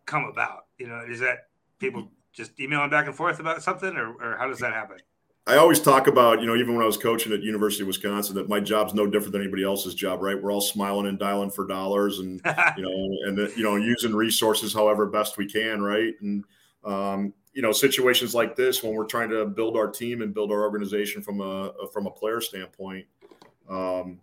come 0.06 0.26
about? 0.26 0.66
You 0.78 0.88
know, 0.88 1.04
is 1.08 1.20
that 1.20 1.48
people 1.80 2.12
just 2.34 2.60
emailing 2.60 2.90
back 2.90 3.08
and 3.08 3.16
forth 3.16 3.40
about 3.40 3.64
something, 3.64 3.96
or, 3.96 4.14
or 4.22 4.38
how 4.38 4.48
does 4.48 4.60
that 4.60 4.74
happen? 4.74 4.98
I 5.50 5.58
always 5.58 5.80
talk 5.80 6.06
about, 6.06 6.42
you 6.42 6.46
know, 6.46 6.56
even 6.56 6.76
when 6.76 6.84
I 6.84 6.86
was 6.86 6.96
coaching 6.96 7.34
at 7.34 7.42
University 7.42 7.82
of 7.82 7.88
Wisconsin, 7.88 8.36
that 8.36 8.48
my 8.48 8.60
job's 8.60 8.94
no 8.94 9.08
different 9.08 9.32
than 9.32 9.42
anybody 9.42 9.64
else's 9.64 9.96
job, 9.96 10.22
right? 10.22 10.40
We're 10.40 10.54
all 10.54 10.62
smiling 10.62 11.08
and 11.08 11.18
dialing 11.18 11.50
for 11.50 11.66
dollars, 11.66 12.20
and 12.20 12.40
you 12.78 12.84
know, 12.84 13.28
and 13.28 13.58
you 13.58 13.64
know, 13.64 13.76
using 13.76 14.14
resources 14.14 14.72
however 14.72 15.08
best 15.08 15.40
we 15.40 15.48
can, 15.48 15.82
right? 15.82 16.14
And 16.22 16.44
um, 16.86 17.34
you 17.54 17.64
know, 17.64 17.72
situations 17.72 18.36
like 18.36 18.56
this 18.56 18.84
when 18.84 18.94
we're 18.94 19.08
trying 19.08 19.32
to 19.32 19.44
build 19.48 19.76
our 19.76 19.90
team 19.90 20.22
and 20.22 20.36
build 20.36 20.52
our 20.52 20.62
organization 20.62 21.20
from 21.20 21.42
a 21.42 21.74
from 21.92 22.06
a 22.06 22.12
player 22.12 22.42
standpoint, 22.42 23.08
um, 23.68 24.20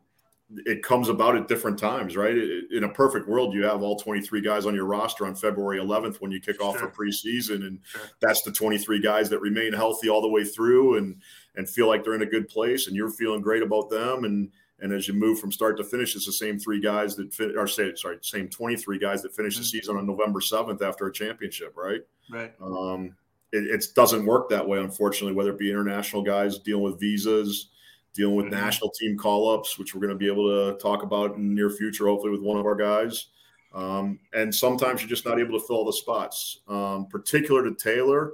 it 0.48 0.82
comes 0.82 1.08
about 1.08 1.36
at 1.36 1.48
different 1.48 1.78
times, 1.78 2.16
right? 2.16 2.36
In 2.70 2.84
a 2.84 2.88
perfect 2.88 3.28
world, 3.28 3.52
you 3.52 3.64
have 3.64 3.82
all 3.82 3.98
23 3.98 4.40
guys 4.40 4.64
on 4.64 4.74
your 4.74 4.84
roster 4.84 5.26
on 5.26 5.34
February 5.34 5.78
11th 5.78 6.16
when 6.20 6.30
you 6.30 6.40
kick 6.40 6.60
off 6.62 6.78
sure. 6.78 6.88
for 6.88 7.04
preseason, 7.04 7.66
and 7.66 7.80
sure. 7.84 8.02
that's 8.20 8.42
the 8.42 8.52
23 8.52 9.00
guys 9.00 9.28
that 9.30 9.40
remain 9.40 9.72
healthy 9.72 10.08
all 10.08 10.22
the 10.22 10.28
way 10.28 10.44
through 10.44 10.98
and 10.98 11.20
and 11.56 11.68
feel 11.68 11.88
like 11.88 12.04
they're 12.04 12.14
in 12.14 12.22
a 12.22 12.26
good 12.26 12.48
place, 12.48 12.86
and 12.86 12.94
you're 12.94 13.10
feeling 13.10 13.40
great 13.40 13.62
about 13.62 13.90
them, 13.90 14.24
and 14.24 14.50
and 14.78 14.92
as 14.92 15.08
you 15.08 15.14
move 15.14 15.40
from 15.40 15.50
start 15.50 15.76
to 15.78 15.84
finish, 15.84 16.14
it's 16.14 16.26
the 16.26 16.32
same 16.32 16.58
three 16.58 16.80
guys 16.80 17.16
that 17.16 17.32
fit, 17.32 17.56
or 17.56 17.66
say, 17.66 17.94
sorry, 17.94 18.18
same 18.20 18.48
23 18.48 18.98
guys 18.98 19.22
that 19.22 19.34
finish 19.34 19.54
mm-hmm. 19.54 19.62
the 19.62 19.68
season 19.68 19.96
on 19.96 20.06
November 20.06 20.40
7th 20.40 20.82
after 20.82 21.06
a 21.06 21.12
championship, 21.12 21.74
right? 21.76 22.02
Right. 22.30 22.52
Um, 22.60 23.16
it, 23.52 23.64
it 23.64 23.86
doesn't 23.94 24.26
work 24.26 24.50
that 24.50 24.68
way, 24.68 24.78
unfortunately. 24.78 25.32
Whether 25.32 25.52
it 25.52 25.58
be 25.58 25.70
international 25.70 26.22
guys 26.22 26.58
dealing 26.58 26.82
with 26.82 27.00
visas 27.00 27.70
dealing 28.16 28.34
with 28.34 28.46
mm-hmm. 28.46 28.56
national 28.56 28.90
team 28.90 29.16
call 29.16 29.52
ups, 29.52 29.78
which 29.78 29.94
we're 29.94 30.00
going 30.00 30.12
to 30.12 30.18
be 30.18 30.26
able 30.26 30.48
to 30.48 30.78
talk 30.78 31.02
about 31.02 31.36
in 31.36 31.48
the 31.48 31.54
near 31.54 31.70
future, 31.70 32.06
hopefully 32.06 32.32
with 32.32 32.42
one 32.42 32.58
of 32.58 32.66
our 32.66 32.74
guys. 32.74 33.26
Um, 33.74 34.18
and 34.32 34.54
sometimes 34.54 35.00
you're 35.00 35.08
just 35.08 35.26
not 35.26 35.38
able 35.38 35.58
to 35.58 35.66
fill 35.66 35.84
the 35.84 35.92
spots. 35.92 36.60
Um, 36.66 37.06
particular 37.08 37.62
to 37.64 37.74
Taylor, 37.74 38.32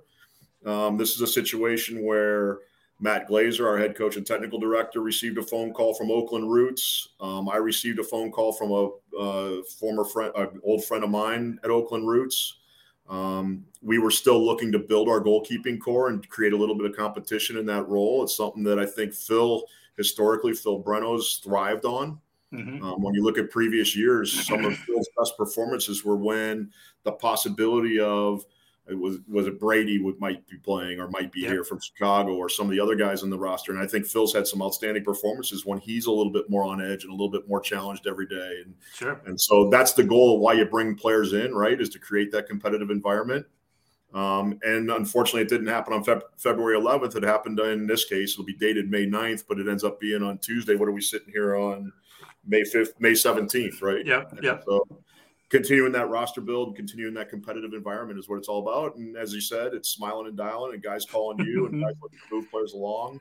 um, 0.64 0.96
this 0.96 1.14
is 1.14 1.20
a 1.20 1.26
situation 1.26 2.04
where 2.04 2.60
Matt 3.00 3.28
Glazer, 3.28 3.66
our 3.66 3.76
head 3.76 3.96
coach 3.96 4.16
and 4.16 4.24
technical 4.24 4.60
director, 4.60 5.00
received 5.00 5.36
a 5.38 5.42
phone 5.42 5.72
call 5.72 5.94
from 5.94 6.12
Oakland 6.12 6.48
Roots. 6.50 7.08
Um, 7.20 7.48
I 7.48 7.56
received 7.56 7.98
a 7.98 8.04
phone 8.04 8.30
call 8.30 8.52
from 8.52 8.70
a, 8.70 9.18
a 9.18 9.62
former 9.64 10.04
friend, 10.04 10.32
an 10.36 10.60
old 10.62 10.84
friend 10.84 11.02
of 11.02 11.10
mine 11.10 11.58
at 11.64 11.70
Oakland 11.70 12.06
Roots. 12.06 12.58
Um, 13.08 13.64
we 13.82 13.98
were 13.98 14.10
still 14.10 14.44
looking 14.44 14.72
to 14.72 14.78
build 14.78 15.08
our 15.08 15.20
goalkeeping 15.20 15.80
core 15.80 16.08
and 16.08 16.26
create 16.28 16.52
a 16.52 16.56
little 16.56 16.74
bit 16.74 16.88
of 16.88 16.96
competition 16.96 17.56
in 17.56 17.66
that 17.66 17.88
role. 17.88 18.22
It's 18.22 18.36
something 18.36 18.62
that 18.64 18.78
I 18.78 18.86
think 18.86 19.12
Phil, 19.12 19.64
historically, 19.96 20.54
Phil 20.54 20.82
Breno's 20.82 21.40
thrived 21.42 21.84
on. 21.84 22.20
Mm-hmm. 22.52 22.84
Um, 22.84 23.02
when 23.02 23.14
you 23.14 23.22
look 23.22 23.38
at 23.38 23.50
previous 23.50 23.96
years, 23.96 24.46
some 24.46 24.64
of 24.64 24.76
Phil's 24.76 25.08
best 25.18 25.36
performances 25.36 26.04
were 26.04 26.16
when 26.16 26.70
the 27.02 27.12
possibility 27.12 27.98
of 27.98 28.44
it 28.92 28.98
was 28.98 29.18
was 29.28 29.46
it 29.46 29.58
Brady 29.58 29.98
would 29.98 30.20
might 30.20 30.46
be 30.46 30.58
playing 30.58 31.00
or 31.00 31.08
might 31.08 31.32
be 31.32 31.40
yeah. 31.40 31.48
here 31.48 31.64
from 31.64 31.80
Chicago 31.80 32.36
or 32.36 32.48
some 32.48 32.66
of 32.66 32.72
the 32.72 32.80
other 32.80 32.94
guys 32.94 33.22
in 33.22 33.30
the 33.30 33.38
roster. 33.38 33.72
And 33.72 33.80
I 33.80 33.86
think 33.86 34.06
Phil's 34.06 34.32
had 34.32 34.46
some 34.46 34.62
outstanding 34.62 35.02
performances 35.02 35.66
when 35.66 35.78
he's 35.78 36.06
a 36.06 36.12
little 36.12 36.32
bit 36.32 36.48
more 36.48 36.64
on 36.64 36.80
edge 36.80 37.04
and 37.04 37.10
a 37.10 37.16
little 37.16 37.30
bit 37.30 37.48
more 37.48 37.60
challenged 37.60 38.06
every 38.06 38.26
day. 38.26 38.62
And 38.64 38.74
sure. 38.94 39.20
and 39.26 39.40
so 39.40 39.68
that's 39.70 39.94
the 39.94 40.04
goal 40.04 40.36
of 40.36 40.40
why 40.40 40.52
you 40.52 40.66
bring 40.66 40.94
players 40.94 41.32
in, 41.32 41.54
right? 41.54 41.80
Is 41.80 41.88
to 41.90 41.98
create 41.98 42.30
that 42.32 42.46
competitive 42.46 42.90
environment. 42.90 43.46
Um, 44.14 44.58
and 44.62 44.90
unfortunately, 44.90 45.42
it 45.42 45.48
didn't 45.48 45.68
happen 45.68 45.94
on 45.94 46.04
Feb- 46.04 46.22
February 46.36 46.78
11th. 46.78 47.16
It 47.16 47.22
happened 47.22 47.58
in 47.60 47.86
this 47.86 48.04
case. 48.04 48.32
It'll 48.32 48.44
be 48.44 48.54
dated 48.54 48.90
May 48.90 49.06
9th, 49.06 49.44
but 49.48 49.58
it 49.58 49.68
ends 49.68 49.84
up 49.84 49.98
being 50.00 50.22
on 50.22 50.36
Tuesday. 50.36 50.74
What 50.74 50.88
are 50.88 50.92
we 50.92 51.00
sitting 51.00 51.32
here 51.32 51.56
on 51.56 51.90
May 52.46 52.60
5th, 52.60 52.92
May 52.98 53.12
17th, 53.12 53.80
right? 53.80 54.04
Yeah. 54.04 54.24
Yeah. 54.42 54.58
So 54.66 54.86
continuing 55.52 55.92
that 55.92 56.08
roster 56.08 56.40
build, 56.40 56.74
continuing 56.74 57.12
that 57.12 57.28
competitive 57.28 57.74
environment 57.74 58.18
is 58.18 58.26
what 58.26 58.38
it's 58.38 58.48
all 58.48 58.60
about. 58.60 58.96
And 58.96 59.18
as 59.18 59.34
you 59.34 59.40
said, 59.42 59.74
it's 59.74 59.90
smiling 59.90 60.26
and 60.26 60.36
dialing 60.36 60.72
and 60.72 60.82
guys 60.82 61.04
calling 61.04 61.44
you 61.46 61.66
and 61.66 61.82
guys 61.82 61.94
looking 62.02 62.18
to 62.26 62.34
move 62.34 62.50
players 62.50 62.72
along. 62.72 63.20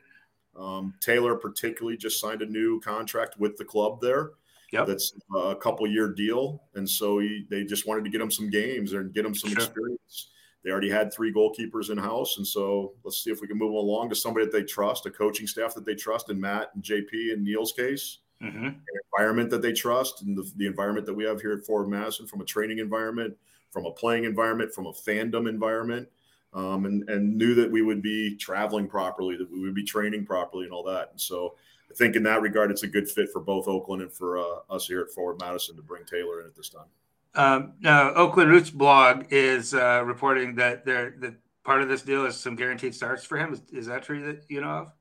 Um, 0.55 0.93
Taylor 1.01 1.35
particularly 1.35 1.97
just 1.97 2.21
signed 2.21 2.41
a 2.41 2.45
new 2.45 2.79
contract 2.79 3.37
with 3.37 3.57
the 3.57 3.65
club 3.65 3.99
there. 3.99 4.31
Yep. 4.71 4.87
That's 4.87 5.13
a 5.35 5.57
couple 5.57 5.85
year 5.87 6.07
deal. 6.07 6.63
And 6.75 6.89
so 6.89 7.19
he, 7.19 7.45
they 7.49 7.65
just 7.65 7.85
wanted 7.85 8.05
to 8.05 8.09
get 8.09 8.21
him 8.21 8.31
some 8.31 8.49
games 8.49 8.93
and 8.93 9.13
get 9.13 9.25
him 9.25 9.35
some 9.35 9.49
sure. 9.49 9.63
experience. 9.63 10.29
They 10.63 10.71
already 10.71 10.89
had 10.89 11.11
three 11.11 11.33
goalkeepers 11.33 11.89
in 11.89 11.97
house. 11.97 12.37
And 12.37 12.47
so 12.47 12.93
let's 13.03 13.21
see 13.21 13.31
if 13.31 13.41
we 13.41 13.47
can 13.47 13.57
move 13.57 13.73
along 13.73 14.09
to 14.09 14.15
somebody 14.15 14.45
that 14.45 14.53
they 14.53 14.63
trust, 14.63 15.05
a 15.05 15.11
coaching 15.11 15.47
staff 15.47 15.75
that 15.75 15.85
they 15.85 15.95
trust 15.95 16.29
in 16.29 16.39
Matt 16.39 16.69
and 16.75 16.83
JP 16.83 17.33
and 17.33 17.43
Neil's 17.43 17.73
case 17.73 18.19
mm-hmm. 18.41 18.69
environment 19.13 19.49
that 19.51 19.61
they 19.61 19.73
trust, 19.73 20.21
and 20.23 20.37
the, 20.37 20.49
the 20.57 20.67
environment 20.67 21.05
that 21.05 21.13
we 21.13 21.23
have 21.25 21.41
here 21.41 21.53
at 21.53 21.65
Forward 21.65 21.89
Madison 21.89 22.27
from 22.27 22.41
a 22.41 22.45
training 22.45 22.79
environment, 22.79 23.35
from 23.71 23.85
a 23.85 23.91
playing 23.91 24.23
environment, 24.23 24.73
from 24.73 24.87
a 24.87 24.91
fandom 24.91 25.47
environment, 25.47 26.07
um, 26.53 26.85
and 26.85 27.07
and 27.09 27.37
knew 27.37 27.53
that 27.55 27.71
we 27.71 27.81
would 27.81 28.01
be 28.01 28.35
traveling 28.35 28.87
properly, 28.87 29.37
that 29.37 29.51
we 29.51 29.59
would 29.59 29.75
be 29.75 29.83
training 29.83 30.25
properly, 30.25 30.65
and 30.65 30.73
all 30.73 30.83
that. 30.83 31.09
And 31.11 31.21
so 31.21 31.55
I 31.89 31.93
think 31.93 32.15
in 32.15 32.23
that 32.23 32.41
regard, 32.41 32.71
it's 32.71 32.83
a 32.83 32.87
good 32.87 33.09
fit 33.09 33.29
for 33.31 33.41
both 33.41 33.67
Oakland 33.67 34.01
and 34.01 34.11
for 34.11 34.37
uh, 34.37 34.59
us 34.69 34.87
here 34.87 35.01
at 35.01 35.11
Forward 35.11 35.39
Madison 35.39 35.75
to 35.75 35.81
bring 35.81 36.03
Taylor 36.05 36.41
in 36.41 36.47
at 36.47 36.55
this 36.55 36.69
time. 36.69 36.87
Um, 37.33 37.73
now, 37.79 38.13
Oakland 38.13 38.49
Roots 38.49 38.69
blog 38.69 39.25
is 39.29 39.73
uh, 39.73 40.03
reporting 40.05 40.55
that 40.55 40.85
they're 40.85 41.15
that 41.19 41.35
part 41.63 41.81
of 41.81 41.87
this 41.87 42.01
deal 42.01 42.25
is 42.25 42.35
some 42.35 42.55
guaranteed 42.55 42.95
starts 42.95 43.23
for 43.23 43.37
him. 43.37 43.53
Is, 43.53 43.61
is 43.71 43.85
that 43.87 44.03
true 44.03 44.25
that 44.25 44.43
you 44.49 44.61
know 44.61 44.67
of? 44.67 44.91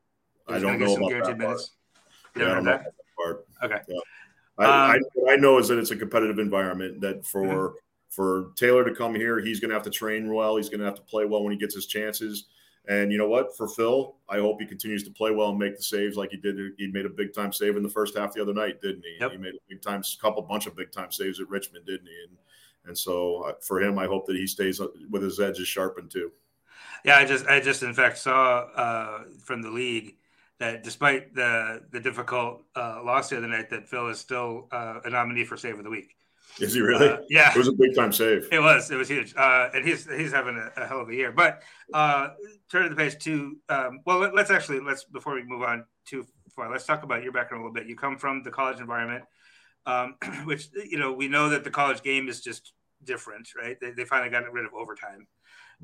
I 0.46 0.58
don't 0.58 0.78
know 0.78 0.94
about 0.94 1.26
that 1.26 1.38
minutes. 1.38 1.72
Yeah, 2.36 2.44
I 2.44 2.54
don't 2.54 2.64
know 2.64 2.72
part. 2.78 2.94
Okay. 3.62 3.80
Yeah. 3.88 3.98
I, 4.58 4.64
um, 4.64 4.70
I, 4.70 4.98
what 5.14 5.32
I 5.32 5.36
know 5.36 5.58
is 5.58 5.68
that 5.68 5.78
it's 5.78 5.90
a 5.90 5.96
competitive 5.96 6.38
environment. 6.38 7.00
That 7.00 7.26
for 7.26 7.42
mm-hmm. 7.42 7.76
for 8.08 8.52
Taylor 8.56 8.84
to 8.84 8.94
come 8.94 9.14
here, 9.14 9.40
he's 9.40 9.60
going 9.60 9.70
to 9.70 9.74
have 9.74 9.84
to 9.84 9.90
train 9.90 10.32
well. 10.32 10.56
He's 10.56 10.68
going 10.68 10.80
to 10.80 10.86
have 10.86 10.96
to 10.96 11.02
play 11.02 11.24
well 11.24 11.42
when 11.42 11.52
he 11.52 11.58
gets 11.58 11.74
his 11.74 11.86
chances. 11.86 12.46
And 12.88 13.12
you 13.12 13.18
know 13.18 13.28
what? 13.28 13.56
For 13.56 13.68
Phil, 13.68 14.16
I 14.28 14.38
hope 14.38 14.60
he 14.60 14.66
continues 14.66 15.04
to 15.04 15.10
play 15.10 15.30
well 15.30 15.50
and 15.50 15.58
make 15.58 15.76
the 15.76 15.82
saves 15.82 16.16
like 16.16 16.30
he 16.30 16.38
did. 16.38 16.58
He 16.78 16.86
made 16.88 17.04
a 17.06 17.10
big 17.10 17.34
time 17.34 17.52
save 17.52 17.76
in 17.76 17.82
the 17.82 17.90
first 17.90 18.16
half 18.16 18.34
the 18.34 18.42
other 18.42 18.54
night, 18.54 18.80
didn't 18.80 19.04
he? 19.04 19.16
Yep. 19.20 19.32
He 19.32 19.38
made 19.38 19.54
a 19.54 19.58
big 19.68 19.82
time, 19.82 20.02
couple 20.20 20.42
bunch 20.42 20.66
of 20.66 20.74
big 20.76 20.90
time 20.90 21.12
saves 21.12 21.40
at 21.40 21.48
Richmond, 21.48 21.86
didn't 21.86 22.06
he? 22.06 22.14
And 22.28 22.36
and 22.86 22.96
so 22.96 23.42
uh, 23.42 23.52
for 23.60 23.80
him, 23.80 23.98
I 23.98 24.06
hope 24.06 24.26
that 24.26 24.36
he 24.36 24.46
stays 24.46 24.80
with 25.10 25.22
his 25.22 25.40
edges 25.40 25.68
sharpened 25.68 26.10
too. 26.10 26.32
Yeah, 27.04 27.16
I 27.16 27.24
just 27.24 27.46
I 27.46 27.60
just 27.60 27.82
in 27.82 27.94
fact 27.94 28.18
saw 28.18 28.60
uh, 28.74 29.24
from 29.44 29.62
the 29.62 29.70
league 29.70 30.16
that 30.60 30.84
despite 30.84 31.34
the 31.34 31.82
the 31.90 31.98
difficult 31.98 32.62
uh, 32.76 33.00
loss 33.04 33.30
the 33.30 33.38
other 33.38 33.48
night, 33.48 33.70
that 33.70 33.88
Phil 33.88 34.08
is 34.08 34.20
still 34.20 34.68
uh, 34.70 35.00
a 35.04 35.10
nominee 35.10 35.44
for 35.44 35.56
Save 35.56 35.78
of 35.78 35.84
the 35.84 35.90
Week. 35.90 36.14
Is 36.60 36.74
he 36.74 36.80
really? 36.80 37.08
Uh, 37.08 37.18
yeah, 37.30 37.50
it 37.50 37.56
was 37.56 37.68
a 37.68 37.72
big 37.72 37.94
time 37.96 38.12
save. 38.12 38.48
It 38.52 38.60
was. 38.60 38.90
It 38.90 38.96
was 38.96 39.08
huge, 39.08 39.34
uh, 39.36 39.70
and 39.74 39.86
he's 39.86 40.06
he's 40.06 40.32
having 40.32 40.56
a, 40.56 40.82
a, 40.82 40.86
hell 40.86 41.00
of 41.00 41.08
a 41.08 41.14
year. 41.14 41.32
But 41.32 41.62
uh, 41.94 42.28
turning 42.70 42.90
the 42.90 42.96
page 42.96 43.18
to 43.24 43.56
um, 43.68 44.00
well, 44.04 44.18
let, 44.18 44.36
us 44.38 44.50
actually 44.50 44.80
let's 44.80 45.04
before 45.04 45.34
we 45.34 45.44
move 45.44 45.62
on 45.62 45.84
too 46.04 46.26
far, 46.54 46.70
let's 46.70 46.84
talk 46.84 47.02
about 47.02 47.22
your 47.22 47.32
background 47.32 47.62
a 47.62 47.66
little 47.66 47.74
bit. 47.74 47.88
You 47.88 47.96
come 47.96 48.18
from 48.18 48.42
the 48.42 48.50
college 48.50 48.80
environment, 48.80 49.24
um, 49.86 50.16
which 50.44 50.68
you 50.74 50.98
know 50.98 51.12
we 51.12 51.28
know 51.28 51.48
that 51.48 51.64
the 51.64 51.70
college 51.70 52.02
game 52.02 52.28
is 52.28 52.42
just 52.42 52.72
different, 53.02 53.48
right? 53.56 53.78
They, 53.80 53.92
they 53.92 54.04
finally 54.04 54.30
got 54.30 54.50
rid 54.52 54.66
of 54.66 54.74
overtime. 54.74 55.26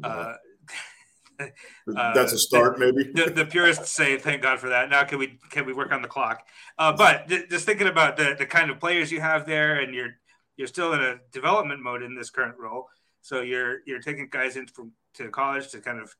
Uh, 1.96 2.12
That's 2.14 2.32
a 2.32 2.38
start, 2.38 2.76
the, 2.78 2.92
maybe. 2.92 3.12
The, 3.12 3.30
the, 3.30 3.46
purists 3.46 3.90
say, 3.90 4.18
"Thank 4.18 4.42
God 4.42 4.58
for 4.58 4.70
that." 4.70 4.90
Now, 4.90 5.04
can 5.04 5.20
we 5.20 5.38
can 5.50 5.64
we 5.64 5.72
work 5.72 5.92
on 5.92 6.02
the 6.02 6.08
clock? 6.08 6.44
Uh, 6.78 6.92
but 6.92 7.28
th- 7.28 7.48
just 7.48 7.64
thinking 7.64 7.86
about 7.86 8.16
the 8.16 8.34
the 8.36 8.44
kind 8.44 8.72
of 8.72 8.80
players 8.80 9.12
you 9.12 9.20
have 9.20 9.46
there, 9.46 9.78
and 9.78 9.94
your 9.94 10.08
you're 10.56 10.66
still 10.66 10.92
in 10.94 11.00
a 11.00 11.16
development 11.30 11.80
mode 11.80 12.02
in 12.02 12.16
this 12.16 12.28
current 12.28 12.56
role. 12.58 12.88
So 13.20 13.42
you're 13.42 13.78
you're 13.86 14.00
taking 14.00 14.28
guys 14.28 14.56
in 14.56 14.66
from 14.66 14.92
to 15.14 15.28
college 15.30 15.68
to 15.70 15.80
kind 15.80 16.00
of 16.00 16.12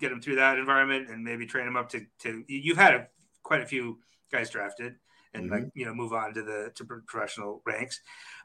get 0.00 0.08
them 0.08 0.22
through 0.22 0.36
that 0.36 0.58
environment 0.58 1.10
and 1.10 1.22
maybe 1.22 1.44
train 1.44 1.66
them 1.66 1.76
up 1.76 1.90
to 1.90 2.06
to. 2.20 2.44
You've 2.48 2.78
had 2.78 2.94
a, 2.94 3.08
quite 3.42 3.60
a 3.60 3.66
few 3.66 3.98
guys 4.32 4.48
drafted 4.48 4.94
and 5.34 5.44
mm-hmm. 5.44 5.54
like 5.54 5.64
you 5.74 5.84
know 5.84 5.94
move 5.94 6.12
on 6.12 6.34
to 6.34 6.42
the 6.42 6.70
to 6.74 6.84
professional 6.84 7.62
ranks. 7.66 8.00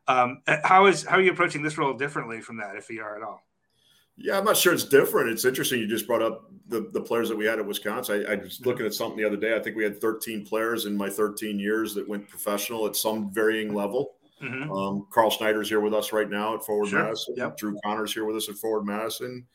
Um, 0.07 0.41
how 0.63 0.87
is 0.87 1.03
how 1.05 1.17
are 1.17 1.21
you 1.21 1.31
approaching 1.31 1.61
this 1.61 1.77
role 1.77 1.93
differently 1.93 2.41
from 2.41 2.57
that, 2.57 2.75
if 2.75 2.89
you 2.89 3.01
are 3.01 3.15
at 3.15 3.23
all? 3.23 3.41
Yeah, 4.18 4.38
I'm 4.38 4.45
not 4.45 4.57
sure 4.57 4.74
it's 4.74 4.84
different. 4.84 5.30
It's 5.30 5.45
interesting. 5.45 5.80
You 5.80 5.88
just 5.88 6.07
brought 6.07 6.22
up 6.22 6.51
the, 6.68 6.89
the 6.93 7.01
players 7.01 7.30
that 7.30 7.36
we 7.36 7.45
had 7.45 7.59
at 7.59 7.66
Wisconsin. 7.66 8.26
I, 8.28 8.34
I 8.34 8.36
was 8.36 8.61
looking 8.66 8.86
at 8.86 8.93
something 8.93 9.18
the 9.18 9.26
other 9.26 9.38
day. 9.38 9.55
I 9.55 9.59
think 9.59 9.76
we 9.76 9.84
had 9.84 9.99
13 9.99 10.45
players 10.45 10.86
in 10.86 10.95
my 10.95 11.09
13 11.09 11.59
years 11.59 11.93
that 11.95 12.07
went 12.07 12.28
professional 12.28 12.86
at 12.86 12.95
some 12.95 13.32
varying 13.34 13.74
level. 13.74 14.16
Mm-hmm. 14.41 14.72
Um, 14.72 15.07
Carl 15.09 15.32
Snyder's 15.32 15.70
here 15.70 15.80
with 15.80 15.93
us 15.93 16.11
right 16.11 16.30
now 16.30 16.55
at 16.55 16.66
Forward 16.66 16.89
sure. 16.89 17.03
Madison. 17.03 17.36
Yep. 17.38 17.57
Drew 17.57 17.78
Conner's 17.84 18.14
here 18.14 18.26
with 18.26 18.36
us 18.36 18.49
at 18.49 18.55
Forward 18.55 18.86
Madison. 18.86 19.45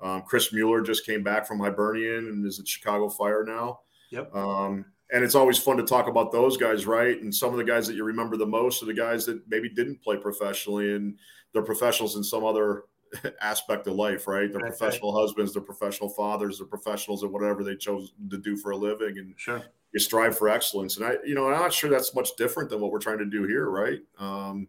Um, 0.00 0.22
Chris 0.22 0.52
Mueller 0.52 0.80
just 0.80 1.04
came 1.04 1.22
back 1.22 1.46
from 1.46 1.58
Hibernian 1.58 2.28
and 2.28 2.46
is 2.46 2.58
at 2.58 2.68
Chicago 2.68 3.08
Fire 3.08 3.44
now. 3.44 3.80
Yep. 4.10 4.34
Um, 4.34 4.84
and 5.12 5.24
it's 5.24 5.34
always 5.34 5.58
fun 5.58 5.76
to 5.78 5.82
talk 5.82 6.06
about 6.06 6.32
those 6.32 6.56
guys, 6.56 6.86
right? 6.86 7.20
And 7.20 7.34
some 7.34 7.50
of 7.50 7.56
the 7.56 7.64
guys 7.64 7.86
that 7.86 7.94
you 7.94 8.04
remember 8.04 8.36
the 8.36 8.46
most 8.46 8.82
are 8.82 8.86
the 8.86 8.94
guys 8.94 9.24
that 9.26 9.40
maybe 9.48 9.68
didn't 9.68 10.02
play 10.02 10.16
professionally 10.16 10.94
and 10.94 11.18
they're 11.52 11.62
professionals 11.62 12.16
in 12.16 12.22
some 12.22 12.44
other 12.44 12.84
aspect 13.40 13.86
of 13.86 13.94
life, 13.94 14.26
right? 14.26 14.52
They're 14.52 14.60
professional 14.60 15.18
husbands, 15.18 15.52
they're 15.52 15.62
professional 15.62 16.10
fathers, 16.10 16.58
they're 16.58 16.66
professionals 16.66 17.24
at 17.24 17.30
whatever 17.30 17.64
they 17.64 17.76
chose 17.76 18.12
to 18.30 18.38
do 18.38 18.56
for 18.56 18.70
a 18.70 18.76
living. 18.76 19.18
And 19.18 19.34
sure. 19.36 19.62
you 19.92 20.00
strive 20.00 20.36
for 20.36 20.48
excellence. 20.48 20.96
And 20.96 21.06
I, 21.06 21.14
you 21.24 21.34
know, 21.34 21.46
I'm 21.46 21.60
not 21.60 21.72
sure 21.72 21.90
that's 21.90 22.14
much 22.14 22.30
different 22.36 22.70
than 22.70 22.80
what 22.80 22.90
we're 22.90 22.98
trying 22.98 23.18
to 23.18 23.26
do 23.26 23.44
here, 23.44 23.70
right? 23.70 24.00
Um, 24.18 24.68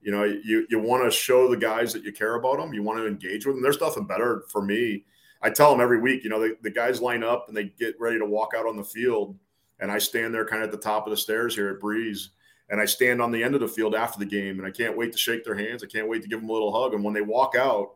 you 0.00 0.12
know, 0.12 0.24
you, 0.24 0.66
you 0.68 0.78
want 0.78 1.04
to 1.04 1.10
show 1.10 1.48
the 1.48 1.56
guys 1.56 1.92
that 1.94 2.04
you 2.04 2.12
care 2.12 2.34
about 2.34 2.58
them, 2.58 2.74
you 2.74 2.82
want 2.82 2.98
to 2.98 3.06
engage 3.06 3.46
with 3.46 3.56
them. 3.56 3.62
There's 3.62 3.80
nothing 3.80 4.06
better 4.06 4.44
for 4.50 4.62
me. 4.62 5.04
I 5.42 5.50
tell 5.50 5.70
them 5.70 5.80
every 5.80 6.00
week, 6.00 6.24
you 6.24 6.30
know, 6.30 6.40
the, 6.40 6.56
the 6.62 6.70
guys 6.70 7.00
line 7.00 7.22
up 7.22 7.46
and 7.48 7.56
they 7.56 7.64
get 7.64 7.98
ready 7.98 8.18
to 8.18 8.26
walk 8.26 8.52
out 8.56 8.66
on 8.66 8.76
the 8.76 8.84
field. 8.84 9.36
And 9.80 9.90
I 9.90 9.98
stand 9.98 10.34
there 10.34 10.46
kind 10.46 10.62
of 10.62 10.68
at 10.68 10.72
the 10.72 10.78
top 10.78 11.06
of 11.06 11.10
the 11.10 11.16
stairs 11.16 11.54
here 11.54 11.68
at 11.68 11.80
Breese 11.80 12.30
and 12.74 12.80
I 12.80 12.86
stand 12.86 13.22
on 13.22 13.30
the 13.30 13.40
end 13.40 13.54
of 13.54 13.60
the 13.60 13.68
field 13.68 13.94
after 13.94 14.18
the 14.18 14.26
game, 14.26 14.58
and 14.58 14.66
I 14.66 14.70
can't 14.72 14.96
wait 14.96 15.12
to 15.12 15.18
shake 15.18 15.44
their 15.44 15.54
hands. 15.54 15.84
I 15.84 15.86
can't 15.86 16.08
wait 16.08 16.22
to 16.22 16.28
give 16.28 16.40
them 16.40 16.50
a 16.50 16.52
little 16.52 16.72
hug. 16.72 16.92
And 16.92 17.04
when 17.04 17.14
they 17.14 17.20
walk 17.20 17.54
out, 17.56 17.92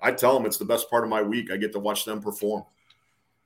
I 0.00 0.10
tell 0.10 0.32
them 0.32 0.46
it's 0.46 0.56
the 0.56 0.64
best 0.64 0.88
part 0.88 1.04
of 1.04 1.10
my 1.10 1.20
week. 1.20 1.50
I 1.50 1.58
get 1.58 1.70
to 1.74 1.78
watch 1.78 2.06
them 2.06 2.22
perform. 2.22 2.64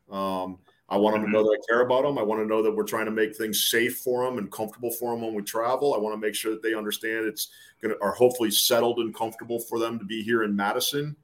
Um, 0.08 0.60
I 0.88 0.96
want 0.96 1.16
them 1.16 1.24
to 1.24 1.30
know 1.32 1.42
that 1.42 1.58
I 1.60 1.66
care 1.68 1.80
about 1.80 2.04
them. 2.04 2.18
I 2.18 2.22
want 2.22 2.40
to 2.40 2.46
know 2.46 2.62
that 2.62 2.70
we're 2.70 2.84
trying 2.84 3.06
to 3.06 3.10
make 3.10 3.34
things 3.34 3.64
safe 3.64 3.98
for 3.98 4.24
them 4.24 4.38
and 4.38 4.48
comfortable 4.52 4.92
for 4.92 5.10
them 5.10 5.22
when 5.22 5.34
we 5.34 5.42
travel. 5.42 5.92
I 5.92 5.98
want 5.98 6.14
to 6.14 6.24
make 6.24 6.36
sure 6.36 6.52
that 6.52 6.62
they 6.62 6.74
understand 6.74 7.26
it's 7.26 7.48
going 7.82 7.92
to, 7.92 8.00
are 8.00 8.12
hopefully 8.12 8.52
settled 8.52 9.00
and 9.00 9.12
comfortable 9.12 9.58
for 9.58 9.80
them 9.80 9.98
to 9.98 10.04
be 10.04 10.22
here 10.22 10.44
in 10.44 10.54
Madison. 10.54 11.16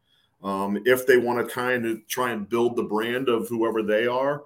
Um, 0.43 0.83
if 0.85 1.07
they 1.07 1.19
want 1.19 1.39
to 1.39 1.55
kind 1.55 1.87
of 1.87 2.05
try 2.09 2.33
and 2.33 2.49
build 2.49 2.75
the 2.75 2.83
brand 2.83 3.29
of 3.29 3.49
whoever 3.49 3.81
they 3.81 4.09
are, 4.09 4.43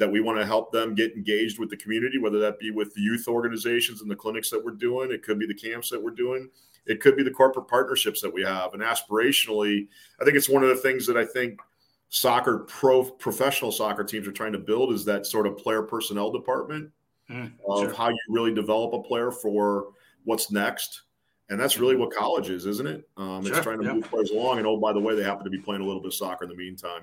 that 0.00 0.10
we 0.10 0.20
want 0.20 0.38
to 0.38 0.46
help 0.46 0.72
them 0.72 0.94
get 0.94 1.14
engaged 1.14 1.58
with 1.58 1.68
the 1.68 1.76
community, 1.76 2.18
whether 2.18 2.38
that 2.38 2.58
be 2.58 2.70
with 2.70 2.94
the 2.94 3.02
youth 3.02 3.28
organizations 3.28 4.00
and 4.00 4.10
the 4.10 4.16
clinics 4.16 4.48
that 4.48 4.64
we're 4.64 4.70
doing, 4.72 5.12
it 5.12 5.22
could 5.22 5.38
be 5.38 5.46
the 5.46 5.54
camps 5.54 5.90
that 5.90 6.02
we're 6.02 6.10
doing, 6.10 6.48
it 6.86 7.00
could 7.00 7.18
be 7.18 7.22
the 7.22 7.30
corporate 7.30 7.68
partnerships 7.68 8.22
that 8.22 8.32
we 8.32 8.42
have. 8.42 8.72
And 8.72 8.82
aspirationally, 8.82 9.88
I 10.18 10.24
think 10.24 10.38
it's 10.38 10.48
one 10.48 10.62
of 10.62 10.70
the 10.70 10.76
things 10.76 11.06
that 11.06 11.18
I 11.18 11.26
think 11.26 11.60
soccer 12.08 12.60
pro 12.60 13.04
professional 13.04 13.70
soccer 13.70 14.02
teams 14.02 14.26
are 14.26 14.32
trying 14.32 14.52
to 14.52 14.58
build 14.58 14.90
is 14.94 15.04
that 15.04 15.26
sort 15.26 15.46
of 15.46 15.58
player 15.58 15.82
personnel 15.82 16.32
department 16.32 16.90
mm, 17.30 17.52
of 17.68 17.80
sure. 17.80 17.94
how 17.94 18.08
you 18.08 18.18
really 18.30 18.54
develop 18.54 18.94
a 18.94 19.02
player 19.02 19.30
for 19.30 19.88
what's 20.24 20.50
next. 20.50 21.02
And 21.50 21.60
that's 21.60 21.78
really 21.78 21.96
what 21.96 22.10
college 22.10 22.48
is, 22.48 22.64
isn't 22.64 22.86
it? 22.86 23.06
Um, 23.18 23.44
sure, 23.44 23.54
it's 23.54 23.62
trying 23.62 23.80
to 23.80 23.84
yeah. 23.84 23.92
move 23.92 24.04
players 24.04 24.30
along. 24.30 24.56
And 24.56 24.66
oh, 24.66 24.78
by 24.78 24.94
the 24.94 25.00
way, 25.00 25.14
they 25.14 25.22
happen 25.22 25.44
to 25.44 25.50
be 25.50 25.58
playing 25.58 25.82
a 25.82 25.84
little 25.84 26.00
bit 26.00 26.08
of 26.08 26.14
soccer 26.14 26.44
in 26.44 26.50
the 26.50 26.56
meantime 26.56 27.02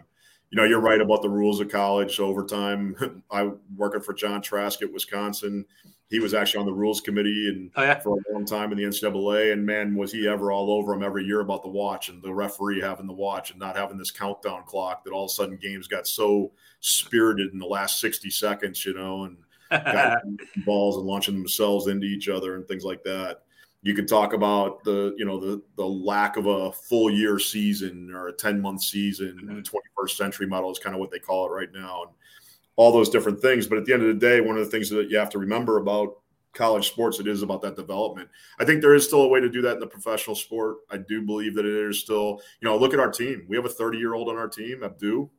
you 0.49 0.55
know, 0.55 0.63
you're 0.63 0.79
right 0.79 1.01
about 1.01 1.21
the 1.21 1.29
rules 1.29 1.59
of 1.59 1.69
college 1.69 2.19
overtime. 2.19 3.23
I 3.31 3.51
working 3.75 4.01
for 4.01 4.13
John 4.13 4.41
Trask 4.41 4.81
at 4.81 4.91
Wisconsin. 4.91 5.65
He 6.09 6.19
was 6.19 6.33
actually 6.33 6.61
on 6.61 6.65
the 6.65 6.73
rules 6.73 7.01
committee 7.01 7.49
and 7.49 7.69
oh, 7.75 7.83
yeah. 7.83 7.99
for 7.99 8.17
a 8.17 8.33
long 8.33 8.45
time 8.45 8.71
in 8.71 8.77
the 8.77 8.85
NCAA. 8.85 9.51
And 9.51 9.65
man, 9.65 9.93
was 9.93 10.11
he 10.11 10.25
ever 10.25 10.53
all 10.53 10.71
over 10.71 10.93
him 10.93 11.03
every 11.03 11.25
year 11.25 11.41
about 11.41 11.63
the 11.63 11.69
watch 11.69 12.07
and 12.07 12.23
the 12.23 12.33
referee 12.33 12.79
having 12.79 13.07
the 13.07 13.13
watch 13.13 13.51
and 13.51 13.59
not 13.59 13.75
having 13.75 13.97
this 13.97 14.11
countdown 14.11 14.63
clock 14.65 15.03
that 15.03 15.11
all 15.11 15.25
of 15.25 15.31
a 15.31 15.33
sudden 15.33 15.57
games 15.57 15.87
got 15.87 16.07
so 16.07 16.51
spirited 16.79 17.51
in 17.51 17.59
the 17.59 17.65
last 17.65 17.99
60 17.99 18.29
seconds, 18.29 18.85
you 18.85 18.93
know, 18.93 19.25
and 19.25 19.37
balls 20.65 20.95
and 20.95 21.05
launching 21.05 21.37
themselves 21.37 21.87
into 21.87 22.05
each 22.05 22.29
other 22.29 22.55
and 22.55 22.65
things 22.69 22.85
like 22.85 23.03
that 23.03 23.41
you 23.81 23.93
can 23.93 24.05
talk 24.05 24.33
about 24.33 24.83
the 24.83 25.13
you 25.17 25.25
know 25.25 25.39
the 25.39 25.61
the 25.75 25.85
lack 25.85 26.37
of 26.37 26.45
a 26.45 26.71
full 26.71 27.09
year 27.09 27.39
season 27.39 28.11
or 28.13 28.27
a 28.27 28.33
10 28.33 28.61
month 28.61 28.81
season 28.81 29.39
mm-hmm. 29.41 29.59
21st 29.59 30.17
century 30.17 30.47
model 30.47 30.71
is 30.71 30.79
kind 30.79 30.95
of 30.95 30.99
what 30.99 31.11
they 31.11 31.19
call 31.19 31.45
it 31.45 31.51
right 31.53 31.71
now 31.73 32.03
and 32.03 32.11
all 32.75 32.91
those 32.91 33.09
different 33.09 33.41
things. 33.41 33.65
But 33.65 33.79
at 33.79 33.85
the 33.85 33.93
end 33.93 34.03
of 34.03 34.07
the 34.07 34.13
day 34.13 34.41
one 34.41 34.57
of 34.57 34.65
the 34.65 34.71
things 34.71 34.89
that 34.89 35.09
you 35.09 35.17
have 35.17 35.29
to 35.31 35.39
remember 35.39 35.77
about 35.77 36.17
college 36.53 36.87
sports 36.87 37.19
it 37.19 37.27
is 37.27 37.43
about 37.43 37.61
that 37.61 37.75
development. 37.75 38.29
I 38.59 38.65
think 38.65 38.81
there 38.81 38.95
is 38.95 39.05
still 39.05 39.21
a 39.21 39.27
way 39.27 39.39
to 39.39 39.49
do 39.49 39.61
that 39.61 39.75
in 39.75 39.79
the 39.79 39.87
professional 39.87 40.35
sport. 40.35 40.77
I 40.89 40.97
do 40.97 41.21
believe 41.21 41.53
that 41.55 41.65
it 41.65 41.89
is 41.89 41.99
still 41.99 42.41
you 42.61 42.67
know 42.67 42.77
look 42.77 42.93
at 42.93 42.99
our 42.99 43.11
team. 43.11 43.45
We 43.47 43.55
have 43.55 43.65
a 43.65 43.69
30 43.69 43.97
year 43.97 44.15
old 44.15 44.29
on 44.29 44.37
our 44.37 44.49
team 44.49 44.83
abdu 44.83 45.29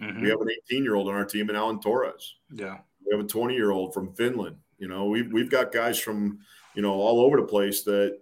mm-hmm. 0.00 0.22
we 0.22 0.28
have 0.28 0.40
an 0.40 0.48
18 0.70 0.84
year 0.84 0.94
old 0.94 1.08
on 1.08 1.14
our 1.14 1.24
team 1.24 1.48
and 1.48 1.58
alan 1.58 1.80
torres. 1.80 2.36
Yeah. 2.52 2.78
We 3.04 3.16
have 3.16 3.24
a 3.24 3.28
20 3.28 3.54
year 3.54 3.70
old 3.70 3.92
from 3.92 4.14
finland. 4.14 4.56
You 4.78 4.88
know 4.88 5.06
we've, 5.06 5.32
we've 5.32 5.50
got 5.50 5.72
guys 5.72 5.98
from 5.98 6.38
you 6.74 6.82
know, 6.82 6.92
all 6.92 7.20
over 7.20 7.36
the 7.38 7.46
place 7.46 7.82
that 7.82 8.18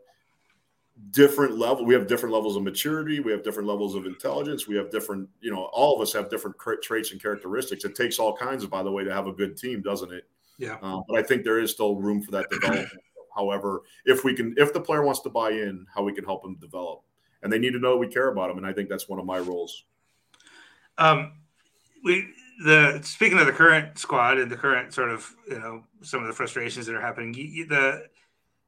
different 1.10 1.58
level 1.58 1.84
we 1.84 1.92
have 1.92 2.06
different 2.06 2.34
levels 2.34 2.56
of 2.56 2.62
maturity 2.62 3.20
we 3.20 3.30
have 3.30 3.42
different 3.42 3.68
levels 3.68 3.94
of 3.94 4.06
intelligence 4.06 4.66
we 4.66 4.74
have 4.74 4.90
different 4.90 5.28
you 5.40 5.50
know 5.50 5.64
all 5.72 5.94
of 5.94 6.00
us 6.00 6.10
have 6.12 6.30
different 6.30 6.56
traits 6.82 7.12
and 7.12 7.20
characteristics. 7.20 7.84
It 7.84 7.94
takes 7.94 8.18
all 8.18 8.34
kinds 8.34 8.64
of 8.64 8.70
by 8.70 8.82
the 8.82 8.90
way 8.90 9.04
to 9.04 9.12
have 9.12 9.26
a 9.26 9.32
good 9.32 9.58
team 9.58 9.82
doesn't 9.82 10.10
it? 10.10 10.24
Yeah. 10.58 10.78
Um, 10.80 11.04
but 11.06 11.18
i 11.18 11.22
think 11.22 11.44
there 11.44 11.60
is 11.60 11.70
still 11.70 11.96
room 11.96 12.22
for 12.22 12.30
that 12.32 12.48
development. 12.50 12.88
However 13.34 13.82
if 14.06 14.24
we 14.24 14.32
can 14.32 14.54
if 14.56 14.72
the 14.72 14.80
player 14.80 15.02
wants 15.02 15.20
to 15.20 15.28
buy 15.28 15.50
in 15.50 15.86
how 15.94 16.02
we 16.02 16.14
can 16.14 16.24
help 16.24 16.42
them 16.42 16.56
develop. 16.56 17.02
And 17.42 17.52
they 17.52 17.58
need 17.58 17.74
to 17.74 17.78
know 17.78 17.96
we 17.96 18.08
care 18.08 18.28
about 18.28 18.48
them 18.48 18.56
and 18.56 18.66
i 18.66 18.72
think 18.72 18.88
that's 18.88 19.08
one 19.08 19.18
of 19.18 19.26
my 19.26 19.38
roles. 19.38 19.84
Um 20.96 21.32
we 22.04 22.26
the 22.64 23.00
speaking 23.02 23.38
of 23.38 23.44
the 23.44 23.52
current 23.52 23.98
squad 23.98 24.38
and 24.38 24.50
the 24.50 24.56
current 24.56 24.94
sort 24.94 25.10
of 25.10 25.30
you 25.46 25.58
know 25.58 25.84
some 26.00 26.22
of 26.22 26.26
the 26.26 26.32
frustrations 26.32 26.86
that 26.86 26.94
are 26.94 27.02
happening 27.02 27.32
the 27.68 28.08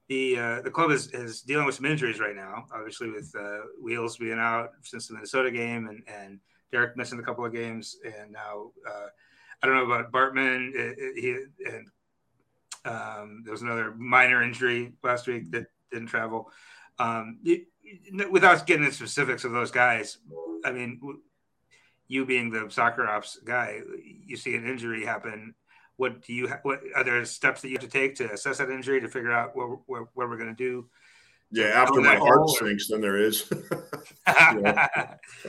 the 0.09 0.39
uh, 0.39 0.63
the 0.63 0.71
club 0.71 0.91
is, 0.91 1.09
is 1.09 1.43
dealing 1.43 1.67
with 1.67 1.75
some 1.75 1.85
injuries 1.85 2.19
right 2.19 2.35
now. 2.35 2.67
Obviously, 2.73 3.11
with 3.11 3.33
uh, 3.39 3.61
Wheels 3.81 4.17
being 4.17 4.39
out 4.39 4.71
since 4.83 5.07
the 5.07 5.15
Minnesota 5.15 5.51
game, 5.51 5.89
and 5.89 6.03
and 6.07 6.41
Derek 6.73 6.97
missing 6.97 7.19
a 7.19 7.23
couple 7.23 7.45
of 7.45 7.53
games, 7.53 7.99
and 8.05 8.33
now 8.33 8.71
uh, 8.89 9.07
I 9.63 9.67
don't 9.67 9.77
know 9.77 9.85
about 9.85 10.11
Bartman. 10.11 10.75
It, 10.75 10.99
it, 10.99 11.21
he 11.21 11.71
and 11.71 11.89
um, 12.85 13.43
there 13.45 13.53
was 13.53 13.63
another 13.63 13.95
minor 13.97 14.43
injury 14.43 14.93
last 15.03 15.27
week 15.27 15.51
that 15.51 15.67
didn't 15.93 16.09
travel. 16.09 16.51
Um, 16.99 17.39
it, 17.45 17.67
without 18.31 18.67
getting 18.67 18.85
into 18.85 18.97
specifics 18.97 19.45
of 19.45 19.53
those 19.53 19.71
guys, 19.71 20.19
I 20.65 20.73
mean, 20.73 21.01
you 22.07 22.25
being 22.25 22.51
the 22.51 22.67
soccer 22.71 23.07
ops 23.07 23.39
guy, 23.45 23.81
you 24.27 24.37
see 24.37 24.55
an 24.57 24.67
injury 24.67 25.05
happen 25.05 25.55
what 25.99 26.23
do 26.23 26.33
you 26.33 26.49
what 26.63 26.81
are 26.95 27.05
there 27.05 27.23
steps 27.25 27.61
that 27.61 27.69
you 27.69 27.75
have 27.75 27.83
to 27.83 27.89
take 27.89 28.15
to 28.15 28.33
assess 28.33 28.59
that 28.59 28.71
injury 28.71 29.01
to 29.01 29.09
figure 29.09 29.33
out 29.33 29.55
what, 29.55 29.81
what, 29.87 30.05
what 30.15 30.29
we're 30.29 30.39
going 30.39 30.49
to 30.49 30.55
do? 30.55 30.89
Yeah 31.51 31.67
after 31.67 32.01
my 32.01 32.17
heart 32.17 32.49
sinks 32.51 32.89
then 32.89 33.01
there 33.01 33.19
is. 33.19 33.51
You, 34.53 34.61
know? 34.61 34.77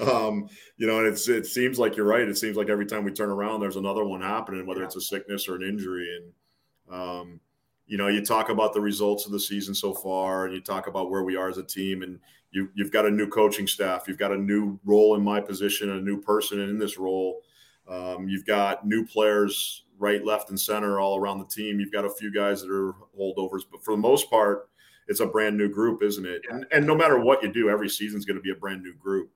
um, 0.09 0.49
you 0.77 0.87
know 0.87 0.99
and 0.99 1.07
it's 1.07 1.27
it 1.27 1.45
seems 1.45 1.77
like 1.77 1.97
you're 1.97 2.05
right. 2.05 2.27
It 2.27 2.37
seems 2.37 2.55
like 2.55 2.69
every 2.69 2.85
time 2.85 3.03
we 3.03 3.11
turn 3.11 3.29
around 3.29 3.59
there's 3.59 3.75
another 3.75 4.05
one 4.05 4.21
happening 4.21 4.65
whether 4.65 4.79
yeah. 4.79 4.85
it's 4.85 4.95
a 4.95 5.01
sickness 5.01 5.47
or 5.47 5.55
an 5.55 5.63
injury. 5.63 6.07
And 6.17 6.97
um, 6.97 7.39
you 7.85 7.97
know 7.97 8.07
you 8.07 8.25
talk 8.25 8.49
about 8.49 8.73
the 8.73 8.81
results 8.81 9.25
of 9.25 9.33
the 9.33 9.39
season 9.39 9.75
so 9.75 9.93
far 9.93 10.45
and 10.45 10.53
you 10.53 10.61
talk 10.61 10.87
about 10.87 11.11
where 11.11 11.23
we 11.23 11.35
are 11.35 11.49
as 11.49 11.57
a 11.57 11.63
team 11.63 12.01
and 12.03 12.19
you, 12.51 12.69
you've 12.73 12.91
got 12.91 13.05
a 13.05 13.11
new 13.11 13.27
coaching 13.27 13.67
staff. 13.67 14.07
You've 14.07 14.17
got 14.17 14.31
a 14.31 14.37
new 14.37 14.79
role 14.85 15.15
in 15.15 15.23
my 15.23 15.41
position 15.41 15.91
a 15.91 16.01
new 16.01 16.21
person 16.21 16.59
in 16.61 16.79
this 16.79 16.97
role. 16.97 17.41
Um, 17.87 18.29
you've 18.29 18.45
got 18.45 18.87
new 18.87 19.05
players 19.05 19.83
right, 19.99 20.25
left, 20.25 20.49
and 20.49 20.59
center 20.59 20.99
all 20.99 21.19
around 21.19 21.39
the 21.39 21.45
team. 21.45 21.79
You've 21.79 21.91
got 21.91 22.05
a 22.05 22.09
few 22.09 22.33
guys 22.33 22.61
that 22.61 22.71
are 22.71 22.95
holdovers, 23.19 23.61
but 23.69 23.83
for 23.83 23.93
the 23.93 24.01
most 24.01 24.29
part, 24.29 24.69
it's 25.07 25.19
a 25.19 25.25
brand 25.25 25.57
new 25.57 25.69
group, 25.69 26.01
isn't 26.01 26.25
it? 26.25 26.41
And, 26.49 26.65
and, 26.71 26.85
no 26.85 26.95
matter 26.95 27.19
what 27.19 27.43
you 27.43 27.51
do, 27.51 27.69
every 27.69 27.89
season 27.89 28.19
is 28.19 28.25
going 28.25 28.37
to 28.37 28.43
be 28.43 28.51
a 28.51 28.55
brand 28.55 28.83
new 28.83 28.93
group. 28.93 29.31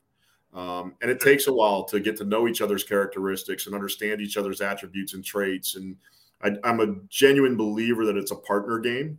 Um, 0.53 0.93
and 1.01 1.09
it 1.09 1.19
takes 1.19 1.47
a 1.47 1.53
while 1.53 1.83
to 1.85 1.99
get 1.99 2.15
to 2.17 2.25
know 2.25 2.47
each 2.47 2.61
other's 2.61 2.83
characteristics 2.83 3.65
and 3.65 3.73
understand 3.73 4.21
each 4.21 4.37
other's 4.37 4.61
attributes 4.61 5.15
and 5.15 5.25
traits. 5.25 5.75
And 5.75 5.97
I, 6.43 6.51
am 6.63 6.79
a 6.79 6.95
genuine 7.09 7.57
believer 7.57 8.05
that 8.05 8.17
it's 8.17 8.31
a 8.31 8.35
partner 8.35 8.77
game. 8.77 9.17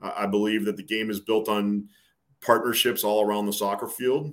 Uh, 0.00 0.12
I 0.16 0.26
believe 0.26 0.64
that 0.66 0.76
the 0.76 0.84
game 0.84 1.10
is 1.10 1.18
built 1.18 1.48
on 1.48 1.88
partnerships 2.40 3.02
all 3.02 3.26
around 3.26 3.46
the 3.46 3.52
soccer 3.52 3.88
field. 3.88 4.32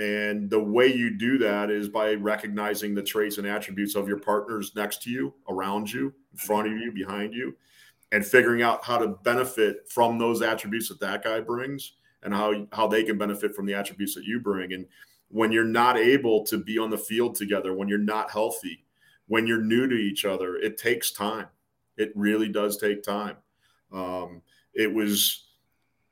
And 0.00 0.48
the 0.48 0.62
way 0.62 0.86
you 0.86 1.10
do 1.10 1.36
that 1.38 1.70
is 1.70 1.90
by 1.90 2.14
recognizing 2.14 2.94
the 2.94 3.02
traits 3.02 3.36
and 3.36 3.46
attributes 3.46 3.94
of 3.94 4.08
your 4.08 4.18
partners 4.18 4.72
next 4.74 5.02
to 5.02 5.10
you, 5.10 5.34
around 5.46 5.92
you, 5.92 6.14
in 6.32 6.38
front 6.38 6.68
of 6.68 6.78
you, 6.78 6.90
behind 6.90 7.34
you, 7.34 7.54
and 8.10 8.24
figuring 8.24 8.62
out 8.62 8.82
how 8.82 8.96
to 8.96 9.08
benefit 9.08 9.90
from 9.90 10.18
those 10.18 10.40
attributes 10.40 10.88
that 10.88 11.00
that 11.00 11.22
guy 11.22 11.38
brings 11.40 11.92
and 12.22 12.32
how 12.32 12.66
how 12.72 12.86
they 12.86 13.04
can 13.04 13.18
benefit 13.18 13.54
from 13.54 13.66
the 13.66 13.74
attributes 13.74 14.14
that 14.14 14.24
you 14.24 14.40
bring. 14.40 14.72
And 14.72 14.86
when 15.28 15.52
you're 15.52 15.64
not 15.64 15.98
able 15.98 16.46
to 16.46 16.56
be 16.56 16.78
on 16.78 16.88
the 16.88 16.96
field 16.96 17.34
together, 17.34 17.74
when 17.74 17.88
you're 17.88 17.98
not 17.98 18.30
healthy, 18.30 18.86
when 19.26 19.46
you're 19.46 19.60
new 19.60 19.86
to 19.86 19.96
each 19.96 20.24
other, 20.24 20.56
it 20.56 20.78
takes 20.78 21.10
time. 21.10 21.48
It 21.98 22.10
really 22.14 22.48
does 22.48 22.78
take 22.78 23.02
time. 23.02 23.36
Um, 23.92 24.40
it 24.72 24.92
was 24.92 25.48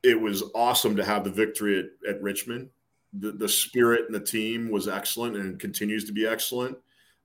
it 0.03 0.21
was 0.21 0.45
awesome 0.55 0.95
to 0.97 1.05
have 1.07 1.25
the 1.25 1.31
victory 1.31 1.79
at, 1.79 2.17
at 2.17 2.23
Richmond. 2.23 2.69
The, 3.21 3.33
the 3.33 3.49
spirit 3.49 4.07
and 4.07 4.15
the 4.15 4.21
team 4.21 4.71
was 4.71 4.89
excellent 4.89 5.37
and 5.37 5.59
continues 5.59 6.05
to 6.05 6.13
be 6.13 6.27
excellent. 6.27 6.77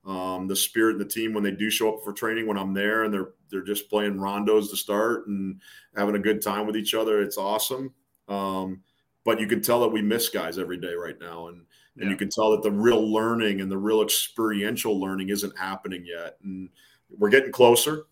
Um, 0.06 0.46
the 0.48 0.56
spirit 0.56 0.92
and 0.96 1.00
the 1.00 1.08
team 1.08 1.32
when 1.32 1.42
they 1.42 1.50
do 1.50 1.70
show 1.70 1.94
up 1.94 2.04
for 2.04 2.12
training 2.12 2.46
when 2.46 2.58
I'm 2.58 2.74
there 2.74 3.04
and 3.04 3.14
they're 3.14 3.30
they're 3.50 3.62
just 3.62 3.88
playing 3.88 4.16
rondos 4.16 4.68
to 4.70 4.76
start 4.76 5.26
and 5.28 5.60
having 5.96 6.16
a 6.16 6.18
good 6.18 6.42
time 6.42 6.66
with 6.66 6.76
each 6.76 6.94
other. 6.94 7.22
It's 7.22 7.38
awesome. 7.38 7.94
Um, 8.28 8.82
but 9.24 9.40
you 9.40 9.46
can 9.46 9.62
tell 9.62 9.80
that 9.80 9.88
we 9.88 10.02
miss 10.02 10.28
guys 10.28 10.58
every 10.58 10.76
day 10.76 10.94
right 10.94 11.18
now, 11.20 11.48
and 11.48 11.64
yeah. 11.96 12.02
and 12.02 12.10
you 12.10 12.16
can 12.16 12.28
tell 12.28 12.50
that 12.50 12.62
the 12.62 12.70
real 12.70 13.10
learning 13.10 13.60
and 13.60 13.70
the 13.70 13.78
real 13.78 14.02
experiential 14.02 15.00
learning 15.00 15.30
isn't 15.30 15.58
happening 15.58 16.04
yet. 16.04 16.36
And 16.42 16.68
we're 17.16 17.30
getting 17.30 17.52
closer. 17.52 18.06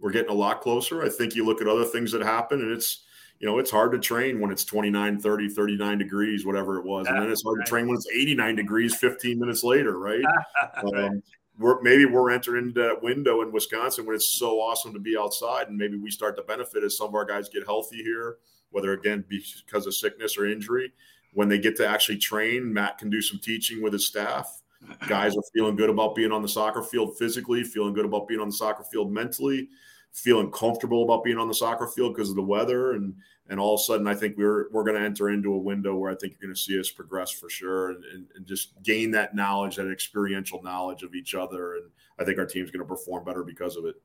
We're 0.00 0.12
getting 0.12 0.30
a 0.30 0.34
lot 0.34 0.60
closer. 0.60 1.02
I 1.02 1.08
think 1.08 1.34
you 1.34 1.44
look 1.44 1.60
at 1.60 1.68
other 1.68 1.84
things 1.84 2.12
that 2.12 2.22
happen, 2.22 2.60
and 2.60 2.70
it's 2.70 3.03
you 3.40 3.48
know, 3.48 3.58
it's 3.58 3.70
hard 3.70 3.92
to 3.92 3.98
train 3.98 4.40
when 4.40 4.50
it's 4.50 4.64
29, 4.64 5.20
30, 5.20 5.48
39 5.48 5.98
degrees, 5.98 6.46
whatever 6.46 6.78
it 6.78 6.84
was. 6.84 7.06
and 7.06 7.16
then 7.16 7.30
it's 7.30 7.42
hard 7.42 7.58
right. 7.58 7.66
to 7.66 7.70
train 7.70 7.86
when 7.86 7.96
it's 7.96 8.08
89 8.10 8.56
degrees 8.56 8.96
15 8.96 9.38
minutes 9.38 9.64
later, 9.64 9.98
right? 9.98 10.24
right. 10.82 11.04
Um, 11.04 11.22
we're, 11.58 11.80
maybe 11.82 12.04
we're 12.04 12.30
entering 12.30 12.68
into 12.68 12.82
that 12.82 13.02
window 13.02 13.42
in 13.42 13.52
Wisconsin 13.52 14.06
when 14.06 14.16
it's 14.16 14.38
so 14.38 14.60
awesome 14.60 14.92
to 14.92 14.98
be 14.98 15.16
outside, 15.16 15.68
and 15.68 15.76
maybe 15.76 15.96
we 15.96 16.10
start 16.10 16.36
to 16.36 16.42
benefit 16.42 16.82
as 16.82 16.96
some 16.96 17.08
of 17.08 17.14
our 17.14 17.24
guys 17.24 17.48
get 17.48 17.64
healthy 17.64 18.02
here, 18.02 18.38
whether 18.70 18.92
again 18.92 19.24
because 19.28 19.86
of 19.86 19.94
sickness 19.94 20.36
or 20.36 20.46
injury. 20.46 20.92
When 21.32 21.48
they 21.48 21.58
get 21.58 21.76
to 21.76 21.86
actually 21.86 22.18
train, 22.18 22.72
Matt 22.72 22.98
can 22.98 23.10
do 23.10 23.20
some 23.20 23.40
teaching 23.40 23.82
with 23.82 23.92
his 23.92 24.06
staff. 24.06 24.62
Guys 25.08 25.36
are 25.36 25.42
feeling 25.54 25.76
good 25.76 25.90
about 25.90 26.14
being 26.14 26.30
on 26.30 26.42
the 26.42 26.48
soccer 26.48 26.82
field 26.82 27.16
physically, 27.18 27.62
feeling 27.62 27.94
good 27.94 28.04
about 28.04 28.28
being 28.28 28.40
on 28.40 28.48
the 28.48 28.54
soccer 28.54 28.84
field 28.84 29.10
mentally 29.10 29.68
feeling 30.14 30.48
comfortable 30.52 31.02
about 31.02 31.24
being 31.24 31.38
on 31.38 31.48
the 31.48 31.54
soccer 31.54 31.88
field 31.88 32.14
because 32.14 32.30
of 32.30 32.36
the 32.36 32.42
weather 32.42 32.92
and 32.92 33.14
and 33.48 33.60
all 33.60 33.74
of 33.74 33.80
a 33.80 33.82
sudden 33.82 34.06
I 34.06 34.14
think 34.14 34.38
we're 34.38 34.70
we're 34.70 34.84
going 34.84 34.96
to 34.96 35.04
enter 35.04 35.28
into 35.28 35.52
a 35.52 35.58
window 35.58 35.96
where 35.96 36.10
I 36.10 36.14
think 36.14 36.32
you're 36.32 36.46
going 36.46 36.54
to 36.54 36.60
see 36.60 36.78
us 36.78 36.88
progress 36.88 37.32
for 37.32 37.50
sure 37.50 37.90
and, 37.90 38.04
and, 38.04 38.26
and, 38.36 38.46
just 38.46 38.80
gain 38.82 39.10
that 39.10 39.34
knowledge, 39.34 39.76
that 39.76 39.90
experiential 39.90 40.62
knowledge 40.62 41.02
of 41.02 41.14
each 41.14 41.34
other, 41.34 41.74
and 41.74 41.90
I 42.18 42.24
think 42.24 42.38
our 42.38 42.46
team's 42.46 42.70
going 42.70 42.86
to 42.86 42.88
perform 42.88 43.24
better 43.24 43.42
because 43.42 43.76
of 43.76 43.84
it. 43.86 43.96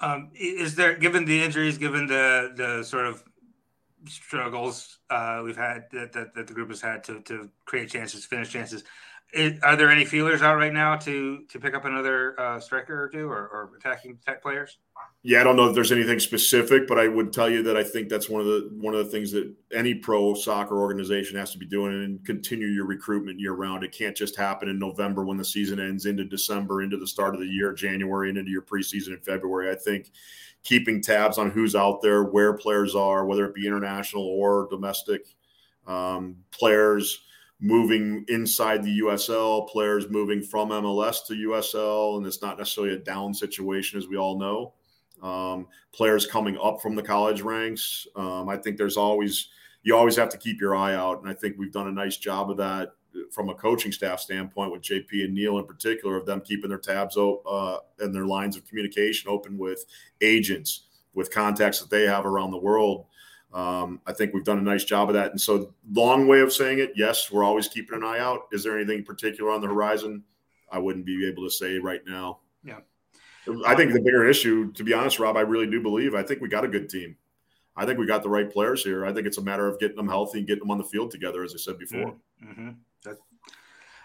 Um, 0.00 0.30
is 0.34 0.74
there, 0.74 0.96
given 0.96 1.24
the 1.24 1.40
injuries, 1.40 1.78
given 1.78 2.06
the 2.06 2.52
the 2.56 2.82
sort 2.82 3.06
of 3.06 3.22
struggles 4.08 4.98
uh, 5.08 5.40
we've 5.44 5.56
had 5.56 5.84
that, 5.92 6.12
that, 6.12 6.34
that 6.34 6.46
the 6.48 6.52
group 6.52 6.68
has 6.70 6.80
had 6.80 7.04
to 7.04 7.20
to 7.22 7.48
create 7.64 7.88
chances, 7.88 8.24
finish 8.26 8.50
chances, 8.50 8.82
are 9.62 9.76
there 9.76 9.90
any 9.90 10.04
feelers 10.04 10.42
out 10.42 10.56
right 10.56 10.72
now 10.72 10.96
to 10.96 11.44
to 11.48 11.58
pick 11.58 11.74
up 11.74 11.84
another 11.84 12.38
uh, 12.38 12.60
striker 12.60 13.04
or 13.04 13.08
two 13.08 13.28
or, 13.30 13.48
or 13.48 13.70
attacking 13.76 14.18
tech 14.24 14.42
players? 14.42 14.78
Yeah, 15.24 15.40
I 15.40 15.44
don't 15.44 15.54
know 15.54 15.68
if 15.68 15.74
there's 15.74 15.92
anything 15.92 16.18
specific, 16.18 16.88
but 16.88 16.98
I 16.98 17.06
would 17.06 17.32
tell 17.32 17.48
you 17.48 17.62
that 17.62 17.76
I 17.76 17.84
think 17.84 18.08
that's 18.08 18.28
one 18.28 18.40
of 18.40 18.48
the 18.48 18.70
one 18.80 18.92
of 18.92 19.04
the 19.04 19.10
things 19.10 19.30
that 19.30 19.54
any 19.72 19.94
pro 19.94 20.34
soccer 20.34 20.80
organization 20.80 21.38
has 21.38 21.52
to 21.52 21.58
be 21.58 21.66
doing 21.66 21.92
and 21.92 22.24
continue 22.24 22.66
your 22.66 22.86
recruitment 22.86 23.38
year 23.38 23.52
round. 23.52 23.84
It 23.84 23.92
can't 23.92 24.16
just 24.16 24.34
happen 24.34 24.68
in 24.68 24.80
November 24.80 25.24
when 25.24 25.36
the 25.36 25.44
season 25.44 25.78
ends 25.78 26.06
into 26.06 26.24
December, 26.24 26.82
into 26.82 26.96
the 26.96 27.06
start 27.06 27.34
of 27.34 27.40
the 27.40 27.46
year, 27.46 27.72
January, 27.72 28.30
and 28.30 28.38
into 28.38 28.50
your 28.50 28.62
preseason 28.62 29.12
in 29.12 29.20
February. 29.20 29.70
I 29.70 29.76
think 29.76 30.10
keeping 30.64 31.00
tabs 31.00 31.38
on 31.38 31.52
who's 31.52 31.76
out 31.76 32.02
there, 32.02 32.24
where 32.24 32.54
players 32.54 32.96
are, 32.96 33.24
whether 33.24 33.46
it 33.46 33.54
be 33.54 33.66
international 33.66 34.24
or 34.24 34.66
domestic 34.70 35.36
um, 35.86 36.36
players 36.50 37.20
moving 37.60 38.24
inside 38.26 38.82
the 38.82 38.98
USL, 38.98 39.68
players 39.68 40.10
moving 40.10 40.42
from 40.42 40.70
MLS 40.70 41.24
to 41.28 41.34
USL, 41.34 42.16
and 42.16 42.26
it's 42.26 42.42
not 42.42 42.58
necessarily 42.58 42.94
a 42.94 42.98
down 42.98 43.32
situation, 43.32 44.00
as 44.00 44.08
we 44.08 44.16
all 44.16 44.36
know. 44.36 44.74
Um, 45.22 45.68
players 45.92 46.26
coming 46.26 46.58
up 46.62 46.80
from 46.80 46.94
the 46.94 47.02
college 47.02 47.42
ranks. 47.42 48.06
Um, 48.16 48.48
I 48.48 48.56
think 48.56 48.76
there's 48.76 48.96
always 48.96 49.48
you 49.84 49.96
always 49.96 50.16
have 50.16 50.28
to 50.30 50.38
keep 50.38 50.60
your 50.60 50.76
eye 50.76 50.94
out, 50.94 51.20
and 51.20 51.30
I 51.30 51.34
think 51.34 51.56
we've 51.58 51.72
done 51.72 51.88
a 51.88 51.92
nice 51.92 52.16
job 52.16 52.50
of 52.50 52.56
that 52.58 52.94
from 53.30 53.50
a 53.50 53.54
coaching 53.54 53.92
staff 53.92 54.20
standpoint 54.20 54.72
with 54.72 54.80
JP 54.80 55.24
and 55.24 55.34
Neil 55.34 55.58
in 55.58 55.66
particular 55.66 56.16
of 56.16 56.24
them 56.24 56.40
keeping 56.40 56.70
their 56.70 56.78
tabs 56.78 57.16
uh, 57.16 57.76
and 57.98 58.14
their 58.14 58.24
lines 58.24 58.56
of 58.56 58.66
communication 58.66 59.30
open 59.30 59.58
with 59.58 59.84
agents, 60.22 60.86
with 61.12 61.30
contacts 61.30 61.78
that 61.80 61.90
they 61.90 62.06
have 62.06 62.24
around 62.24 62.52
the 62.52 62.58
world 62.58 63.06
um, 63.54 64.00
I 64.06 64.12
think 64.12 64.32
we've 64.32 64.44
done 64.44 64.58
a 64.58 64.62
nice 64.62 64.84
job 64.84 65.08
of 65.10 65.14
that. 65.14 65.30
And 65.30 65.40
so, 65.40 65.74
long 65.92 66.26
way 66.26 66.40
of 66.40 66.52
saying 66.52 66.78
it, 66.78 66.92
yes, 66.96 67.30
we're 67.30 67.44
always 67.44 67.68
keeping 67.68 67.96
an 67.96 68.04
eye 68.04 68.18
out. 68.18 68.46
Is 68.50 68.64
there 68.64 68.78
anything 68.78 69.04
particular 69.04 69.50
on 69.50 69.60
the 69.60 69.66
horizon? 69.66 70.24
I 70.70 70.78
wouldn't 70.78 71.04
be 71.04 71.26
able 71.28 71.44
to 71.44 71.50
say 71.50 71.78
right 71.78 72.00
now. 72.06 72.40
Yeah. 72.64 72.78
I 73.66 73.74
think 73.74 73.92
the 73.92 74.00
bigger 74.00 74.28
issue, 74.28 74.72
to 74.72 74.84
be 74.84 74.92
honest, 74.92 75.18
Rob, 75.18 75.36
I 75.36 75.40
really 75.40 75.68
do 75.68 75.82
believe, 75.82 76.14
I 76.14 76.22
think 76.22 76.40
we 76.40 76.48
got 76.48 76.64
a 76.64 76.68
good 76.68 76.88
team. 76.88 77.16
I 77.76 77.86
think 77.86 77.98
we 77.98 78.06
got 78.06 78.22
the 78.22 78.28
right 78.28 78.50
players 78.50 78.84
here. 78.84 79.06
I 79.06 79.12
think 79.12 79.26
it's 79.26 79.38
a 79.38 79.42
matter 79.42 79.66
of 79.66 79.80
getting 79.80 79.96
them 79.96 80.08
healthy 80.08 80.38
and 80.38 80.46
getting 80.46 80.60
them 80.60 80.70
on 80.70 80.78
the 80.78 80.84
field 80.84 81.10
together, 81.10 81.42
as 81.42 81.54
I 81.54 81.58
said 81.58 81.78
before. 81.78 82.14
Mm-hmm. 82.44 82.70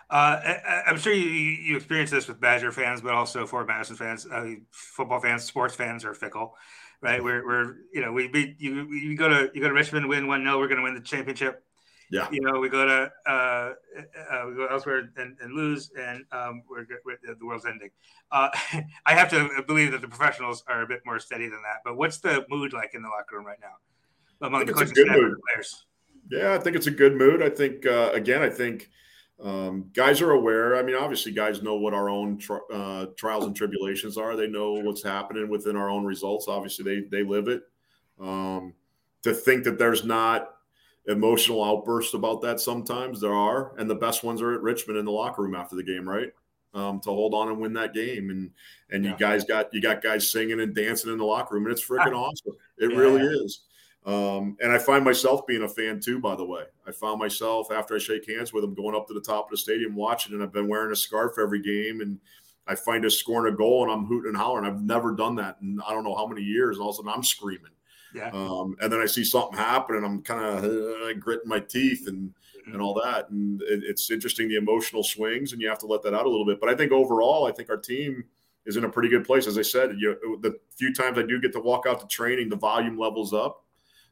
Uh, 0.09 0.39
I, 0.41 0.83
am 0.87 0.97
sure 0.97 1.11
you, 1.11 1.27
you 1.27 1.75
experience 1.75 2.09
this 2.09 2.29
with 2.29 2.39
Badger 2.39 2.71
fans, 2.71 3.01
but 3.01 3.13
also 3.13 3.45
Forward 3.45 3.67
Madison 3.67 3.97
fans, 3.97 4.25
uh, 4.25 4.53
football 4.71 5.19
fans, 5.19 5.43
sports 5.43 5.75
fans 5.75 6.05
are 6.05 6.13
fickle 6.13 6.55
right? 7.01 7.23
We're, 7.23 7.45
we're 7.45 7.75
you 7.93 8.01
know 8.01 8.11
we 8.11 8.27
beat 8.27 8.59
you. 8.59 8.87
You 8.91 9.15
go 9.15 9.29
to 9.29 9.51
you 9.53 9.61
go 9.61 9.67
to 9.67 9.73
Richmond, 9.73 10.07
win 10.07 10.27
one 10.27 10.43
0 10.43 10.57
We're 10.57 10.67
going 10.67 10.77
to 10.77 10.83
win 10.83 10.95
the 10.95 11.01
championship. 11.01 11.63
Yeah. 12.09 12.27
You 12.31 12.41
know 12.41 12.59
we 12.59 12.69
go 12.69 12.85
to 12.85 13.11
uh, 13.27 13.31
uh, 13.31 14.45
we 14.47 14.55
go 14.55 14.67
elsewhere 14.71 15.09
and, 15.17 15.35
and 15.41 15.53
lose, 15.53 15.91
and 15.99 16.23
um, 16.31 16.63
we're, 16.69 16.85
we're, 17.03 17.17
the 17.21 17.45
world's 17.45 17.65
ending. 17.65 17.89
Uh, 18.31 18.49
I 19.05 19.13
have 19.13 19.29
to 19.31 19.63
believe 19.67 19.91
that 19.91 20.01
the 20.01 20.07
professionals 20.07 20.63
are 20.67 20.83
a 20.83 20.87
bit 20.87 21.01
more 21.05 21.19
steady 21.19 21.49
than 21.49 21.61
that. 21.63 21.81
But 21.83 21.97
what's 21.97 22.19
the 22.19 22.45
mood 22.49 22.71
like 22.71 22.91
in 22.93 23.01
the 23.01 23.09
locker 23.09 23.35
room 23.35 23.45
right 23.45 23.59
now 23.61 24.45
among 24.45 24.65
the 24.65 24.73
staff 24.73 24.91
and 24.95 25.35
players? 25.53 25.85
Yeah, 26.31 26.53
I 26.53 26.59
think 26.59 26.75
it's 26.75 26.87
a 26.87 26.91
good 26.91 27.15
mood. 27.15 27.41
I 27.41 27.49
think 27.49 27.85
uh, 27.85 28.11
again, 28.13 28.41
I 28.41 28.49
think 28.49 28.89
um, 29.43 29.89
guys 29.93 30.21
are 30.21 30.31
aware. 30.31 30.77
I 30.77 30.83
mean, 30.83 30.95
obviously, 30.95 31.31
guys 31.31 31.61
know 31.61 31.75
what 31.75 31.93
our 31.93 32.09
own 32.09 32.37
tri- 32.37 32.59
uh, 32.73 33.07
trials 33.17 33.45
and 33.45 33.55
tribulations 33.55 34.17
are. 34.17 34.35
They 34.35 34.47
know 34.47 34.73
what's 34.73 35.03
happening 35.03 35.49
within 35.49 35.75
our 35.75 35.89
own 35.89 36.05
results. 36.05 36.47
Obviously, 36.47 36.85
they 36.85 37.07
they 37.17 37.23
live 37.23 37.47
it. 37.47 37.63
Um, 38.19 38.73
to 39.23 39.33
think 39.33 39.63
that 39.65 39.77
there's 39.77 40.03
not 40.03 40.56
emotional 41.07 41.63
outbursts 41.63 42.13
about 42.13 42.41
that, 42.41 42.59
sometimes 42.59 43.21
there 43.21 43.33
are, 43.33 43.73
and 43.77 43.89
the 43.89 43.95
best 43.95 44.23
ones 44.23 44.41
are 44.41 44.53
at 44.53 44.61
Richmond 44.61 44.99
in 44.99 45.05
the 45.05 45.11
locker 45.11 45.41
room 45.41 45.55
after 45.55 45.75
the 45.75 45.83
game, 45.83 46.07
right? 46.07 46.31
Um, 46.73 46.99
to 47.01 47.09
hold 47.09 47.33
on 47.33 47.47
and 47.47 47.59
win 47.59 47.73
that 47.73 47.93
game, 47.93 48.29
and 48.29 48.51
and 48.91 49.03
yeah. 49.03 49.11
you 49.11 49.17
guys 49.17 49.43
got 49.43 49.73
you 49.73 49.81
got 49.81 50.03
guys 50.03 50.31
singing 50.31 50.59
and 50.59 50.75
dancing 50.75 51.11
in 51.11 51.17
the 51.17 51.25
locker 51.25 51.55
room, 51.55 51.65
and 51.65 51.71
it's 51.71 51.87
freaking 51.87 52.13
awesome. 52.13 52.53
It 52.77 52.91
yeah. 52.91 52.97
really 52.97 53.21
is. 53.21 53.61
Um, 54.05 54.55
and 54.61 54.71
I 54.71 54.77
find 54.77 55.03
myself 55.03 55.45
being 55.47 55.63
a 55.63 55.69
fan 55.69 55.99
too, 55.99 56.19
by 56.19 56.35
the 56.35 56.45
way. 56.45 56.63
I 56.87 56.91
found 56.91 57.19
myself 57.19 57.71
after 57.71 57.95
I 57.95 57.99
shake 57.99 58.29
hands 58.29 58.53
with 58.53 58.63
him 58.63 58.73
going 58.73 58.95
up 58.95 59.07
to 59.07 59.13
the 59.13 59.21
top 59.21 59.45
of 59.45 59.51
the 59.51 59.57
stadium 59.57 59.95
watching, 59.95 60.33
and 60.33 60.43
I've 60.43 60.53
been 60.53 60.69
wearing 60.69 60.91
a 60.91 60.95
scarf 60.95 61.33
every 61.39 61.61
game. 61.61 62.01
And 62.01 62.19
I 62.67 62.75
find 62.75 63.05
us 63.05 63.15
scoring 63.15 63.53
a 63.53 63.57
goal 63.57 63.83
and 63.83 63.91
I'm 63.91 64.05
hooting 64.05 64.29
and 64.29 64.37
hollering. 64.37 64.65
I've 64.65 64.81
never 64.81 65.13
done 65.13 65.35
that 65.35 65.57
and 65.61 65.79
I 65.87 65.93
don't 65.93 66.03
know 66.03 66.15
how 66.15 66.27
many 66.27 66.41
years. 66.41 66.77
And 66.77 66.83
all 66.83 66.89
of 66.89 66.95
a 66.95 66.97
sudden 66.97 67.11
I'm 67.11 67.23
screaming. 67.23 67.71
Yeah. 68.17 68.31
Um, 68.33 68.75
and 68.81 68.91
then 68.91 68.99
I 68.99 69.05
see 69.05 69.23
something 69.23 69.57
happen 69.57 69.95
and 69.95 70.05
I'm 70.05 70.21
kind 70.21 70.43
of 70.43 70.65
uh, 70.65 71.13
gritting 71.19 71.47
my 71.47 71.59
teeth 71.59 72.07
and 72.07 72.33
mm-hmm. 72.67 72.73
and 72.73 72.81
all 72.81 72.93
that. 72.95 73.29
And 73.29 73.61
it, 73.63 73.83
it's 73.83 74.11
interesting 74.11 74.47
the 74.47 74.57
emotional 74.57 75.03
swings, 75.03 75.53
and 75.53 75.61
you 75.61 75.69
have 75.69 75.79
to 75.79 75.87
let 75.87 76.03
that 76.03 76.13
out 76.13 76.25
a 76.25 76.29
little 76.29 76.45
bit. 76.45 76.59
But 76.59 76.69
I 76.69 76.75
think 76.75 76.91
overall, 76.91 77.47
I 77.47 77.51
think 77.51 77.69
our 77.69 77.77
team 77.77 78.23
is 78.65 78.77
in 78.77 78.83
a 78.83 78.89
pretty 78.89 79.09
good 79.09 79.25
place. 79.25 79.47
As 79.47 79.57
I 79.57 79.61
said, 79.61 79.95
you, 79.97 80.39
the 80.41 80.59
few 80.75 80.93
times 80.93 81.17
I 81.17 81.23
do 81.23 81.39
get 81.39 81.53
to 81.53 81.59
walk 81.59 81.85
out 81.87 81.99
to 82.01 82.07
training, 82.07 82.49
the 82.49 82.57
volume 82.57 82.97
levels 82.97 83.33
up. 83.33 83.63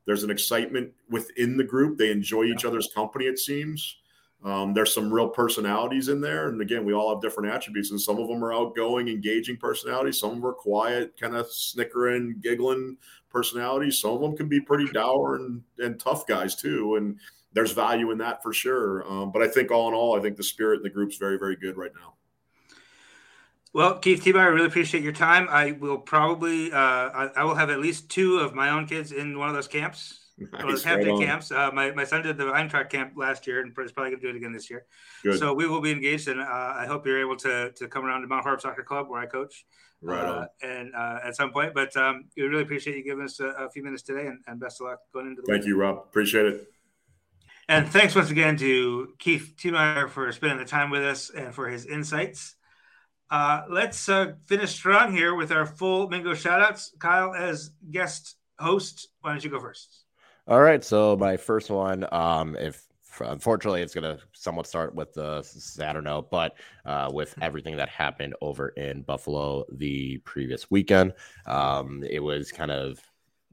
There's 0.06 0.24
an 0.24 0.30
excitement 0.30 0.94
within 1.10 1.58
the 1.58 1.64
group. 1.64 1.98
They 1.98 2.12
enjoy 2.12 2.44
each 2.44 2.64
other's 2.64 2.90
company, 2.94 3.26
it 3.26 3.40
seems. 3.40 3.98
Um, 4.44 4.76
there's 4.76 4.94
some 4.94 5.12
real 5.12 5.28
personalities 5.28 6.10
in 6.10 6.22
there. 6.22 6.50
And 6.50 6.62
again, 6.62 6.86
we 6.86 6.94
all 6.94 7.12
have 7.12 7.22
different 7.22 7.52
attributes, 7.52 7.90
and 7.90 8.00
some 8.00 8.20
of 8.20 8.28
them 8.28 8.44
are 8.44 8.54
outgoing, 8.54 9.08
engaging 9.08 9.58
personalities. 9.58 10.20
Some 10.20 10.30
of 10.30 10.36
them 10.36 10.46
are 10.46 10.54
quiet, 10.54 11.20
kind 11.20 11.36
of 11.36 11.52
snickering, 11.52 12.36
giggling 12.42 12.98
personalities. 13.36 14.00
Some 14.00 14.12
of 14.12 14.22
them 14.22 14.38
can 14.38 14.48
be 14.48 14.62
pretty 14.62 14.90
dour 14.94 15.36
and, 15.36 15.62
and 15.78 16.00
tough 16.00 16.26
guys, 16.26 16.56
too. 16.56 16.96
And 16.96 17.20
there's 17.52 17.74
value 17.74 18.12
in 18.12 18.18
that 18.20 18.42
for 18.42 18.54
sure. 18.54 19.06
Um, 19.12 19.32
but 19.32 19.42
I 19.42 19.48
think 19.48 19.72
all 19.72 19.90
in 19.90 19.94
all, 19.94 20.18
I 20.18 20.22
think 20.22 20.38
the 20.38 20.44
spirit 20.44 20.78
in 20.78 20.84
the 20.84 20.90
group's 20.90 21.18
very, 21.18 21.38
very 21.38 21.58
good 21.58 21.76
right 21.76 21.92
now. 21.94 22.14
Well, 23.74 24.00
Keith 24.00 24.24
Tiemeyer, 24.24 24.40
I 24.40 24.46
really 24.46 24.68
appreciate 24.68 25.04
your 25.04 25.12
time. 25.12 25.48
I 25.50 25.74
will 25.74 25.98
probably, 25.98 26.72
uh, 26.72 26.78
I, 26.78 27.30
I, 27.36 27.44
will 27.44 27.56
have 27.56 27.70
at 27.70 27.82
least 27.82 28.08
two 28.08 28.38
of 28.40 28.56
my 28.56 28.70
own 28.70 28.88
kids 28.88 29.12
in 29.12 29.38
one 29.38 29.50
of 29.50 29.56
those 29.56 29.68
camps, 29.68 30.30
nice, 30.38 30.50
one 30.50 30.62
of 30.62 30.70
those 30.70 30.86
right 30.86 31.20
camps. 31.20 31.52
Uh, 31.52 31.72
my, 31.74 31.92
my 31.92 32.06
son 32.06 32.22
did 32.22 32.38
the 32.38 32.46
Eintracht 32.46 32.90
camp 32.90 33.16
last 33.18 33.46
year 33.46 33.60
and 33.60 33.78
is 33.78 33.92
probably 33.92 34.12
going 34.12 34.22
to 34.22 34.28
do 34.28 34.30
it 34.30 34.38
again 34.38 34.54
this 34.54 34.70
year. 34.70 34.86
Good. 35.24 35.40
So 35.40 35.54
we 35.54 35.68
will 35.68 35.82
be 35.82 35.92
engaged, 35.92 36.30
and 36.30 36.40
uh, 36.40 36.46
I 36.46 36.86
hope 36.88 37.06
you're 37.06 37.20
able 37.20 37.36
to 37.38 37.74
to 37.74 37.88
come 37.90 38.06
around 38.06 38.22
to 38.22 38.28
Mount 38.28 38.44
Horeb 38.44 38.62
Soccer 38.62 38.84
Club 38.84 39.10
where 39.10 39.20
I 39.20 39.26
coach. 39.26 39.66
Right 40.06 40.24
uh, 40.24 40.48
And 40.62 40.94
uh, 40.96 41.20
at 41.24 41.36
some 41.36 41.52
point, 41.52 41.74
but 41.74 41.96
um, 41.98 42.26
we 42.38 42.44
really 42.44 42.62
appreciate 42.62 42.96
you 42.98 43.04
giving 43.04 43.26
us 43.26 43.40
a, 43.40 43.48
a 43.48 43.70
few 43.70 43.84
minutes 43.84 44.04
today, 44.04 44.28
and, 44.28 44.40
and, 44.46 44.60
best 44.60 44.80
of 44.80 44.88
luck 44.88 45.00
going 45.14 45.26
into 45.28 45.42
the. 45.42 45.48
Thank 45.48 45.62
week. 45.62 45.70
you, 45.70 45.78
Rob. 45.78 45.98
Appreciate 45.98 46.46
it. 46.46 46.68
And 47.68 47.90
thanks 47.90 48.14
once 48.14 48.30
again 48.30 48.58
to 48.58 49.14
Keith 49.18 49.56
Tiemeyer 49.58 50.08
for 50.10 50.32
spending 50.32 50.60
the 50.60 50.66
time 50.66 50.92
with 50.92 51.04
us 51.04 51.32
and 51.32 51.56
for 51.56 51.68
his 51.68 51.88
insights. 51.88 52.56
Uh, 53.32 53.64
let's 53.68 54.08
uh, 54.08 54.34
finish 54.46 54.70
strong 54.70 55.12
here 55.12 55.34
with 55.34 55.52
our 55.52 55.66
full 55.66 56.08
Mingo 56.08 56.34
shoutouts. 56.34 56.90
Kyle, 57.00 57.34
as 57.34 57.72
guest 57.90 58.36
host, 58.60 59.08
why 59.22 59.32
don't 59.32 59.44
you 59.44 59.50
go 59.50 59.60
first? 59.60 60.04
All 60.48 60.62
right. 60.62 60.84
So 60.84 61.18
my 61.18 61.38
first 61.38 61.72
one, 61.72 62.06
um, 62.12 62.56
if 62.56 62.84
unfortunately 63.20 63.82
it's 63.82 63.94
going 63.94 64.18
to 64.18 64.24
somewhat 64.34 64.68
start 64.68 64.96
with 64.96 65.14
the 65.14 65.42
sadder 65.44 66.02
note, 66.02 66.30
but 66.30 66.56
uh, 66.86 67.10
with 67.12 67.34
hmm. 67.34 67.44
everything 67.44 67.78
that 67.78 67.90
happened 67.90 68.34
over 68.42 68.70
in 68.70 69.02
Buffalo 69.04 69.66
the 69.72 70.18
previous 70.20 70.70
weekend, 70.72 71.14
um, 71.46 72.04
it 72.10 72.20
was 72.20 72.52
kind 72.52 72.72
of 72.72 73.00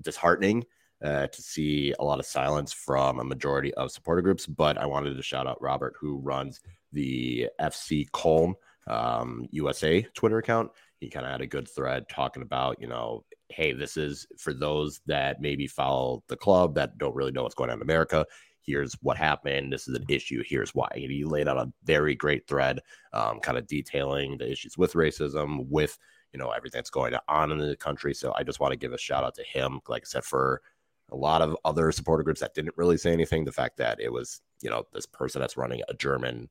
disheartening 0.01 0.65
uh, 1.03 1.27
to 1.27 1.43
see 1.43 1.95
a 1.99 2.05
lot 2.05 2.21
of 2.21 2.27
silence 2.27 2.73
from 2.73 3.19
a 3.19 3.25
majority 3.25 3.75
of 3.75 3.91
supporter 3.91 4.23
groups. 4.23 4.47
But 4.47 4.79
I 4.79 4.87
wanted 4.87 5.17
to 5.17 5.23
shout 5.23 5.47
out 5.47 5.61
Robert, 5.61 5.95
who 5.99 6.19
runs 6.19 6.61
the 6.93 7.49
FC 7.61 8.09
Köln 8.11 8.55
um, 8.87 9.47
USA 9.51 10.03
Twitter 10.15 10.39
account. 10.39 10.71
He 11.01 11.09
kind 11.09 11.27
of 11.27 11.33
had 11.33 11.41
a 11.41 11.47
good 11.47 11.69
thread 11.69 12.09
talking 12.09 12.43
about, 12.43 12.81
you 12.81 12.87
know, 12.87 13.25
hey, 13.49 13.73
this 13.73 13.97
is 13.97 14.27
for 14.39 14.55
those 14.55 15.01
that 15.07 15.41
maybe 15.41 15.67
follow 15.67 16.23
the 16.29 16.37
club 16.37 16.75
that 16.77 16.97
don't 16.99 17.15
really 17.15 17.33
know 17.33 17.43
what's 17.43 17.55
going 17.55 17.71
on 17.71 17.79
in 17.79 17.83
America. 17.83 18.25
Here's 18.65 18.95
what 19.03 19.17
happened. 19.17 19.73
This 19.73 19.89
is 19.89 19.97
an 19.97 20.05
issue. 20.09 20.43
Here's 20.47 20.75
why. 20.75 20.89
And 20.93 21.11
he 21.11 21.25
laid 21.25 21.49
out 21.49 21.59
a 21.59 21.73
very 21.85 22.15
great 22.15 22.47
thread, 22.47 22.81
um, 23.13 23.41
kind 23.41 23.59
of 23.59 23.67
detailing 23.67 24.39
the 24.39 24.51
issues 24.51 24.79
with 24.79 24.95
racism, 24.95 25.67
with 25.69 25.99
you 26.33 26.39
know 26.39 26.51
everything 26.51 26.79
that's 26.79 26.91
going 26.91 27.15
on 27.29 27.53
in 27.53 27.59
the 27.59 27.77
country. 27.77 28.15
So 28.15 28.33
I 28.37 28.43
just 28.43 28.61
want 28.61 28.73
to 28.73 28.79
give 28.79 28.93
a 28.93 28.99
shout 28.99 29.25
out 29.25 29.35
to 29.35 29.45
him, 29.45 29.81
like 29.89 30.03
I 30.05 30.07
said, 30.07 30.25
for 30.25 30.63
a 31.11 31.17
lot 31.17 31.43
of 31.43 31.57
other 31.65 31.93
supporter 31.93 32.23
groups 32.23 32.41
that 32.41 32.55
didn't 32.55 32.77
really 32.77 32.97
say 32.97 33.13
anything. 33.13 33.45
The 33.45 33.53
fact 33.53 33.77
that 33.79 34.01
it 34.01 34.13
was, 34.13 34.41
you 34.63 34.71
know, 34.71 34.85
this 34.93 35.07
person 35.07 35.41
that's 35.41 35.57
running 35.57 35.83
a 35.89 35.95
German 35.95 36.49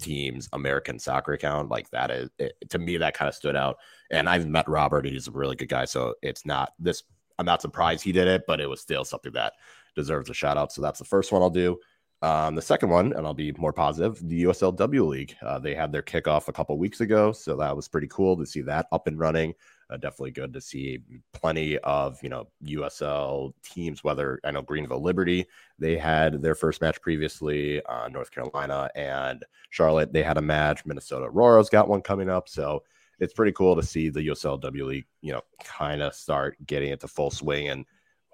team's 0.00 0.48
American 0.52 0.98
soccer 0.98 1.32
account, 1.32 1.70
like 1.70 1.90
that 1.90 2.10
is 2.10 2.30
it, 2.38 2.54
to 2.70 2.78
me, 2.78 2.96
that 2.98 3.14
kind 3.14 3.28
of 3.28 3.34
stood 3.34 3.56
out. 3.56 3.76
And 4.10 4.28
I've 4.28 4.46
met 4.46 4.68
Robert, 4.68 5.06
he's 5.06 5.28
a 5.28 5.32
really 5.32 5.56
good 5.56 5.68
guy. 5.68 5.84
So 5.84 6.14
it's 6.22 6.46
not 6.46 6.72
this, 6.78 7.02
I'm 7.38 7.46
not 7.46 7.62
surprised 7.62 8.04
he 8.04 8.12
did 8.12 8.28
it, 8.28 8.44
but 8.46 8.60
it 8.60 8.68
was 8.68 8.80
still 8.80 9.04
something 9.04 9.32
that 9.32 9.54
deserves 9.96 10.30
a 10.30 10.34
shout 10.34 10.56
out. 10.56 10.72
So 10.72 10.82
that's 10.82 10.98
the 10.98 11.04
first 11.04 11.32
one 11.32 11.42
I'll 11.42 11.50
do. 11.50 11.78
Um, 12.22 12.54
the 12.54 12.62
second 12.62 12.88
one, 12.88 13.12
and 13.12 13.26
I'll 13.26 13.34
be 13.34 13.52
more 13.58 13.74
positive, 13.74 14.26
the 14.26 14.44
USLW 14.44 15.06
League. 15.06 15.36
Uh, 15.42 15.58
they 15.58 15.74
had 15.74 15.92
their 15.92 16.02
kickoff 16.02 16.48
a 16.48 16.52
couple 16.52 16.78
weeks 16.78 17.02
ago, 17.02 17.30
so 17.32 17.56
that 17.56 17.76
was 17.76 17.88
pretty 17.88 18.08
cool 18.08 18.36
to 18.38 18.46
see 18.46 18.62
that 18.62 18.86
up 18.90 19.06
and 19.06 19.18
running. 19.18 19.54
Uh, 19.90 19.98
definitely 19.98 20.30
good 20.30 20.52
to 20.52 20.60
see 20.60 20.98
plenty 21.32 21.78
of 21.78 22.20
you 22.22 22.28
know 22.30 22.48
USL 22.64 23.52
teams. 23.62 24.02
Whether 24.02 24.40
I 24.44 24.50
know 24.50 24.62
Greenville 24.62 25.02
Liberty, 25.02 25.46
they 25.78 25.96
had 25.98 26.40
their 26.42 26.54
first 26.54 26.80
match 26.80 27.00
previously. 27.02 27.84
Uh, 27.84 28.08
North 28.08 28.30
Carolina 28.30 28.90
and 28.96 29.44
Charlotte, 29.70 30.12
they 30.12 30.22
had 30.22 30.38
a 30.38 30.42
match. 30.42 30.86
Minnesota 30.86 31.26
Aurora's 31.26 31.68
got 31.68 31.88
one 31.88 32.00
coming 32.00 32.30
up. 32.30 32.48
So 32.48 32.82
it's 33.18 33.34
pretty 33.34 33.52
cool 33.52 33.76
to 33.76 33.82
see 33.82 34.08
the 34.08 34.28
USLW 34.28 34.86
League, 34.86 35.06
you 35.20 35.32
know, 35.32 35.42
kind 35.62 36.02
of 36.02 36.14
start 36.14 36.56
getting 36.66 36.90
into 36.90 37.08
full 37.08 37.30
swing 37.30 37.68
and 37.68 37.84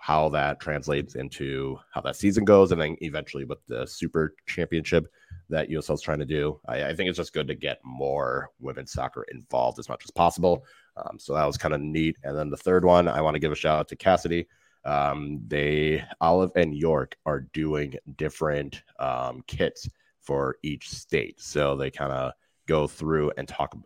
how 0.03 0.29
that 0.29 0.59
translates 0.59 1.15
into 1.15 1.79
how 1.93 2.01
that 2.01 2.17
season 2.17 2.45
goes, 2.45 2.73
and 2.73 2.81
then 2.81 2.97
eventually 3.03 3.45
with 3.45 3.65
the 3.69 3.87
Super 3.87 4.35
Championship 4.49 5.07
that 5.49 5.71
USL 5.71 5.95
is 5.95 6.01
trying 6.01 6.19
to 6.19 6.25
do. 6.25 6.59
I, 6.67 6.87
I, 6.87 6.95
think 6.95 7.09
it's 7.09 7.19
just 7.19 7.33
good 7.33 7.47
to 7.47 7.55
get 7.55 7.79
more 7.85 8.51
women's 8.59 8.91
soccer 8.91 9.25
involved 9.31 9.79
as 9.79 9.89
much 9.89 10.03
as 10.03 10.11
possible. 10.11 10.65
Um, 10.97 11.21
so 11.21 11.35
that 11.35 11.47
was 11.47 11.57
kind 11.57 11.73
of 11.73 11.81
neat. 11.81 12.17
And 12.25 12.37
then 12.37 12.51
the 12.51 12.57
third 12.57 12.85
one, 12.85 13.07
I 13.07 13.21
want 13.21 13.37
to 13.37 13.39
give 13.39 13.53
a 13.53 13.55
shout 13.55 13.79
out 13.79 13.89
to 13.91 13.97
Cassidy. 13.97 14.49
Um, 14.85 15.41
they 15.47 16.03
Olive 16.21 16.51
and 16.57 16.75
York 16.75 17.17
are 17.25 17.47
doing 17.53 17.95
different 18.17 18.83
um, 18.99 19.45
kits 19.47 19.89
for 20.21 20.57
each 20.65 20.91
state, 20.91 21.41
so 21.41 21.77
they 21.77 21.93
kind 21.93 22.11
of 22.11 22.33
go 22.67 22.89
through 22.89 23.31
and 23.37 23.47
talk 23.47 23.77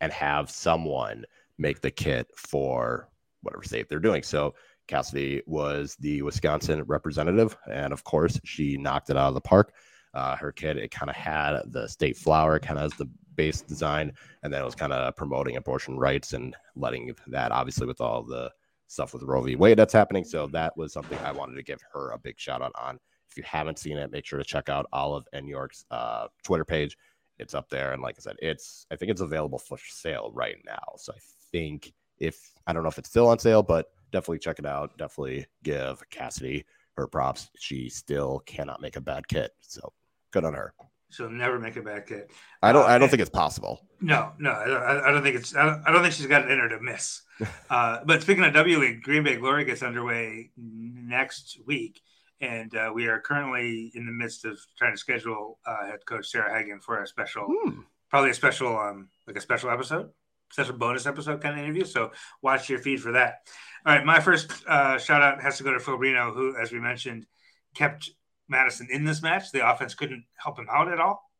and 0.00 0.14
have 0.14 0.50
someone 0.50 1.26
make 1.58 1.82
the 1.82 1.90
kit 1.90 2.30
for 2.34 3.10
whatever 3.42 3.64
state 3.64 3.90
they're 3.90 3.98
doing. 3.98 4.22
So 4.22 4.54
Cassidy 4.88 5.42
was 5.46 5.96
the 6.00 6.22
Wisconsin 6.22 6.82
representative, 6.84 7.56
and 7.70 7.92
of 7.92 8.02
course, 8.04 8.40
she 8.44 8.76
knocked 8.76 9.10
it 9.10 9.16
out 9.16 9.28
of 9.28 9.34
the 9.34 9.40
park. 9.40 9.72
Uh, 10.14 10.34
her 10.36 10.50
kit, 10.50 10.76
it 10.76 10.90
kind 10.90 11.10
of 11.10 11.16
had 11.16 11.60
the 11.66 11.86
state 11.86 12.16
flower, 12.16 12.58
kind 12.58 12.78
of 12.78 12.86
as 12.86 12.98
the 12.98 13.08
base 13.36 13.60
design, 13.60 14.12
and 14.42 14.52
then 14.52 14.60
it 14.60 14.64
was 14.64 14.74
kind 14.74 14.92
of 14.92 15.14
promoting 15.14 15.56
abortion 15.56 15.98
rights 15.98 16.32
and 16.32 16.56
letting 16.74 17.14
that, 17.28 17.52
obviously, 17.52 17.86
with 17.86 18.00
all 18.00 18.22
the 18.22 18.50
stuff 18.88 19.12
with 19.12 19.22
Roe 19.22 19.42
v. 19.42 19.54
Wade 19.54 19.78
that's 19.78 19.92
happening. 19.92 20.24
So 20.24 20.46
that 20.48 20.76
was 20.76 20.92
something 20.92 21.18
I 21.18 21.30
wanted 21.30 21.56
to 21.56 21.62
give 21.62 21.80
her 21.92 22.10
a 22.10 22.18
big 22.18 22.38
shout 22.38 22.62
out 22.62 22.72
on. 22.74 22.98
If 23.30 23.36
you 23.36 23.42
haven't 23.46 23.78
seen 23.78 23.98
it, 23.98 24.10
make 24.10 24.24
sure 24.24 24.38
to 24.38 24.44
check 24.44 24.68
out 24.68 24.86
Olive 24.92 25.24
and 25.32 25.46
York's 25.46 25.84
uh, 25.90 26.28
Twitter 26.42 26.64
page. 26.64 26.96
It's 27.38 27.54
up 27.54 27.68
there, 27.68 27.92
and 27.92 28.02
like 28.02 28.16
I 28.18 28.22
said, 28.22 28.36
it's 28.40 28.86
I 28.90 28.96
think 28.96 29.12
it's 29.12 29.20
available 29.20 29.58
for 29.58 29.78
sale 29.86 30.32
right 30.34 30.56
now. 30.66 30.82
So 30.96 31.12
I 31.12 31.18
think 31.52 31.92
if 32.18 32.50
I 32.66 32.72
don't 32.72 32.82
know 32.82 32.88
if 32.88 32.98
it's 32.98 33.10
still 33.10 33.28
on 33.28 33.38
sale, 33.38 33.62
but 33.62 33.86
definitely 34.12 34.38
check 34.38 34.58
it 34.58 34.66
out. 34.66 34.96
Definitely 34.98 35.46
give 35.62 36.02
Cassidy 36.10 36.64
her 36.96 37.06
props. 37.06 37.50
She 37.58 37.88
still 37.88 38.40
cannot 38.40 38.80
make 38.80 38.96
a 38.96 39.00
bad 39.00 39.28
kit. 39.28 39.52
So 39.60 39.92
good 40.32 40.44
on 40.44 40.54
her. 40.54 40.74
She'll 41.10 41.30
never 41.30 41.58
make 41.58 41.76
a 41.76 41.82
bad 41.82 42.06
kit. 42.06 42.30
I 42.62 42.72
don't. 42.72 42.82
Uh, 42.82 42.88
I 42.88 42.98
don't 42.98 43.08
think 43.08 43.22
it's 43.22 43.30
possible. 43.30 43.80
No, 44.00 44.32
no, 44.38 44.50
I, 44.50 45.08
I 45.08 45.10
don't 45.10 45.22
think 45.22 45.36
it's. 45.36 45.56
I 45.56 45.64
don't, 45.64 45.82
I 45.86 45.92
don't, 45.92 46.02
think 46.02 46.12
she's 46.12 46.26
got 46.26 46.42
it 46.42 46.50
in 46.50 46.58
her 46.58 46.68
to 46.68 46.80
miss. 46.80 47.22
uh, 47.70 48.00
but 48.04 48.20
speaking 48.20 48.44
of 48.44 48.52
W 48.52 48.78
League, 48.78 49.02
Green 49.02 49.22
Bay 49.22 49.36
Glory 49.36 49.64
gets 49.64 49.82
underway 49.82 50.50
next 50.58 51.58
week, 51.66 52.02
and 52.42 52.74
uh, 52.76 52.92
we 52.94 53.06
are 53.06 53.20
currently 53.20 53.90
in 53.94 54.04
the 54.04 54.12
midst 54.12 54.44
of 54.44 54.58
trying 54.76 54.92
to 54.92 54.98
schedule 54.98 55.58
uh, 55.66 55.86
head 55.86 56.04
coach 56.04 56.28
Sarah 56.28 56.54
Hagen 56.54 56.80
for 56.80 57.02
a 57.02 57.06
special, 57.06 57.46
hmm. 57.48 57.80
probably 58.10 58.30
a 58.30 58.34
special, 58.34 58.78
um, 58.78 59.08
like 59.26 59.36
a 59.36 59.40
special 59.40 59.70
episode 59.70 60.10
special 60.50 60.76
bonus 60.76 61.06
episode 61.06 61.40
kind 61.40 61.58
of 61.58 61.64
interview. 61.64 61.84
So 61.84 62.12
watch 62.42 62.68
your 62.68 62.78
feed 62.78 63.00
for 63.00 63.12
that. 63.12 63.46
All 63.86 63.94
right, 63.94 64.04
my 64.04 64.20
first 64.20 64.52
uh, 64.66 64.98
shout 64.98 65.22
out 65.22 65.40
has 65.42 65.58
to 65.58 65.64
go 65.64 65.72
to 65.72 65.80
Phil 65.80 65.98
who, 65.98 66.56
as 66.56 66.72
we 66.72 66.80
mentioned, 66.80 67.26
kept 67.74 68.10
Madison 68.48 68.88
in 68.90 69.04
this 69.04 69.22
match. 69.22 69.52
The 69.52 69.68
offense 69.68 69.94
couldn't 69.94 70.24
help 70.36 70.58
him 70.58 70.66
out 70.70 70.92
at 70.92 71.00
all, 71.00 71.30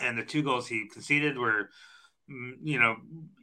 and 0.00 0.18
the 0.18 0.24
two 0.24 0.42
goals 0.42 0.68
he 0.68 0.88
conceded 0.92 1.38
were, 1.38 1.70
mm, 2.30 2.52
you 2.62 2.78
know, 2.78 2.96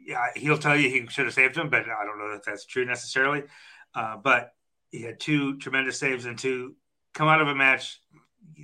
yeah, 0.05 0.27
he'll 0.35 0.57
tell 0.57 0.77
you 0.77 0.89
he 0.89 1.07
should 1.07 1.25
have 1.25 1.33
saved 1.33 1.57
him, 1.57 1.69
but 1.69 1.81
I 1.81 2.05
don't 2.05 2.19
know 2.19 2.31
that 2.33 2.45
that's 2.45 2.65
true 2.65 2.85
necessarily. 2.85 3.43
Uh, 3.95 4.17
but 4.17 4.51
he 4.91 5.01
had 5.01 5.19
two 5.19 5.57
tremendous 5.57 5.99
saves 5.99 6.25
and 6.25 6.37
two 6.37 6.75
come 7.13 7.27
out 7.27 7.41
of 7.41 7.47
a 7.47 7.55
match 7.55 7.99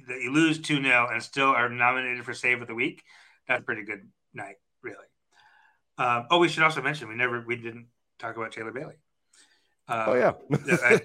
that 0.08 0.22
you 0.22 0.32
lose 0.32 0.60
2 0.60 0.82
0 0.82 1.10
and 1.12 1.22
still 1.22 1.50
are 1.50 1.70
nominated 1.70 2.24
for 2.24 2.34
save 2.34 2.62
of 2.62 2.68
the 2.68 2.76
week. 2.76 3.04
That's 3.48 3.64
pretty 3.64 3.84
good 3.84 4.08
night. 4.34 4.56
Uh, 5.98 6.24
oh, 6.32 6.40
we 6.40 6.50
should 6.50 6.64
also 6.64 6.82
mention 6.82 7.08
we 7.08 7.16
never 7.16 7.44
we 7.46 7.56
didn't 7.56 7.88
talk 8.20 8.36
about 8.36 8.52
Taylor 8.52 8.72
Bailey. 8.72 8.96
Uh, 9.88 10.06
oh 10.08 10.14
yeah, 10.16 10.34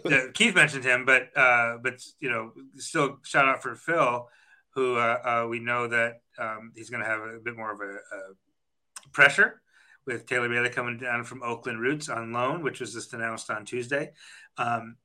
uh, 0.17 0.21
Keith 0.35 0.55
mentioned 0.55 0.85
him, 0.85 1.05
but 1.05 1.37
uh, 1.37 1.79
but 1.83 2.03
you 2.21 2.31
know, 2.31 2.53
still 2.77 3.19
shout 3.25 3.49
out 3.49 3.63
for 3.63 3.75
Phil, 3.75 4.29
who 4.71 4.97
uh, 4.97 5.43
uh, 5.45 5.49
we 5.49 5.59
know 5.59 5.89
that 5.89 6.21
um, 6.39 6.73
he's 6.77 6.91
going 6.91 7.03
to 7.03 7.09
have 7.09 7.21
a 7.21 7.41
bit 7.43 7.57
more 7.57 7.73
of 7.73 7.81
a, 7.81 7.95
a, 7.95 9.11
pressure 9.13 9.61
with 10.07 10.27
Taylor 10.27 10.49
Bailey 10.49 10.69
coming 10.69 10.99
down 10.99 11.25
from 11.25 11.43
Oakland 11.43 11.81
Roots 11.81 12.09
on 12.09 12.33
loan, 12.33 12.63
which 12.63 12.81
was 12.81 12.95
just 12.95 13.15
announced 13.15 13.51
on 13.51 13.65
Tuesday. 13.65 14.13
Um, 14.57 14.97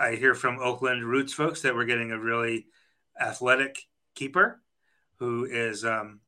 I 0.00 0.14
hear 0.14 0.34
from 0.34 0.58
Oakland 0.58 1.04
Roots 1.04 1.32
folks 1.32 1.62
that 1.62 1.74
we're 1.74 1.84
getting 1.84 2.10
a 2.10 2.18
really 2.18 2.66
athletic 3.20 3.78
keeper 4.14 4.62
who 5.18 5.44
is 5.44 5.84
um, 5.84 6.20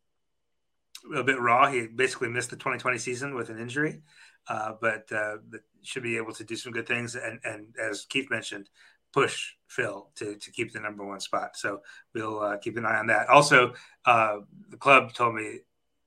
a 1.14 1.22
bit 1.22 1.40
raw. 1.40 1.70
He 1.70 1.86
basically 1.86 2.28
missed 2.28 2.50
the 2.50 2.56
2020 2.56 2.98
season 2.98 3.34
with 3.34 3.50
an 3.50 3.58
injury, 3.58 4.02
uh, 4.48 4.72
but, 4.80 5.10
uh, 5.12 5.36
should 5.82 6.02
be 6.02 6.16
able 6.16 6.34
to 6.34 6.44
do 6.44 6.56
some 6.56 6.72
good 6.72 6.86
things. 6.86 7.14
And, 7.14 7.40
and 7.44 7.74
as 7.80 8.04
Keith 8.04 8.30
mentioned, 8.30 8.68
push 9.12 9.52
Phil 9.68 10.10
to, 10.16 10.36
to 10.36 10.50
keep 10.52 10.72
the 10.72 10.80
number 10.80 11.04
one 11.04 11.20
spot. 11.20 11.56
So 11.56 11.80
we'll 12.14 12.40
uh, 12.40 12.56
keep 12.58 12.76
an 12.76 12.86
eye 12.86 12.98
on 12.98 13.06
that. 13.08 13.28
Also, 13.28 13.74
uh, 14.04 14.38
the 14.68 14.76
club 14.76 15.12
told 15.12 15.34
me, 15.34 15.60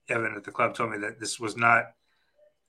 Evan 0.10 0.36
at 0.36 0.44
the 0.44 0.52
club 0.52 0.76
told 0.76 0.92
me 0.92 0.98
that 1.00 1.20
this 1.20 1.40
was 1.40 1.56
not 1.56 1.86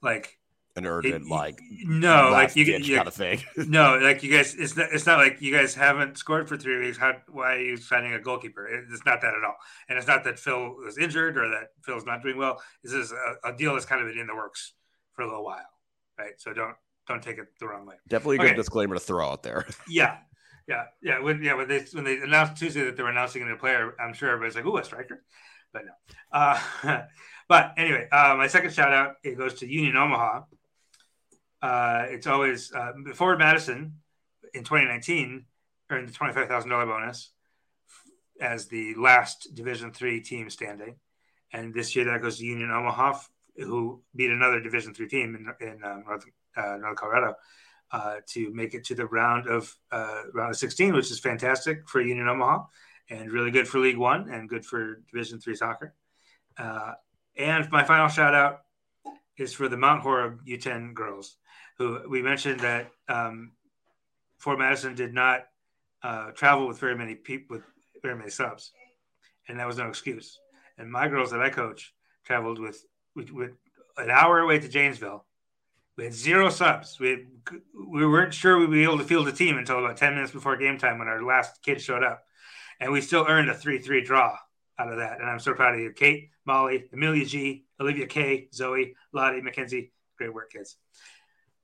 like 0.02 0.38
an 0.76 0.86
urgent 0.86 1.28
like 1.28 1.60
no 1.84 2.30
like 2.30 2.56
you, 2.56 2.64
you 2.64 2.96
kind 2.96 3.06
of 3.06 3.14
thing. 3.14 3.40
No 3.56 3.98
like 3.98 4.22
you 4.22 4.30
guys 4.36 4.54
it's 4.54 4.76
not 4.76 4.88
it's 4.92 5.06
not 5.06 5.18
like 5.18 5.40
you 5.40 5.52
guys 5.52 5.74
haven't 5.74 6.18
scored 6.18 6.48
for 6.48 6.56
three 6.56 6.84
weeks. 6.84 6.98
How 6.98 7.14
why 7.30 7.54
are 7.54 7.60
you 7.60 7.76
signing 7.76 8.12
a 8.12 8.20
goalkeeper? 8.20 8.66
It's 8.66 9.06
not 9.06 9.20
that 9.20 9.34
at 9.34 9.44
all. 9.44 9.56
And 9.88 9.98
it's 9.98 10.08
not 10.08 10.24
that 10.24 10.38
phil 10.38 10.76
is 10.88 10.98
injured 10.98 11.36
or 11.36 11.48
that 11.48 11.68
phil's 11.82 12.04
not 12.04 12.22
doing 12.22 12.36
well. 12.36 12.60
This 12.82 12.92
is 12.92 13.12
a, 13.12 13.50
a 13.50 13.56
deal 13.56 13.74
that's 13.74 13.86
kind 13.86 14.02
of 14.02 14.08
been 14.08 14.18
in 14.18 14.26
the 14.26 14.34
works 14.34 14.72
for 15.12 15.22
a 15.22 15.26
little 15.26 15.44
while 15.44 15.68
right? 16.18 16.32
So 16.38 16.52
don't 16.52 16.74
don't 17.06 17.22
take 17.22 17.38
it 17.38 17.46
the 17.60 17.68
wrong 17.68 17.86
way. 17.86 17.96
Definitely 18.08 18.36
a 18.36 18.40
okay. 18.40 18.48
good 18.50 18.56
disclaimer 18.56 18.94
to 18.94 19.00
throw 19.00 19.28
out 19.28 19.42
there. 19.42 19.66
Yeah 19.88 20.18
yeah 20.66 20.84
yeah. 21.02 21.20
When 21.20 21.42
yeah 21.42 21.54
when 21.54 21.68
they 21.68 21.84
when 21.92 22.04
they 22.04 22.18
announced 22.18 22.56
tuesday 22.56 22.84
that 22.84 22.96
they 22.96 23.02
were 23.02 23.10
announcing 23.10 23.42
a 23.42 23.44
new 23.44 23.56
player 23.56 23.94
i'm 24.00 24.14
sure 24.14 24.30
everybody's 24.30 24.56
like 24.56 24.66
oh 24.66 24.78
a 24.78 24.84
striker? 24.84 25.22
But 25.72 25.82
no. 25.86 25.92
Uh 26.32 27.02
but 27.48 27.74
anyway 27.76 28.08
uh 28.10 28.34
my 28.36 28.46
second 28.46 28.72
shout 28.72 28.92
out 28.92 29.16
it 29.22 29.36
goes 29.36 29.54
to 29.54 29.70
union 29.70 29.96
omaha 29.96 30.42
uh, 31.64 32.04
it's 32.10 32.26
always 32.26 32.70
uh, 32.72 32.92
Forward 33.14 33.38
Madison 33.38 33.94
in 34.52 34.64
2019 34.64 35.46
earned 35.90 36.08
the 36.08 36.12
$25,000 36.12 36.68
bonus. 36.86 37.30
as 38.38 38.66
the 38.66 38.94
last 38.96 39.54
Division 39.54 39.90
three 39.92 40.20
team 40.20 40.50
standing, 40.50 40.96
and 41.52 41.72
this 41.72 41.96
year 41.96 42.04
that 42.04 42.20
goes 42.20 42.36
to 42.38 42.44
Union 42.44 42.70
Omaha, 42.70 43.18
who 43.56 44.02
beat 44.14 44.30
another 44.30 44.60
Division 44.60 44.92
three 44.92 45.08
team 45.08 45.34
in, 45.34 45.66
in 45.66 45.82
uh, 45.82 46.00
North 46.06 46.26
uh, 46.56 46.76
North 46.76 46.96
Colorado 46.96 47.34
uh, 47.92 48.16
to 48.26 48.52
make 48.52 48.74
it 48.74 48.84
to 48.84 48.94
the 48.94 49.06
round 49.06 49.46
of 49.46 49.74
uh, 49.90 50.22
round 50.34 50.50
of 50.50 50.58
16, 50.58 50.92
which 50.92 51.10
is 51.10 51.18
fantastic 51.18 51.88
for 51.88 52.02
Union 52.02 52.28
Omaha 52.28 52.64
and 53.08 53.30
really 53.30 53.50
good 53.50 53.68
for 53.68 53.78
League 53.78 53.96
One 53.96 54.28
and 54.28 54.50
good 54.50 54.66
for 54.66 55.00
Division 55.10 55.40
three 55.40 55.56
soccer. 55.56 55.94
Uh, 56.58 56.92
and 57.36 57.70
my 57.70 57.84
final 57.84 58.08
shout 58.08 58.34
out 58.34 58.64
is 59.38 59.54
for 59.54 59.68
the 59.68 59.76
Mount 59.76 60.02
Horeb 60.02 60.44
U10 60.46 60.94
girls, 60.94 61.36
who 61.78 62.00
we 62.08 62.22
mentioned 62.22 62.60
that 62.60 62.90
um, 63.08 63.52
Forward 64.38 64.58
Madison 64.58 64.94
did 64.94 65.12
not 65.12 65.46
uh, 66.02 66.30
travel 66.30 66.68
with 66.68 66.78
very 66.78 66.96
many 66.96 67.14
people 67.14 67.56
with 67.56 67.64
very 68.02 68.16
many 68.16 68.30
subs, 68.30 68.72
and 69.48 69.58
that 69.58 69.66
was 69.66 69.78
no 69.78 69.88
excuse. 69.88 70.38
And 70.78 70.90
my 70.90 71.08
girls 71.08 71.30
that 71.30 71.40
I 71.40 71.50
coach 71.50 71.94
traveled 72.24 72.58
with 72.58 72.84
with, 73.16 73.30
with 73.30 73.52
an 73.96 74.10
hour 74.10 74.40
away 74.40 74.58
to 74.58 74.68
Janesville. 74.68 75.24
We 75.96 76.04
had 76.04 76.12
zero 76.12 76.50
subs. 76.50 76.98
We 76.98 77.10
had, 77.10 77.26
we 77.72 78.04
weren't 78.04 78.34
sure 78.34 78.58
we'd 78.58 78.70
be 78.70 78.82
able 78.82 78.98
to 78.98 79.04
field 79.04 79.28
a 79.28 79.32
team 79.32 79.56
until 79.58 79.78
about 79.78 79.96
ten 79.96 80.14
minutes 80.14 80.32
before 80.32 80.56
game 80.56 80.76
time 80.76 80.98
when 80.98 81.06
our 81.06 81.22
last 81.22 81.62
kid 81.62 81.80
showed 81.80 82.02
up, 82.02 82.24
and 82.80 82.90
we 82.92 83.00
still 83.00 83.24
earned 83.28 83.48
a 83.48 83.54
three-three 83.54 84.02
draw 84.02 84.36
out 84.76 84.90
of 84.90 84.98
that. 84.98 85.20
And 85.20 85.30
I'm 85.30 85.38
so 85.38 85.54
proud 85.54 85.74
of 85.74 85.80
you, 85.80 85.92
Kate, 85.92 86.30
Molly, 86.44 86.86
Amelia 86.92 87.24
G, 87.24 87.64
Olivia 87.80 88.06
K, 88.08 88.48
Zoe, 88.52 88.96
Lottie, 89.12 89.40
Mackenzie. 89.40 89.92
Great 90.18 90.34
work, 90.34 90.50
kids. 90.50 90.76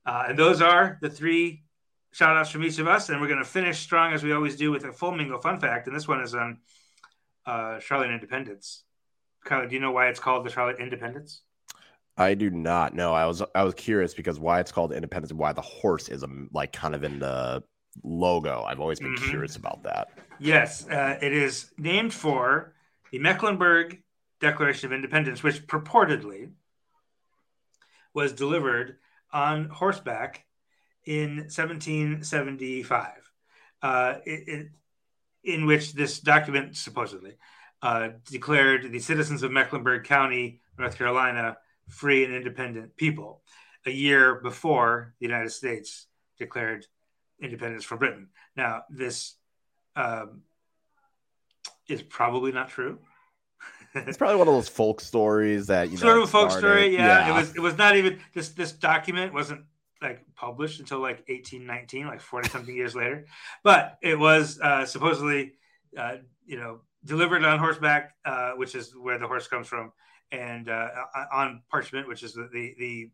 Uh, 0.05 0.25
and 0.29 0.39
those 0.39 0.61
are 0.61 0.97
the 1.01 1.09
three 1.09 1.63
shout 2.11 2.35
outs 2.35 2.49
from 2.49 2.63
each 2.63 2.79
of 2.79 2.87
us. 2.87 3.09
And 3.09 3.21
we're 3.21 3.27
going 3.27 3.39
to 3.39 3.45
finish 3.45 3.79
strong 3.79 4.13
as 4.13 4.23
we 4.23 4.33
always 4.33 4.55
do 4.55 4.71
with 4.71 4.83
a 4.85 4.91
full 4.91 5.11
Mingo 5.11 5.39
fun 5.39 5.59
fact. 5.59 5.87
And 5.87 5.95
this 5.95 6.07
one 6.07 6.21
is 6.21 6.35
on 6.35 6.57
uh, 7.45 7.79
Charlotte 7.79 8.11
Independence. 8.11 8.83
Kyle, 9.43 9.67
do 9.67 9.73
you 9.73 9.81
know 9.81 9.91
why 9.91 10.07
it's 10.07 10.19
called 10.19 10.45
the 10.45 10.49
Charlotte 10.49 10.79
Independence? 10.79 11.41
I 12.17 12.33
do 12.33 12.49
not 12.49 12.93
know. 12.93 13.13
I 13.13 13.25
was 13.25 13.41
I 13.55 13.63
was 13.63 13.73
curious 13.73 14.13
because 14.13 14.39
why 14.39 14.59
it's 14.59 14.71
called 14.71 14.91
Independence 14.91 15.31
and 15.31 15.39
why 15.39 15.53
the 15.53 15.61
horse 15.61 16.09
is 16.09 16.23
a, 16.23 16.25
um, 16.25 16.49
like 16.53 16.73
kind 16.73 16.93
of 16.93 17.03
in 17.03 17.19
the 17.19 17.63
logo. 18.03 18.63
I've 18.63 18.79
always 18.79 18.99
been 18.99 19.15
mm-hmm. 19.15 19.29
curious 19.29 19.55
about 19.55 19.83
that. 19.83 20.09
Yes, 20.39 20.87
uh, 20.87 21.17
it 21.21 21.33
is 21.33 21.71
named 21.77 22.13
for 22.13 22.73
the 23.11 23.19
Mecklenburg 23.19 24.01
Declaration 24.39 24.87
of 24.87 24.93
Independence, 24.93 25.41
which 25.41 25.65
purportedly 25.67 26.51
was 28.13 28.33
delivered 28.33 28.97
on 29.33 29.69
horseback 29.69 30.45
in 31.05 31.37
1775, 31.37 33.07
uh, 33.81 34.15
it, 34.25 34.47
it, 34.47 34.67
in 35.43 35.65
which 35.65 35.93
this 35.93 36.19
document 36.19 36.75
supposedly 36.75 37.33
uh, 37.81 38.09
declared 38.29 38.91
the 38.91 38.99
citizens 38.99 39.43
of 39.43 39.51
Mecklenburg 39.51 40.03
County, 40.03 40.61
North 40.77 40.97
Carolina, 40.97 41.57
free 41.87 42.23
and 42.23 42.33
independent 42.33 42.95
people, 42.95 43.41
a 43.85 43.91
year 43.91 44.35
before 44.35 45.13
the 45.19 45.25
United 45.25 45.51
States 45.51 46.07
declared 46.37 46.85
independence 47.41 47.83
from 47.83 47.97
Britain. 47.97 48.29
Now, 48.55 48.83
this 48.89 49.35
um, 49.95 50.43
is 51.87 52.01
probably 52.01 52.51
not 52.51 52.69
true. 52.69 52.99
It's 53.93 54.17
probably 54.17 54.37
one 54.37 54.47
of 54.47 54.53
those 54.53 54.69
folk 54.69 55.01
stories 55.01 55.67
that 55.67 55.89
you 55.89 55.95
know. 55.95 56.01
sort 56.01 56.15
know, 56.15 56.23
of 56.23 56.29
a 56.29 56.31
folk 56.31 56.51
story. 56.51 56.93
Yeah. 56.93 57.27
yeah. 57.27 57.29
it 57.29 57.39
was. 57.39 57.55
It 57.55 57.59
was 57.59 57.77
not 57.77 57.95
even 57.95 58.19
this. 58.33 58.49
This 58.49 58.71
document 58.71 59.33
wasn't 59.33 59.65
like 60.01 60.25
published 60.35 60.79
until 60.79 60.99
like 60.99 61.23
1819, 61.29 62.07
like 62.07 62.21
40 62.21 62.49
something 62.49 62.75
years 62.75 62.95
later. 62.95 63.25
But 63.63 63.97
it 64.01 64.17
was 64.17 64.59
uh, 64.59 64.85
supposedly, 64.85 65.53
uh, 65.97 66.17
you 66.45 66.57
know, 66.57 66.81
delivered 67.05 67.43
on 67.43 67.59
horseback, 67.59 68.15
uh, 68.25 68.51
which 68.53 68.75
is 68.75 68.95
where 68.95 69.19
the 69.19 69.27
horse 69.27 69.47
comes 69.47 69.67
from, 69.67 69.91
and 70.31 70.69
uh, 70.69 70.89
on 71.31 71.61
parchment, 71.69 72.07
which 72.07 72.23
is 72.23 72.33
the, 72.33 72.49
the, 72.51 72.75
the 72.79 73.09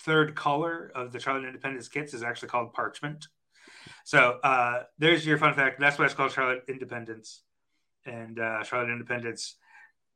third 0.00 0.34
color 0.34 0.90
of 0.94 1.12
the 1.12 1.20
Charlotte 1.20 1.46
Independence 1.46 1.88
kits, 1.88 2.12
is 2.12 2.22
actually 2.22 2.48
called 2.48 2.72
parchment. 2.72 3.28
So 4.04 4.38
uh, 4.42 4.84
there's 4.98 5.26
your 5.26 5.38
fun 5.38 5.54
fact. 5.54 5.78
That's 5.78 5.98
why 5.98 6.06
it's 6.06 6.14
called 6.14 6.32
Charlotte 6.32 6.64
Independence, 6.68 7.42
and 8.04 8.38
uh, 8.38 8.62
Charlotte 8.64 8.90
Independence 8.90 9.56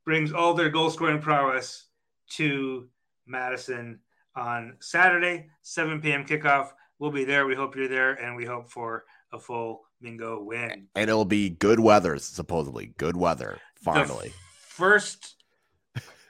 brings 0.05 0.31
all 0.31 0.53
their 0.53 0.69
goal 0.69 0.89
scoring 0.89 1.19
prowess 1.19 1.85
to 2.31 2.89
Madison 3.25 3.99
on 4.35 4.77
Saturday, 4.79 5.49
7 5.61 6.01
p.m. 6.01 6.25
kickoff. 6.25 6.69
We'll 6.97 7.11
be 7.11 7.25
there. 7.25 7.45
We 7.45 7.55
hope 7.55 7.75
you're 7.75 7.87
there, 7.87 8.13
and 8.13 8.35
we 8.35 8.45
hope 8.45 8.69
for 8.69 9.05
a 9.31 9.39
full 9.39 9.81
Mingo 10.01 10.41
win. 10.41 10.87
And 10.95 11.09
it'll 11.09 11.25
be 11.25 11.49
good 11.49 11.79
weather, 11.79 12.17
supposedly. 12.17 12.93
Good 12.97 13.15
weather, 13.15 13.59
finally. 13.75 14.33
First 14.61 15.35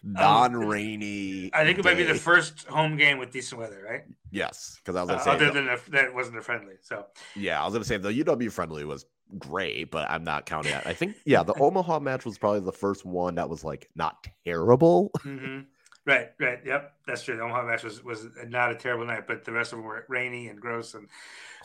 non 0.04 0.56
rainy. 0.68 1.52
Um, 1.54 1.62
I 1.62 1.66
think 1.66 1.80
it 1.80 1.84
day. 1.84 1.90
might 1.90 1.98
be 1.98 2.04
the 2.04 2.16
first 2.16 2.68
home 2.68 2.98
game 2.98 3.18
with 3.18 3.32
decent 3.32 3.60
weather, 3.60 3.84
right? 3.88 4.04
Yes, 4.32 4.78
because 4.78 4.96
I 4.96 5.04
was 5.04 5.08
going 5.10 5.20
to 5.20 5.22
uh, 5.22 5.26
say. 5.26 5.46
Other 5.46 5.52
than 5.52 5.70
a, 5.70 5.78
that 5.92 6.14
wasn't 6.14 6.38
a 6.38 6.42
friendly. 6.42 6.76
So, 6.82 7.06
yeah, 7.36 7.62
I 7.62 7.66
was 7.66 7.74
going 7.74 7.84
to 7.84 7.88
say 7.88 7.98
the 7.98 8.24
UW 8.24 8.52
friendly 8.52 8.86
was 8.86 9.06
great, 9.38 9.92
but 9.92 10.10
I'm 10.10 10.24
not 10.24 10.46
counting 10.46 10.72
that. 10.72 10.88
I 10.88 10.94
think, 10.94 11.16
yeah, 11.26 11.44
the 11.44 11.54
Omaha 11.54 12.00
match 12.00 12.26
was 12.26 12.38
probably 12.38 12.62
the 12.62 12.72
first 12.72 13.06
one 13.06 13.36
that 13.36 13.50
was 13.50 13.64
like 13.64 13.90
not 13.96 14.28
terrible. 14.46 15.12
Mm-hmm. 15.20 15.62
Right, 16.06 16.30
right. 16.40 16.60
Yep, 16.66 16.94
that's 17.06 17.24
true. 17.24 17.38
The 17.38 17.44
Omaha 17.44 17.66
match 17.66 17.84
was, 17.84 18.04
was 18.04 18.26
not 18.48 18.72
a 18.72 18.76
terrible 18.76 19.06
night, 19.06 19.28
but 19.28 19.46
the 19.46 19.52
rest 19.52 19.74
of 19.74 19.80
them 19.80 19.86
were 19.86 20.06
rainy 20.10 20.48
and 20.48 20.60
gross, 20.60 20.96
and 20.96 21.08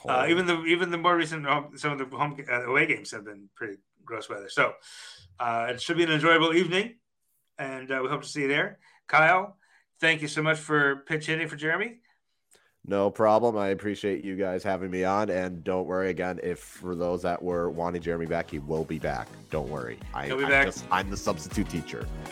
uh, 0.06 0.26
even 0.28 0.44
the 0.44 0.62
even 0.64 0.90
the 0.90 0.98
more 0.98 1.16
recent 1.16 1.46
some 1.76 1.92
of 1.92 1.98
the 1.98 2.16
home 2.16 2.36
uh, 2.50 2.66
away 2.66 2.84
games 2.84 3.10
have 3.12 3.24
been 3.24 3.48
pretty 3.54 3.78
gross 4.04 4.28
weather. 4.28 4.50
So 4.50 4.74
uh, 5.40 5.68
it 5.70 5.80
should 5.80 5.96
be 5.96 6.02
an 6.02 6.10
enjoyable 6.10 6.52
evening, 6.52 6.96
and 7.58 7.90
uh, 7.90 8.00
we 8.02 8.08
hope 8.08 8.22
to 8.22 8.28
see 8.28 8.42
you 8.42 8.48
there. 8.48 8.80
Kyle, 9.06 9.56
thank 10.00 10.20
you 10.20 10.28
so 10.28 10.42
much 10.42 10.58
for 10.58 10.96
pitch 11.06 11.26
hitting 11.26 11.48
for 11.48 11.56
Jeremy. 11.56 12.00
No 12.86 13.10
problem. 13.10 13.56
I 13.56 13.68
appreciate 13.68 14.24
you 14.24 14.36
guys 14.36 14.62
having 14.62 14.90
me 14.90 15.04
on. 15.04 15.30
And 15.30 15.64
don't 15.64 15.86
worry 15.86 16.10
again, 16.10 16.38
if 16.42 16.58
for 16.58 16.94
those 16.94 17.22
that 17.22 17.42
were 17.42 17.70
wanting 17.70 18.02
Jeremy 18.02 18.26
back, 18.26 18.50
he 18.50 18.58
will 18.58 18.84
be 18.84 18.98
back. 18.98 19.26
Don't 19.50 19.68
worry. 19.70 19.98
I, 20.12 20.26
He'll 20.26 20.36
be 20.36 20.44
I'm 20.44 20.50
back. 20.50 20.66
Just, 20.66 20.84
I'm 20.90 21.08
the 21.08 21.16
substitute 21.16 21.68
teacher. 21.70 22.06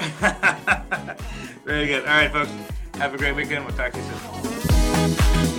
Very 1.65 1.87
good. 1.87 2.03
All 2.07 2.15
right, 2.15 2.31
folks. 2.31 2.51
Have 2.97 3.15
a 3.15 3.19
great 3.19 3.35
weekend. 3.35 3.65
We'll 3.65 3.77
talk 3.77 3.93
to 3.93 3.99
you 3.99 5.51
soon. 5.53 5.59